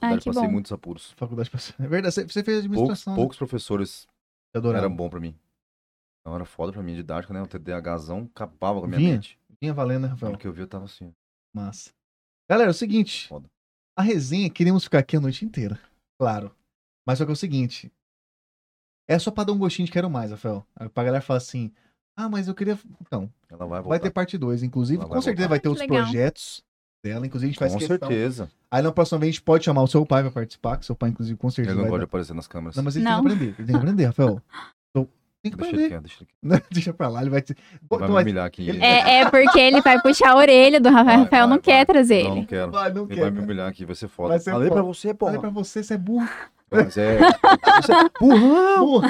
[0.00, 0.52] faculdade que passei bom.
[0.52, 1.12] muitos apuros.
[1.16, 1.60] Faculdade pra...
[1.84, 3.12] É verdade, você fez Poucos, administração.
[3.12, 3.16] né?
[3.16, 4.06] poucos professores
[4.54, 4.84] Eu adorava.
[4.86, 5.34] eram bons pra mim.
[6.20, 7.40] Então era foda pra mim, didática, né?
[7.42, 9.12] O TDAHzão acabava com a minha Vinha?
[9.14, 9.38] mente.
[9.60, 10.32] Vinha valendo, né, Rafael?
[10.32, 11.12] Hora que eu vi, eu tava assim.
[11.54, 11.90] Massa.
[12.48, 13.28] Galera, é o seguinte.
[13.28, 13.48] Foda.
[13.96, 15.78] A resenha, queremos ficar aqui a noite inteira.
[16.20, 16.54] Claro.
[17.06, 17.90] Mas só que é o seguinte.
[19.08, 20.64] É só pra dar um gostinho de quero mais, Rafael.
[20.92, 21.72] Pra galera falar assim.
[22.16, 22.78] Ah, mas eu queria.
[23.00, 23.88] Então, Ela vai voltar.
[23.88, 24.62] vai ter parte 2.
[24.62, 25.54] Inclusive, Ela com vai certeza voltar.
[25.54, 26.04] vai ter Ah, outros legal.
[26.04, 26.62] projetos
[27.04, 27.26] dela.
[27.26, 27.98] Inclusive, a gente faz Com questão.
[27.98, 28.50] certeza.
[28.70, 30.94] Aí na próxima vez a gente pode chamar o seu pai pra participar, que seu
[30.94, 31.70] pai, inclusive, com certeza.
[31.70, 32.76] Ele não vai gosta de dar- aparecer nas câmeras.
[32.76, 33.12] Não, mas ele Não.
[33.12, 33.46] tem que aprender.
[33.46, 34.42] Ele tem que aprender, Rafael.
[35.42, 35.88] Tem que Deixa ele aprender.
[35.88, 36.28] quieto, deixa ele
[36.58, 36.68] quieto.
[36.74, 37.52] Deixa pra lá, ele vai te.
[37.52, 37.58] Ele
[37.88, 38.68] Pô, vai me aqui.
[38.68, 41.04] ele- É, é porque ele vai puxar a orelha do Rafael.
[41.06, 41.74] Vai, Rafael não vai, vai.
[41.76, 41.86] vai.
[41.86, 42.46] quer trazer Não, não ele.
[42.46, 42.70] quero.
[42.72, 43.20] Vai, não Ele quer.
[43.20, 43.44] vai me né?
[43.44, 44.30] humilhar aqui, vai ser foda.
[44.30, 44.88] Vai ser Falei pra foda.
[44.94, 45.40] você, Falei porra.
[45.40, 46.28] pra você, você é burro.
[46.70, 47.18] Mas é.
[47.80, 48.78] Isso é burrão!
[48.84, 49.02] Burro.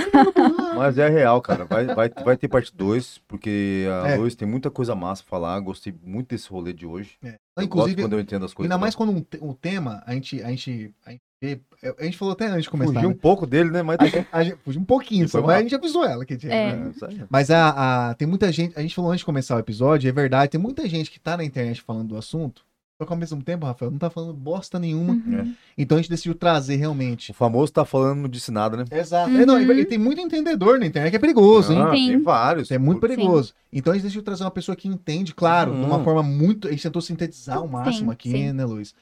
[0.77, 1.65] Mas é real, cara.
[1.65, 4.17] Vai, vai, vai ter parte 2, porque a É.
[4.17, 5.59] Lois tem muita coisa massa pra falar.
[5.61, 7.17] Gostei muito desse rolê de hoje.
[7.25, 7.35] É.
[7.57, 8.71] Eu Inclusive, gosto quando eu entendo as coisas.
[8.71, 11.61] ainda mais quando um, um tema, a gente, a gente, a gente vê-
[11.99, 12.93] a gente falou até antes de começar.
[12.95, 13.19] Fugiu um né?
[13.21, 13.83] pouco dele, né?
[13.83, 16.25] Mas A gente, a gente- fugiu um pouquinho, E só, mas a gente avisou ela
[16.25, 16.53] que tinha.
[16.53, 16.69] É.
[16.71, 17.23] É, aí.
[17.31, 20.13] Mas a, a- tem muita gente, a gente falou antes de começar o episódio, é
[20.13, 22.63] verdade, tem muita gente que tá na internet falando do assunto,
[23.01, 25.13] só que ao mesmo tempo, Rafael, não tá falando bosta nenhuma.
[25.13, 25.55] Uhum.
[25.79, 27.31] Então a gente decidiu trazer realmente.
[27.31, 28.85] O famoso tá falando não disse nada, né?
[28.91, 29.31] Exato.
[29.31, 29.41] Uhum.
[29.41, 31.81] É, não, e- e tem muito entendedor na internet que é perigoso, hein?
[31.81, 32.09] Ah, Sim.
[32.09, 32.73] tem vários.
[32.73, 33.55] É muito perigoso.
[33.73, 36.03] Então a gente decidiu trazer uma pessoa que entende, claro, de uma Uhum.
[36.05, 36.67] forma muito.
[36.67, 38.53] A gente tentou sintetizar o máximo Sim, aqui, sim.
[38.53, 38.93] né, Luiz?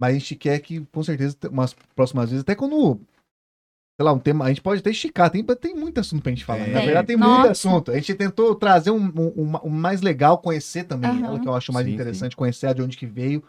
[0.00, 2.98] Mas a gente quer que, com certeza, te- umas próximas vezes, até quando.
[3.98, 4.46] Sei lá, um tema.
[4.46, 6.64] A gente pode até esticar, tem, tem muito assunto pra gente falar.
[6.64, 6.72] Tem.
[6.72, 7.34] Na verdade, tem Nossa.
[7.34, 7.90] muito assunto.
[7.90, 11.26] A gente tentou trazer um, um, um- mais legal, conhecer também Aham.
[11.26, 13.44] ela, que eu acho mais Sim, interessante, conhecer de onde que veio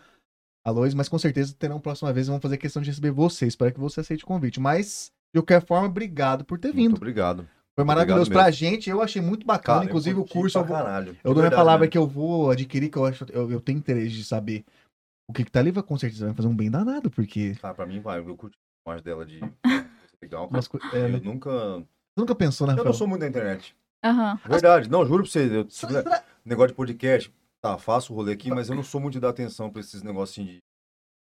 [0.66, 3.48] a Lois, mas com certeza terão próxima vez, vamos fazer questão de receber você.
[3.48, 4.60] Espero que você aceite o convite.
[4.60, 6.96] Mas, de qualquer forma, obrigado por ter Muito vindo.
[6.98, 7.48] obrigado.
[7.74, 9.78] Foi maravilhoso obrigado pra gente, eu achei muito bacana.
[9.80, 11.18] Cara, Inclusive, o curso eu vou, caralho.
[11.24, 11.92] eu dou minha palavra mesmo.
[11.94, 14.66] que eu vou adquirir, que eu acho, eu, eu tenho interesse de saber
[15.32, 17.56] o que, que tá ali, vai com certeza vai fazer um bem danado, porque.
[17.62, 18.20] Cara, pra mim vai.
[18.20, 19.40] Eu curti mais dela de.
[20.22, 20.48] Legal.
[20.50, 21.18] co- é, né?
[21.18, 21.50] Eu nunca.
[21.50, 21.86] Você
[22.18, 23.76] nunca pensou, né, Eu não sou muito da internet.
[24.04, 24.40] Aham.
[24.46, 24.90] Verdade.
[24.90, 25.46] Não, juro pra você.
[25.48, 25.68] Eu,
[26.46, 29.30] negócio de podcast, tá, faço o rolê aqui, mas eu não sou muito de dar
[29.30, 30.60] atenção pra esses negocinhos de.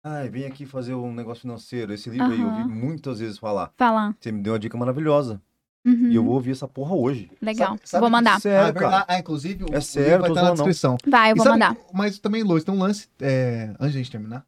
[0.05, 1.91] Ai, vem aqui fazer um negócio financeiro.
[1.91, 3.73] Esse livro aí, eu ouvi muitas vezes falar.
[3.75, 4.15] Falar.
[4.19, 5.41] Você me deu uma dica maravilhosa.
[5.87, 6.09] Uhum.
[6.11, 7.31] E eu vou ouvir essa porra hoje.
[7.41, 7.69] Legal.
[7.69, 8.35] Sabe- sabe vou que mandar.
[8.35, 8.91] Ah, Sério, é verdade.
[8.91, 9.05] cara.
[9.07, 10.65] Ah, inclusive, o, É o sério, vai estar na zoando, não.
[10.65, 10.97] descrição.
[11.07, 11.77] Vai, eu E vou sabe- mandar.
[11.93, 14.45] Mas também, Lois, tem um lance, é, antes de a gente terminar,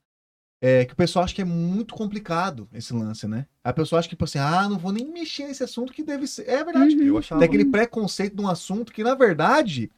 [0.62, 3.46] é que o pessoal acha que é muito complicado esse lance, né?
[3.64, 6.28] A pessoa acha que, tipo assim, ah, não vou nem mexer nesse assunto que deve
[6.28, 6.50] ser.
[6.50, 6.96] É verdade.
[6.96, 7.04] Uhum.
[7.04, 7.40] Eu achava.
[7.40, 9.90] Tem aquele preconceito de um assunto que, na verdade,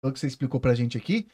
[0.00, 1.26] pelo que você explicou pra gente aqui,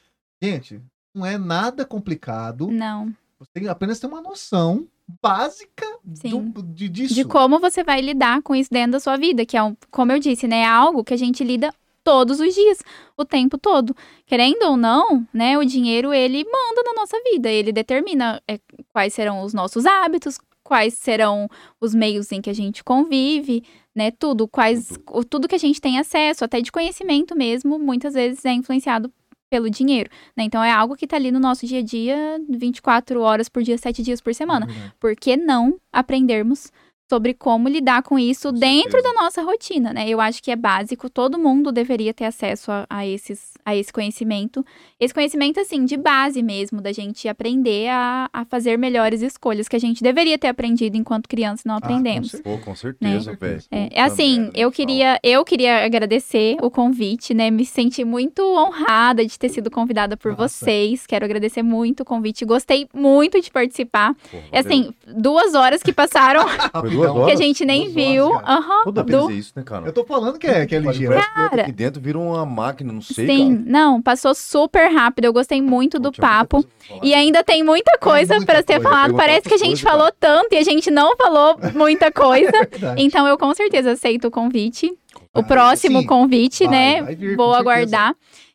[0.42, 0.80] gente,
[1.14, 2.70] não é nada complicado.
[2.70, 3.12] Não.
[3.38, 4.86] Você tem apenas ter uma noção
[5.22, 7.14] básica do, de, disso.
[7.14, 10.12] De como você vai lidar com isso dentro da sua vida, que é, um, como
[10.12, 10.60] eu disse, né?
[10.60, 11.72] É algo que a gente lida
[12.02, 12.78] todos os dias,
[13.16, 13.94] o tempo todo.
[14.26, 15.58] Querendo ou não, né?
[15.58, 17.48] O dinheiro, ele manda na nossa vida.
[17.50, 18.58] Ele determina é,
[18.92, 21.48] quais serão os nossos hábitos, quais serão
[21.80, 23.62] os meios em que a gente convive,
[23.94, 24.10] né?
[24.10, 28.44] Tudo, quais, o- tudo que a gente tem acesso, até de conhecimento mesmo, muitas vezes
[28.44, 29.12] é influenciado
[29.50, 30.44] pelo dinheiro, né?
[30.44, 33.76] Então é algo que tá ali no nosso dia a dia, 24 horas por dia,
[33.76, 34.66] 7 dias por semana.
[34.66, 34.94] Verdade.
[35.00, 36.70] Por que não aprendermos
[37.10, 39.14] sobre como lidar com isso Com dentro certeza.
[39.14, 40.08] da nossa rotina, né?
[40.08, 43.92] Eu acho que é básico, todo mundo deveria ter acesso a, a esses, a esse
[43.92, 44.64] conhecimento.
[45.00, 49.74] Esse conhecimento, assim, de base mesmo, da gente aprender a, a fazer melhores escolhas, que
[49.74, 52.30] a gente deveria ter aprendido enquanto criança e não Ah, com aprendemos.
[52.44, 53.36] Pô, com certeza, Né?
[53.40, 53.62] velho.
[53.72, 57.50] É, é assim, eu queria, eu queria agradecer o convite, né?
[57.50, 60.64] Me senti muito honrada de ter sido convidada por Nossa.
[60.64, 61.08] vocês.
[61.08, 62.44] Quero agradecer muito o convite.
[62.44, 64.14] Gostei muito de participar.
[64.30, 66.42] Porra, É assim, duas horas que passaram
[67.08, 68.26] Duas que a gente nem Duas viu.
[68.28, 68.58] horas, cara.
[68.58, 68.84] Aham.
[68.84, 69.86] Toda do- vez é isso, né, cara?
[69.86, 71.14] Eu tô falando que é, que é ligeiro.
[71.34, 71.62] Cara.
[71.62, 73.62] aqui dentro vira uma máquina, não sei, Sim, cara.
[73.66, 75.24] não, passou super rápido.
[75.24, 76.62] Eu gostei muito do papo.
[76.62, 77.00] coisa.
[77.06, 78.82] E ainda tem muita coisa muita pra ser coisa.
[78.88, 79.14] falado.
[79.14, 82.50] Parece que a gente coisas, falou tanto e a gente não falou muita coisa.
[82.56, 84.92] É então eu com certeza aceito o convite.
[85.34, 86.06] O Ah, próximo sim.
[86.06, 87.02] convite, Vai, né?
[87.02, 88.14] vai vir, Vou com certeza.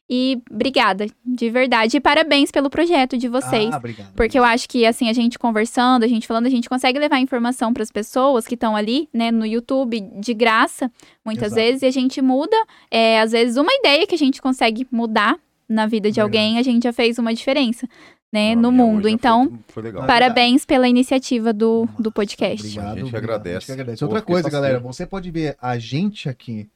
[0.09, 1.97] E obrigada, de verdade.
[1.97, 3.73] E parabéns pelo projeto de vocês.
[3.73, 4.13] Ah, obrigado.
[4.13, 7.19] Porque eu acho que, assim, a gente conversando, a gente falando, a gente consegue levar
[7.19, 10.91] informação para as pessoas que estão ali, né, no YouTube, de graça,
[11.25, 11.61] muitas Exato.
[11.61, 12.55] vezes, e a gente muda,
[12.91, 16.21] é, às vezes, uma ideia que a gente consegue mudar na vida de Verdade.
[16.21, 17.87] alguém, a gente já fez uma diferença,
[18.31, 19.09] né, Ah, no minha mundo.
[19.09, 22.61] Então, foi, foi parabéns pela iniciativa do, do Massa, podcast.
[22.67, 23.55] Obrigado, A gente obrigado, agradece.
[23.55, 24.03] a gente agradece.
[24.03, 26.69] Outra coisa, galera, você pode ver a gente aqui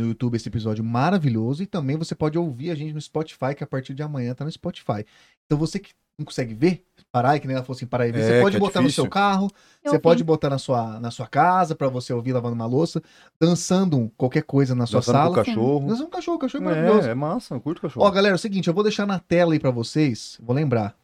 [0.00, 3.62] no YouTube, esse episódio maravilhoso, e também você pode ouvir a gente no Spotify, que
[3.64, 5.04] a partir de amanhã tá no Spotify.
[5.46, 8.12] Então você que não consegue ver, parar, e que nem ela falou assim, parar e
[8.12, 9.04] ver, É, você pode é botar no difícil.
[9.04, 9.50] seu carro,
[9.82, 10.02] Eu você vi.
[10.02, 13.02] pode botar na sua, na sua casa, pra você ouvir lavando uma louça,
[13.40, 15.44] dançando qualquer coisa na sua Dançando com o sala.
[15.44, 15.86] cachorro.
[15.88, 17.08] Dançando um cachorro, cachorro é maravilhoso.
[17.08, 18.04] É, é massa, eu curto cachorro.
[18.06, 20.94] Ó, galera, é o seguinte, eu vou deixar na tela aí pra vocês, vou lembrar,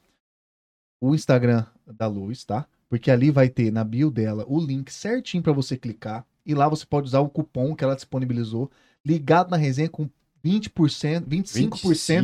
[1.01, 2.67] o Instagram da Luz, tá?
[2.89, 6.69] Porque ali vai ter na bio dela o link certinho pra você clicar e lá
[6.69, 8.71] você pode usar o cupom que ela disponibilizou,
[9.07, 10.09] ligado na resenha com
[10.45, 11.29] 20%, 25% de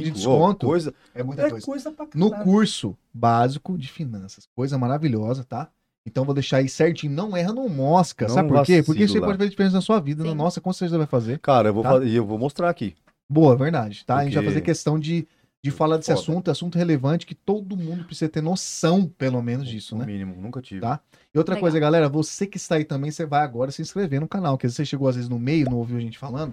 [0.04, 0.66] 25, desconto.
[0.66, 1.66] ó, coisa, é muita é coisa.
[1.66, 4.48] coisa pra No curso básico de finanças.
[4.54, 5.68] Coisa maravilhosa, tá?
[6.06, 7.12] Então vou deixar aí certinho.
[7.12, 8.26] Não erra, não mosca.
[8.26, 8.82] Não Sabe por quê?
[8.82, 10.24] Porque isso pode fazer diferença na sua vida.
[10.24, 10.36] Na Sim.
[10.36, 11.38] nossa, com certeza vai fazer.
[11.38, 11.90] Cara, eu vou, Tá?
[11.92, 12.94] fazer, e eu vou mostrar aqui.
[13.30, 14.16] Boa, verdade, tá?
[14.16, 15.26] A gente vai Porque- fazer questão de,
[15.64, 16.20] de falar desse Foda.
[16.20, 20.06] assunto, assunto relevante que todo mundo precisa ter noção, pelo menos, disso, No né?
[20.06, 20.80] mínimo, nunca tive.
[20.80, 21.00] Tá.
[21.32, 21.62] E outra Legal.
[21.62, 24.66] coisa, galera, você que está aí também, você vai agora se inscrever no canal, que
[24.66, 26.52] às vezes você chegou às vezes no meio, não ouviu a gente falando.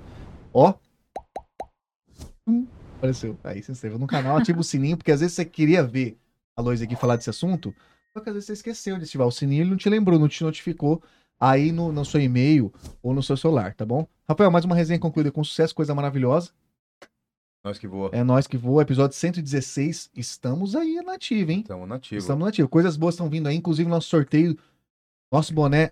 [0.54, 0.76] Ó.
[2.48, 2.68] Hum,
[2.98, 3.36] apareceu.
[3.44, 6.16] Aí se inscreva no canal, ativa o sininho, porque às vezes você queria ver
[6.56, 7.74] a Lois aqui falar desse assunto,
[8.14, 10.28] só que às vezes você esqueceu de ativar o sininho, ele não te lembrou, não
[10.28, 11.02] te notificou
[11.40, 12.72] aí no, no seu e-mail
[13.02, 14.06] ou no seu celular, tá bom?
[14.28, 16.52] Rafael, mais uma resenha concluída com sucesso, coisa maravilhosa.
[17.64, 18.10] Nós que voa.
[18.14, 20.10] É nós que voa, episódio 116.
[20.16, 21.60] Estamos aí na ativa, hein?
[21.62, 22.24] Estamos nativos.
[22.24, 22.68] Estamos na ativa.
[22.68, 24.58] Coisas boas estão vindo aí, inclusive nosso sorteio,
[25.32, 25.92] nosso boné.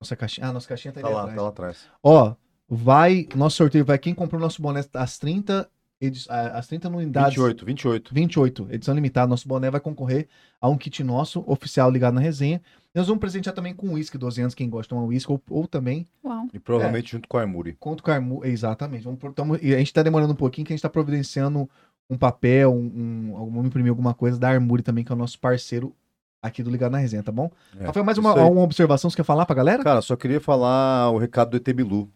[0.00, 0.48] Nossa caixinha?
[0.48, 1.36] Ah, nossa caixinha tá, Tá ali lá, atrás.
[1.36, 1.86] tá lá atrás.
[2.02, 2.34] Ó,
[2.68, 5.70] vai, nosso sorteio vai quem comprou nosso boné às 30,
[6.00, 7.30] edi- às 30 unidades.
[7.36, 8.12] 28, 28.
[8.14, 9.28] 28, edição limitada.
[9.28, 10.28] Nosso boné vai concorrer
[10.60, 12.60] a um kit nosso, oficial, ligado na resenha.
[12.94, 15.66] Nós vamos presentear também com uísque, 12 anos, quem gosta de tomar uísque, ou, ou
[15.66, 16.46] também Uau.
[16.52, 17.76] E provavelmente junto com a Armuri.
[17.80, 19.02] Conto Carmu, exatamente.
[19.02, 21.68] Vamos, tamo- e a gente tá demorando um pouquinho, que a gente tá providenciando
[22.08, 25.38] um papel, um, um, vamos imprimir alguma coisa da Armuri também, que é o nosso
[25.40, 25.92] parceiro
[26.40, 27.50] aqui do Ligado na Resenha, tá bom?
[27.80, 29.82] É, Rafael, mais uma, uma observação que você quer falar pra galera?
[29.82, 32.08] Cara, só queria falar o recado do ET Bilu.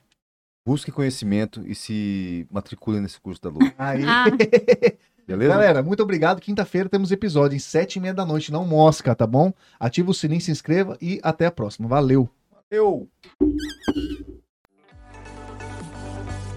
[0.67, 3.59] Busque conhecimento e se matricule nesse curso da Lu.
[3.79, 4.05] Aí.
[4.07, 4.27] Ah.
[5.29, 5.53] Beleza?
[5.53, 6.41] Galera, muito obrigado.
[6.41, 8.51] Quinta-feira temos episódio em sete e meia da noite.
[8.51, 9.53] Não mosca, tá bom?
[9.79, 11.87] Ativa o sininho, se inscreva e até a próxima.
[11.87, 12.31] Valeu!
[12.71, 13.07] Eu.